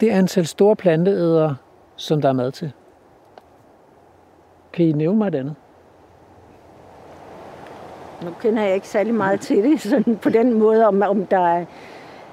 [0.00, 1.56] det antal store planteædere,
[1.96, 2.72] som der er mad til.
[4.72, 5.54] Kan I nævne mig et andet?
[8.24, 11.48] Nu kender jeg ikke særlig meget til det, sådan på den måde, om, om der
[11.48, 11.64] er...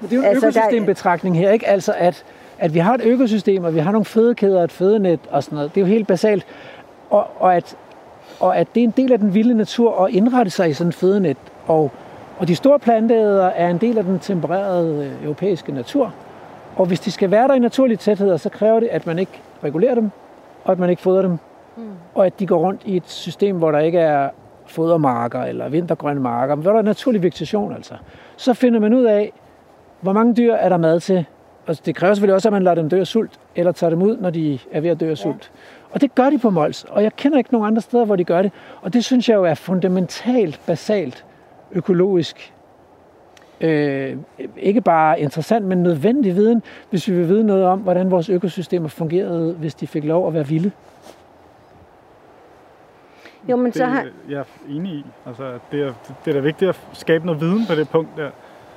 [0.00, 1.68] Men det er jo en altså, økosystembetragtning her, ikke?
[1.68, 2.24] Altså, at,
[2.58, 5.74] at vi har et økosystem, og vi har nogle fødekæder, et fødenet og sådan noget.
[5.74, 6.46] Det er jo helt basalt.
[7.12, 7.76] Og, og, at,
[8.40, 10.88] og at det er en del af den vilde natur at indrette sig i sådan
[10.88, 11.36] et fødenet.
[11.66, 11.90] Og,
[12.38, 16.14] og de store planteæder er en del af den tempererede øh, europæiske natur.
[16.76, 19.40] Og hvis de skal være der i naturlige tætheder, så kræver det, at man ikke
[19.64, 20.10] regulerer dem,
[20.64, 21.38] og at man ikke fodrer dem.
[21.76, 21.82] Mm.
[22.14, 24.28] Og at de går rundt i et system, hvor der ikke er
[24.66, 27.94] fodermarker eller vintergrønne marker, men hvor der er naturlig vegetation altså.
[28.36, 29.32] Så finder man ud af,
[30.00, 31.24] hvor mange dyr er der mad til.
[31.66, 34.02] Og det kræver selvfølgelig også, at man lader dem dø af sult, eller tager dem
[34.02, 35.50] ud, når de er ved at dø af sult.
[35.92, 38.24] Og det gør de på Mols, og jeg kender ikke nogen andre steder, hvor de
[38.24, 38.52] gør det.
[38.82, 41.24] Og det synes jeg jo er fundamentalt, basalt,
[41.72, 42.54] økologisk.
[43.60, 44.16] Øh,
[44.56, 48.88] ikke bare interessant, men nødvendig viden, hvis vi vil vide noget om, hvordan vores økosystemer
[48.88, 50.70] fungerede, hvis de fik lov at være vilde.
[53.48, 54.06] Jo, men det, så har...
[54.28, 55.04] Jeg er enig i.
[55.26, 55.92] Altså, det, er,
[56.24, 58.30] det er da vigtigt at skabe noget viden på det punkt der.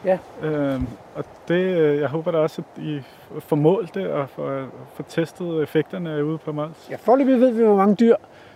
[0.06, 0.18] Ja.
[0.42, 3.02] Øhm, og det, øh, jeg håber da også, at I
[3.40, 4.64] får målt det og får,
[4.96, 6.88] får testet effekterne ude på Mols.
[6.92, 8.16] Ja, forløbig ved vi, hvor mange dyr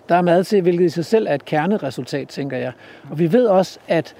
[0.09, 2.71] der er mad til, hvilket i sig selv er et kerneresultat, tænker jeg.
[3.11, 4.15] Og vi ved også, at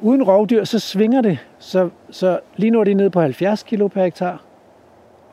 [0.00, 1.38] uden rovdyr, så svinger det.
[1.58, 4.42] Så, så lige nu er det nede på 70 kilo per hektar,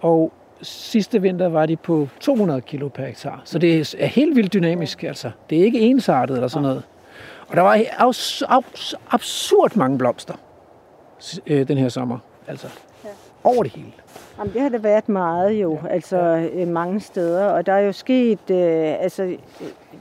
[0.01, 3.41] og sidste vinter var de på 200 kilo per hektar.
[3.45, 5.31] Så det er helt vildt dynamisk, altså.
[5.49, 6.83] Det er ikke ensartet eller sådan noget.
[7.47, 10.33] Og der var abs- abs- absurd mange blomster
[11.47, 12.17] øh, den her sommer.
[12.47, 12.67] Altså,
[13.43, 13.91] over det hele.
[14.37, 15.87] Jamen, det har det været meget jo, ja.
[15.87, 16.49] altså ja.
[16.53, 17.45] Øh, mange steder.
[17.45, 19.37] Og der er jo sket, øh, altså,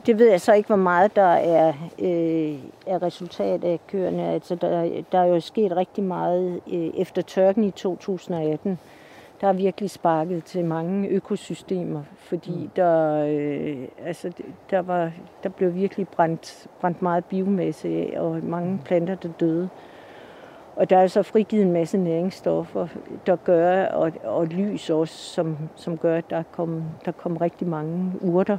[0.06, 1.68] det ved jeg så ikke, hvor meget der er,
[1.98, 2.54] øh,
[2.86, 4.28] er resultat af køerne.
[4.28, 8.78] Altså, der, der er jo sket rigtig meget øh, efter tørken i 2018
[9.40, 12.70] der er virkelig sparket til mange økosystemer, fordi mm.
[12.76, 14.32] der, øh, altså,
[14.70, 15.12] der, var,
[15.42, 18.78] der blev virkelig brændt, brændt meget biomasse af, og mange mm.
[18.78, 19.68] planter, der døde.
[20.78, 22.86] Og der er så frigivet en masse næringsstoffer,
[23.26, 27.68] der gør, og, og lys også, som, som gør, at der kom, der kom rigtig
[27.68, 28.58] mange urter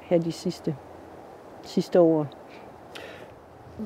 [0.00, 0.76] her de sidste,
[1.62, 2.26] sidste år.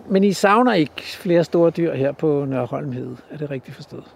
[0.06, 4.14] Men I savner ikke flere store dyr her på Nørholmhed, er det rigtigt forstået?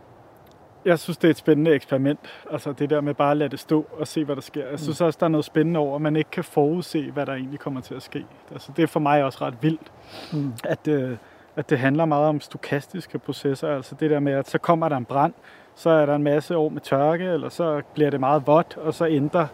[0.84, 2.20] Jeg synes, det er et spændende eksperiment.
[2.50, 4.68] Altså det der med bare at lade det stå og se, hvad der sker.
[4.68, 5.06] Jeg synes mm.
[5.06, 7.80] også, der er noget spændende over, at man ikke kan forudse, hvad der egentlig kommer
[7.80, 8.26] til at ske.
[8.52, 9.92] Altså det er for mig også ret vildt,
[10.32, 10.52] mm.
[10.64, 11.16] at, øh,
[11.56, 13.76] at det handler meget om stokastiske processer.
[13.76, 15.32] Altså det der med, at så kommer der en brand,
[15.74, 18.94] så er der en masse år med tørke, eller så bliver det meget vådt, og
[18.94, 19.46] så ændrer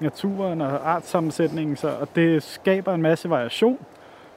[0.00, 3.78] naturen og artsammensætningen sig, og det skaber en masse variation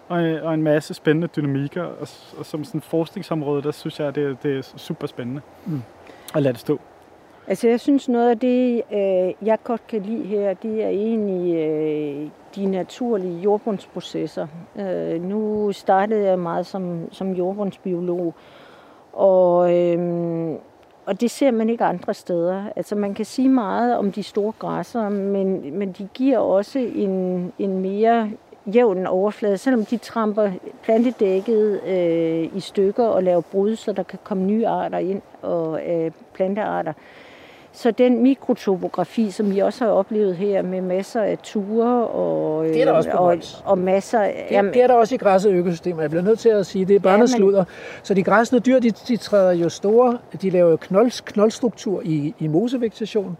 [0.07, 1.83] og, og en masse spændende dynamikker.
[1.83, 2.07] Og,
[2.37, 5.41] og som sådan et forskningsområde, der synes jeg, det, det er super spændende.
[5.65, 5.81] Mm
[6.33, 6.79] og lade det stå?
[7.47, 11.55] Altså jeg synes noget af det, øh, jeg godt kan lide her, det er egentlig
[11.55, 14.47] øh, de naturlige jordbundsprocesser.
[14.75, 18.33] Øh, nu startede jeg meget som, som jordbundsbiolog,
[19.13, 20.55] og, øh,
[21.05, 22.63] og det ser man ikke andre steder.
[22.75, 27.53] Altså man kan sige meget om de store græsser, men, men de giver også en,
[27.59, 28.31] en mere
[28.65, 30.51] jævn overflade, selvom de tramper
[30.83, 35.81] plantedækket øh, i stykker og laver brud, så der kan komme nye arter ind og
[35.89, 36.93] øh, plantearter.
[37.75, 42.81] Så den mikrotopografi, som vi også har oplevet her med masser af ture og, det
[42.81, 44.23] er der også på og, og masser...
[44.23, 46.01] Det, jamen, det er der også i græsset økosystemer.
[46.01, 47.63] Jeg bliver nødt til at sige, det er bare ja, sludder.
[48.03, 52.35] Så de græsne dyr, de, de træder jo store, de laver jo knold, knoldstruktur i,
[52.39, 53.37] i mosevegetation,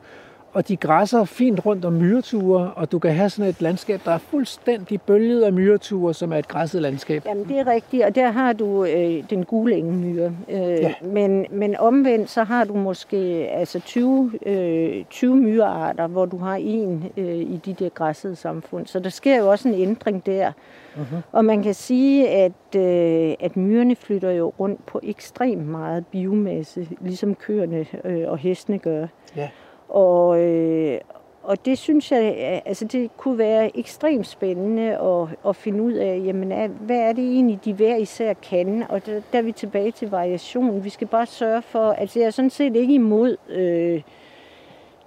[0.53, 4.11] og de græsser fint rundt om myreture, og du kan have sådan et landskab, der
[4.11, 7.25] er fuldstændig bølget af myreture, som er et græsset landskab.
[7.25, 10.31] Jamen, det er rigtigt, og der har du øh, den gule engemyre.
[10.49, 10.93] Øh, ja.
[11.01, 13.17] men, men omvendt, så har du måske
[13.51, 18.87] altså 20, øh, 20 myrearter, hvor du har en øh, i de der græssede samfund.
[18.87, 20.51] Så der sker jo også en ændring der.
[20.95, 21.15] Uh-huh.
[21.31, 26.87] Og man kan sige, at, øh, at myrerne flytter jo rundt på ekstremt meget biomasse,
[27.01, 29.07] ligesom køerne øh, og hestene gør.
[29.35, 29.49] Ja.
[29.93, 30.99] Og, øh,
[31.43, 36.21] og det synes jeg, altså det kunne være ekstremt spændende at, at finde ud af,
[36.25, 38.83] jamen, hvad er det egentlig, de hver især kan?
[38.89, 40.83] Og der, der er vi tilbage til variation.
[40.83, 44.01] Vi skal bare sørge for, altså jeg er sådan set ikke imod øh,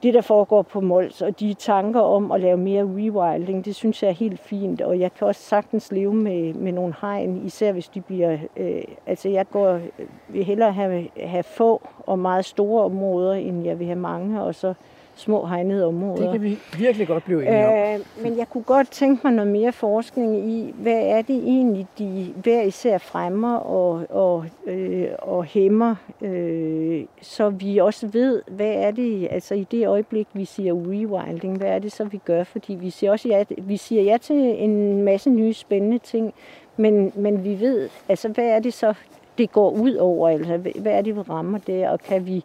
[0.03, 4.03] det, der foregår på Mols, og de tanker om at lave mere rewilding, det synes
[4.03, 7.73] jeg er helt fint, og jeg kan også sagtens leve med, med nogle hegn, især
[7.73, 12.45] hvis de bliver, øh, altså jeg går, øh, vil hellere have, have få og meget
[12.45, 14.75] store områder, end jeg vil have mange, og så
[15.17, 16.23] små hegnede områder.
[16.23, 18.01] Det kan vi virkelig godt blive enige om.
[18.01, 21.87] Øh, men jeg kunne godt tænke mig noget mere forskning i, hvad er det egentlig,
[21.99, 28.73] de hver især fremmer og, og, øh, og hæmmer, øh, så vi også ved, hvad
[28.75, 32.45] er det, altså i det øjeblik, vi siger rewilding, hvad er det så, vi gør?
[32.45, 36.35] Fordi vi siger også ja, vi siger ja til en masse nye spændende ting,
[36.77, 38.95] men, men vi ved, altså hvad er det så,
[39.39, 42.45] det går ud over, altså hvad er det, vi rammer der, og kan vi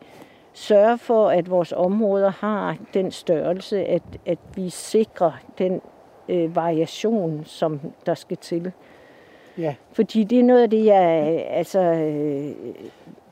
[0.54, 5.82] sørge for, at vores områder har den størrelse, at, at vi sikrer den
[6.30, 8.72] øh, variation, som der skal til.
[9.58, 9.76] Ja.
[9.94, 11.46] Fordi det er noget af det, jeg...
[11.50, 12.52] Altså, øh,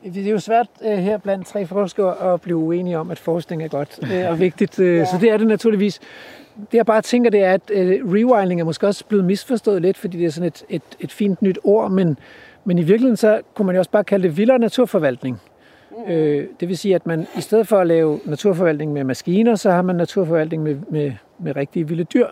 [0.03, 3.63] det er jo svært uh, her blandt tre forskere at blive uenige om, at forskning
[3.63, 4.79] er godt uh, og vigtigt.
[4.79, 5.05] Uh, ja.
[5.05, 5.99] Så det er det naturligvis.
[6.55, 9.97] Det jeg bare tænker, det er, at uh, rewilding er måske også blevet misforstået lidt,
[9.97, 12.17] fordi det er sådan et, et, et fint nyt ord, men,
[12.63, 15.41] men i virkeligheden så kunne man jo også bare kalde det vildere naturforvaltning.
[15.99, 16.13] Mm-hmm.
[16.13, 19.71] Øh, det vil sige, at man i stedet for at lave naturforvaltning med maskiner, så
[19.71, 22.27] har man naturforvaltning med, med, med rigtige vilde dyr.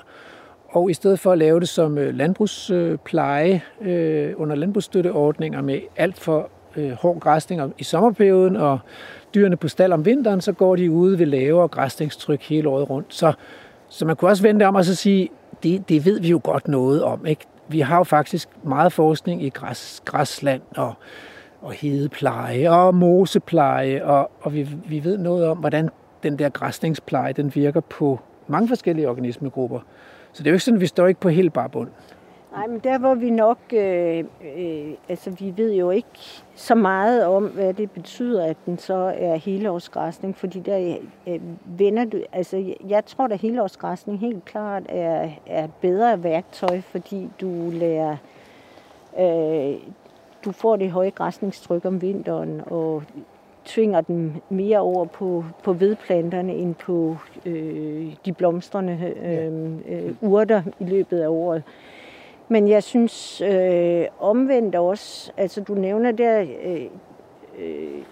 [0.70, 6.20] Og i stedet for at lave det som øh, landbrugspleje øh, under landbrugsstøtteordninger med alt
[6.20, 8.80] for øh, hård græsning i sommerperioden og
[9.36, 13.14] dyrene på stald om vinteren, så går de ude ved lavere græsningstryk hele året rundt.
[13.14, 13.34] Så,
[13.90, 15.30] så man kunne også vende om og så sige,
[15.64, 17.26] det, det ved vi jo godt noget om.
[17.26, 17.46] Ikke?
[17.68, 20.94] Vi har jo faktisk meget forskning i græs, græsland og
[21.62, 25.90] og hedepleje og mosepleje, og, og vi, vi ved noget om, hvordan
[26.24, 29.80] den der græsningspleje den virker på mange forskellige organismegrupper.
[30.32, 31.90] Så det er jo ikke sådan, at vi står ikke på helt bare bund.
[32.52, 34.24] Nej, men der hvor vi nok, øh,
[34.58, 39.14] øh, altså vi ved jo ikke så meget om, hvad det betyder, at den så
[39.18, 40.98] er helårsgræsning, fordi der
[41.28, 47.30] øh, vender du, altså jeg tror, at helårsgræsning helt klart er, er bedre værktøj, fordi
[47.42, 48.18] du lærer
[49.20, 49.80] øh,
[50.46, 53.04] du får det høje græsningstryk om vinteren, og
[53.66, 60.62] tvinger dem mere over på, på vedplanterne end på øh, de blomstrende øh, øh, urter
[60.80, 61.64] i løbet af året.
[62.48, 66.86] Men jeg synes øh, omvendt også, altså du nævner der øh,
[67.60, 68.04] øh,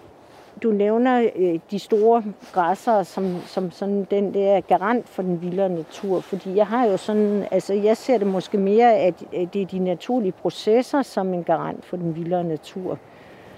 [0.63, 2.23] du nævner øh, de store
[2.53, 6.97] græsser som, som sådan den der garant for den vildere natur, fordi jeg har jo
[6.97, 9.13] sådan, altså jeg ser det måske mere, at,
[9.53, 12.97] det er de naturlige processer som en garant for den vildere natur.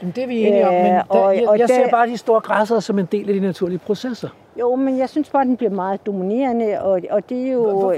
[0.02, 2.18] Jamen, det er vi enige om, men der, og, jeg, og jeg ser bare de
[2.18, 4.30] store græsser som en del af de naturlige processer.
[4.60, 7.72] Jo, men jeg synes bare, at den bliver meget dominerende, og, og det er jo...
[7.72, 7.96] Hvorfor,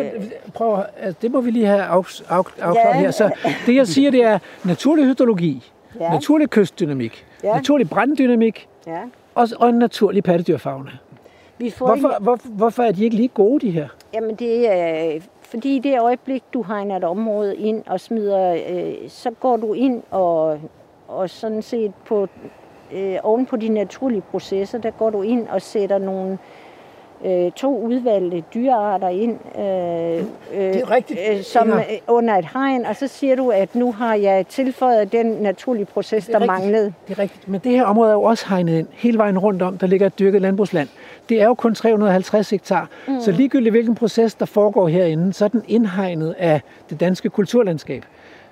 [0.54, 1.82] prøv, altså, det må vi lige have
[2.30, 3.00] afklaret af, ja.
[3.00, 3.12] her.
[3.12, 3.32] Så
[3.66, 6.14] det, jeg siger, det er naturlig hydrologi, ja.
[6.14, 7.56] naturlig kystdynamik, ja.
[7.56, 9.02] naturlig branddynamik, Ja.
[9.36, 10.92] Og, og en naturlig pattedyrfauna.
[11.58, 12.24] Vi får hvorfor, en...
[12.24, 13.88] hvorfor, hvorfor er de ikke lige gode, de her?
[14.14, 15.20] Jamen, det er...
[15.42, 19.74] Fordi i det øjeblik, du hegner et område ind og smider, øh, så går du
[19.74, 20.60] ind og,
[21.08, 22.28] og sådan set på,
[22.92, 26.38] øh, oven på de naturlige processer, der går du ind og sætter nogle øh,
[27.56, 29.64] to udvalgte dyrearter ind, øh,
[30.54, 31.20] det er rigtigt.
[31.32, 31.84] Øh, som ja.
[32.08, 36.26] under et hegn, og så siger du, at nu har jeg tilføjet den naturlige proces,
[36.26, 36.48] der rigtigt.
[36.48, 36.94] manglede.
[37.08, 39.62] Det er rigtigt, men det her område er jo også hegnet ind, hele vejen rundt
[39.62, 40.88] om, der ligger et dyrket landbrugsland.
[41.30, 43.22] Det er jo kun 350 hektar, mm.
[43.22, 48.04] så ligegyldigt hvilken proces, der foregår herinde, så er den indhegnet af det danske kulturlandskab.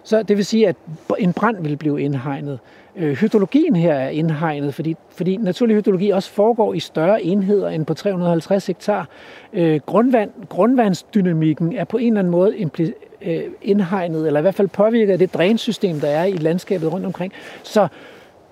[0.04, 0.76] Så det vil sige, at
[1.20, 2.60] en brand vil blive indhegnet.
[3.00, 7.86] Øh, hydrologien her er indhegnet, fordi, fordi naturlig hydrologi også foregår i større enheder end
[7.86, 9.08] på 350 hektar.
[9.54, 14.56] Øh, grundvand, grundvandsdynamikken er på en eller anden måde impli- øh, indhegnet, eller i hvert
[14.56, 17.34] fald påvirket af det drænsystem, der er i landskabet rundt omkring.
[17.64, 17.88] Så,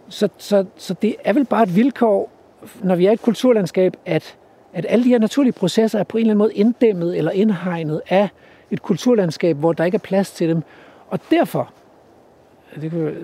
[0.09, 2.29] så, så, så det er vel bare et vilkår,
[2.83, 4.35] når vi er et kulturlandskab, at,
[4.73, 8.01] at alle de her naturlige processer er på en eller anden måde inddæmmet eller indhegnet
[8.09, 8.29] af
[8.71, 10.61] et kulturlandskab, hvor der ikke er plads til dem.
[11.09, 11.71] Og derfor
[12.81, 13.15] det kunne,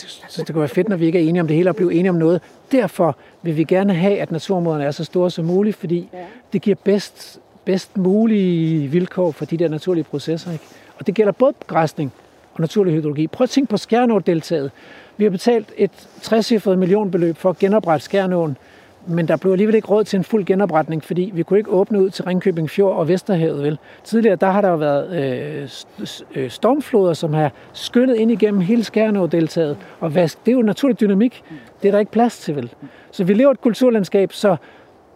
[0.00, 1.94] det, det kunne være fedt, når vi ikke er enige om det hele, og blive
[1.94, 2.40] enige om noget.
[2.72, 6.18] Derfor vil vi gerne have, at naturområderne er så store som muligt, fordi ja.
[6.52, 10.52] det giver bedst, bedst mulige vilkår for de der naturlige processer.
[10.52, 10.64] Ikke?
[10.98, 12.12] Og det gælder både græsning
[12.54, 13.26] og naturlig hydrologi.
[13.26, 14.70] Prøv at tænke på Skjernå-deltaget.
[15.16, 18.56] Vi har betalt et 60 millionbeløb for at genoprette Skjernåen
[19.06, 22.02] men der blev alligevel ikke råd til en fuld genopretning, fordi vi kunne ikke åbne
[22.02, 23.62] ud til Ringkøbing Fjord og Vesterhavet.
[23.62, 23.78] Vel?
[24.04, 25.68] Tidligere der har der jo været øh,
[26.34, 29.76] øh stormfloder, som har skyllet ind igennem hele Skærnå-deltaget.
[30.00, 31.42] Og vask, det er jo naturlig dynamik.
[31.82, 32.72] Det er der ikke plads til, vel?
[33.10, 34.56] Så vi lever et kulturlandskab, så,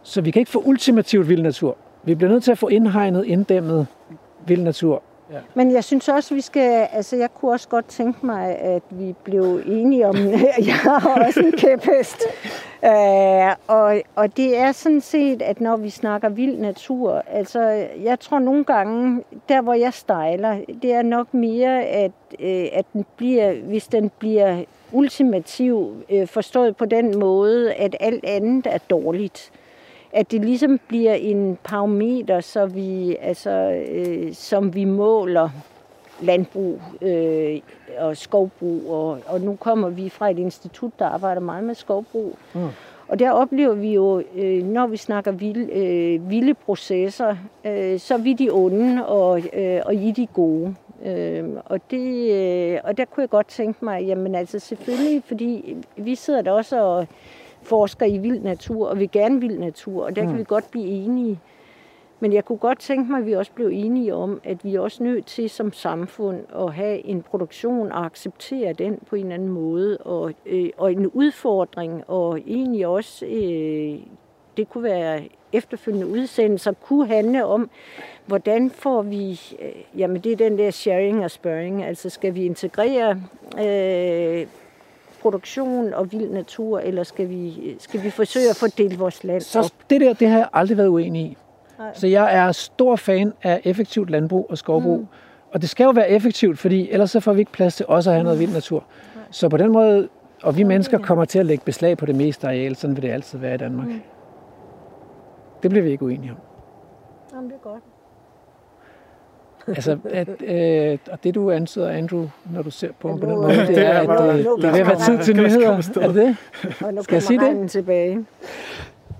[0.02, 1.76] så vi kan ikke få ultimativt vild natur.
[2.04, 3.86] vi bliver nødt til at få indhegnet, inddæmmet
[4.46, 5.02] vild natur.
[5.34, 5.40] Ja.
[5.54, 9.14] Men jeg synes også, vi skal, altså jeg kunne også godt tænke mig, at vi
[9.24, 10.16] blev enige om,
[10.70, 12.22] jeg har også en kæphest.
[12.82, 17.60] Uh, og, og det er sådan set, at når vi snakker vild natur, altså
[18.02, 22.84] jeg tror nogle gange, der hvor jeg stejler, det er nok mere, at, uh, at
[22.92, 28.78] den bliver, hvis den bliver ultimativ, uh, forstået på den måde, at alt andet er
[28.90, 29.52] dårligt
[30.14, 35.48] at det ligesom bliver en parameter, så vi, altså, øh, som vi måler
[36.20, 37.60] landbrug øh,
[37.98, 38.90] og skovbrug.
[38.90, 42.38] Og, og nu kommer vi fra et institut, der arbejder meget med skovbrug.
[42.54, 42.68] Mm.
[43.08, 48.14] Og der oplever vi jo, øh, når vi snakker vilde, øh, vilde processer, øh, så
[48.14, 50.74] er vi de onde, og, øh, og I de gode.
[51.06, 55.76] Øh, og, det, øh, og der kunne jeg godt tænke mig, jamen altså selvfølgelig, fordi
[55.96, 57.06] vi sidder der også og
[57.64, 60.28] forsker i vild natur, og vil gerne vild natur, og der mm.
[60.28, 61.40] kan vi godt blive enige.
[62.20, 64.80] Men jeg kunne godt tænke mig, at vi også blev enige om, at vi er
[64.80, 69.34] også nødt til som samfund at have en produktion og acceptere den på en eller
[69.34, 69.98] anden måde.
[69.98, 73.98] Og, øh, og en udfordring, og egentlig også, øh,
[74.56, 75.22] det kunne være
[75.52, 77.70] efterfølgende udsendelser, kunne handle om,
[78.26, 82.44] hvordan får vi, øh, jamen det er den der sharing og spørring, altså skal vi
[82.44, 83.20] integrere
[83.58, 84.46] øh,
[85.24, 89.72] produktion og vild natur, eller skal vi, skal vi forsøge at fordele vores land Så
[89.90, 91.36] det der, det har jeg aldrig været uenig i.
[91.78, 91.94] Nej.
[91.94, 94.98] Så jeg er stor fan af effektivt landbrug og skovbrug.
[94.98, 95.06] Mm.
[95.52, 98.10] Og det skal jo være effektivt, fordi ellers så får vi ikke plads til også
[98.10, 98.84] at have noget vild natur.
[99.14, 99.24] Nej.
[99.30, 100.08] Så på den måde,
[100.42, 103.10] og vi mennesker kommer til at lægge beslag på det meste areal, sådan vil det
[103.10, 103.86] altid være i Danmark.
[103.86, 104.00] Mm.
[105.62, 106.38] Det bliver vi ikke uenige om.
[107.34, 107.82] Jamen, det er godt.
[109.66, 113.34] Altså, at, øh, og det du antyder, Andrew, når du ser på ham på den
[113.34, 115.70] måde, det er, at øh, det er ved at være tid til nyheder.
[116.00, 117.04] Er det det?
[117.04, 117.70] Skal jeg sige det?
[117.70, 118.26] tilbage.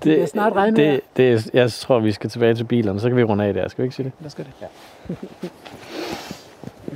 [0.05, 3.17] Det, det, snart regne det, det, jeg tror, vi skal tilbage til bilerne, så kan
[3.17, 3.69] vi runde af der.
[3.69, 4.13] Skal vi ikke sige det?
[4.21, 4.55] Lad os gøre det.
[4.61, 4.67] Ja.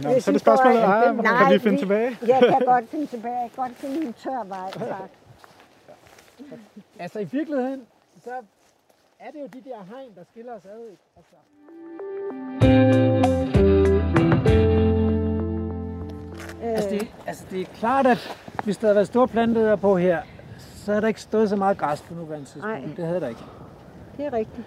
[0.03, 2.17] Nå, så er det spørgsmålet, ah, nej, kan vi finde tilbage?
[2.27, 3.35] Jeg kan godt finde tilbage.
[3.35, 5.11] Jeg kan godt finde en tør vej, tak.
[6.99, 7.81] Altså i virkeligheden,
[8.25, 8.31] så
[9.21, 10.97] er det jo de der hegn, der skiller os ad.
[11.17, 13.08] Altså.
[16.75, 20.19] Altså det, altså det er klart, at hvis der havde været store planter på her,
[20.59, 22.67] så havde der ikke stået så meget græs på nuværende tidspunkt.
[22.67, 22.95] Nej.
[22.97, 23.41] Det havde der ikke.
[24.17, 24.67] Det er rigtigt.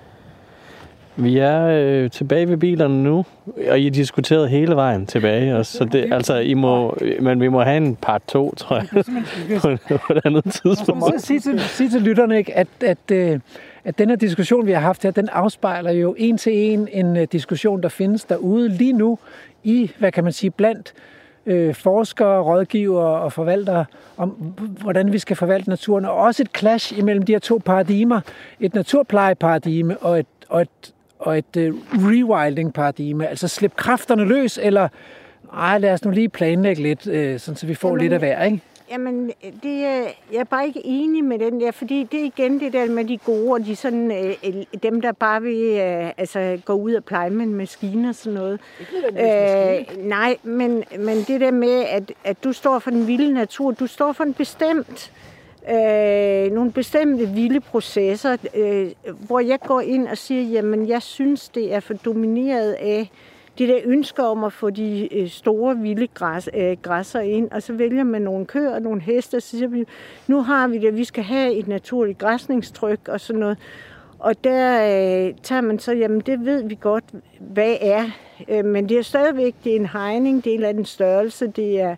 [1.16, 3.26] Vi er øh, tilbage ved bilerne nu,
[3.70, 5.78] og I diskuterede hele vejen tilbage også.
[5.78, 8.88] Så det, altså, I må, men vi må have en part 2, tror jeg,
[9.62, 11.04] på, på et andet tidspunkt.
[11.04, 13.40] Så sige til, sige til lytterne, ikke, at, at, at, øh,
[13.84, 17.18] at den her diskussion, vi har haft her, den afspejler jo en til en en
[17.18, 19.20] øh, diskussion, der findes derude lige nu
[19.64, 20.94] i, hvad kan man sige, blandt
[21.46, 23.86] øh, forskere, rådgivere og forvaltere
[24.18, 24.30] om,
[24.82, 28.22] hvordan vi skal forvalte naturen, og også et clash imellem de her to paradigmer.
[28.60, 33.28] Et naturplejeparadigme og et, og et, og et uh, rewilding-paradigme.
[33.28, 34.88] Altså slip kræfterne løs, eller
[35.54, 38.20] ej, lad os nu lige planlægge lidt, øh, sådan, så vi får Jamen, lidt af
[38.20, 38.62] hver, ikke?
[38.92, 39.32] Jamen,
[39.64, 39.82] det,
[40.32, 43.06] jeg er bare ikke enig med den der, fordi det er igen det der med
[43.06, 47.04] de gode, og de sådan, øh, dem, der bare vil øh, altså, gå ud og
[47.04, 48.60] pleje med en maskine og sådan noget.
[49.20, 53.72] Øh, nej, men, men det der med, at, at du står for den vilde natur,
[53.72, 55.12] du står for en bestemt
[55.70, 61.50] øh, nogle bestemte vilde processer, øh, hvor jeg går ind og siger, jamen jeg synes,
[61.50, 63.12] det er for domineret af
[63.58, 67.64] de der ønsker om at få de øh, store vilde græs, øh, græsser ind, og
[67.64, 69.86] så vælger man nogle køer og nogle heste, og så siger vi,
[70.28, 73.58] nu har vi det, vi skal have et naturligt græsningstryk og sådan noget.
[74.20, 77.04] Og der øh, tager man så, jamen det ved vi godt,
[77.40, 78.06] hvad er.
[78.50, 81.96] Øh, men det er stadigvæk, det er en hegning, det er en størrelse, det er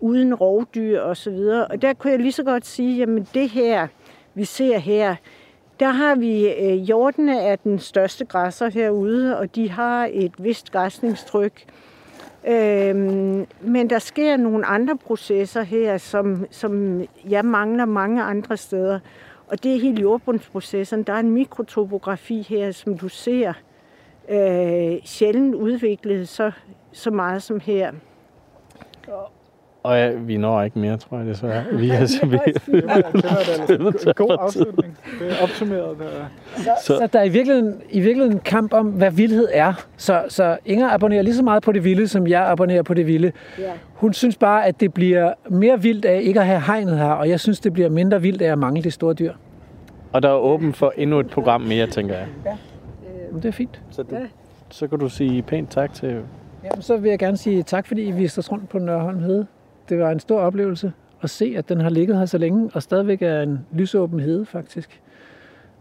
[0.00, 1.66] uden rovdyr og så videre.
[1.66, 3.86] Og der kunne jeg lige så godt sige, jamen det her,
[4.34, 5.16] vi ser her,
[5.80, 10.72] der har vi øh, hjortene er den største græsser herude, og de har et vist
[10.72, 11.64] græsningstryk.
[12.48, 19.00] Øhm, men der sker nogle andre processer her, som, som jeg mangler mange andre steder.
[19.46, 21.02] Og det er hele jordbundsprocessen.
[21.02, 23.52] Der er en mikrotopografi her, som du ser
[24.28, 26.50] øh, sjældent udviklet så,
[26.92, 27.92] så meget som her.
[29.82, 31.64] Og ja, vi når ikke mere, tror jeg desværre.
[31.72, 34.98] Vi er så vi det er en god afslutning.
[35.20, 35.98] Det er opsummeret.
[35.98, 36.06] Der.
[36.56, 39.72] Så, så, så der er i virkeligheden, i virkeligheden en kamp om, hvad vildhed er.
[39.96, 43.06] Så, så Inger abonnerer lige så meget på det vilde, som jeg abonnerer på det
[43.06, 43.32] vilde.
[43.58, 43.64] Ja.
[43.94, 47.28] Hun synes bare, at det bliver mere vildt af ikke at have hegnet her, og
[47.28, 49.32] jeg synes, det bliver mindre vildt af at mangle de store dyr.
[50.12, 52.26] Og der er åben for endnu et program mere, tænker jeg.
[52.44, 52.56] Ja,
[53.36, 53.82] det er fint.
[53.90, 54.16] Så, du,
[54.70, 56.08] så kan du sige pænt tak til...
[56.64, 59.46] Jamen, så vil jeg gerne sige tak, fordi I viste os rundt på Nørholm Hede
[59.90, 60.92] det var en stor oplevelse
[61.22, 64.46] at se, at den har ligget her så længe, og stadigvæk er en lysåben hede,
[64.46, 65.00] faktisk.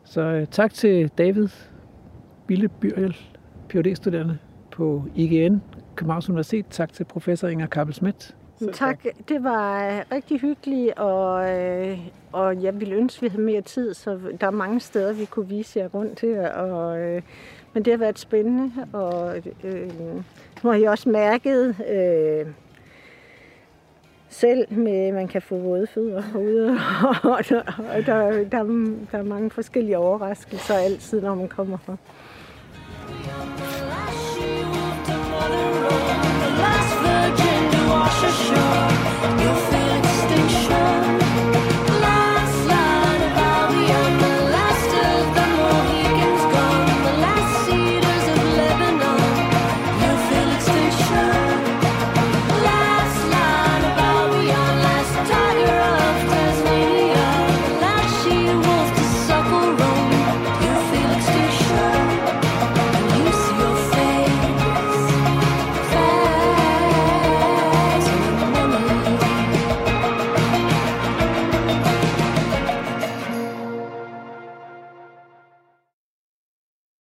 [0.03, 1.47] Så øh, tak til David
[2.47, 3.17] Bille Byrjel,
[3.69, 4.37] phd studerende
[4.71, 5.61] på IGN,
[5.95, 6.65] Københavns Universitet.
[6.69, 8.35] Tak til professor Inger Kappel Schmidt.
[8.73, 11.99] Tak, det var øh, rigtig hyggeligt, og, øh,
[12.31, 15.25] og jeg ville ønske, at vi havde mere tid, så der er mange steder, vi
[15.25, 16.39] kunne vise jer rundt til.
[16.39, 17.21] Og, øh,
[17.73, 19.89] men det har været spændende, og øh, øh
[20.63, 22.45] nu har jeg også mærket øh,
[24.29, 26.77] selv, med man kan få våde fødder herude,
[27.33, 27.61] og der,
[28.05, 28.63] der, der,
[29.11, 31.95] der er mange forskellige overraskelser altid, når man kommer her.
[36.63, 38.89] Last virgin to wash ashore.
[39.43, 39.68] You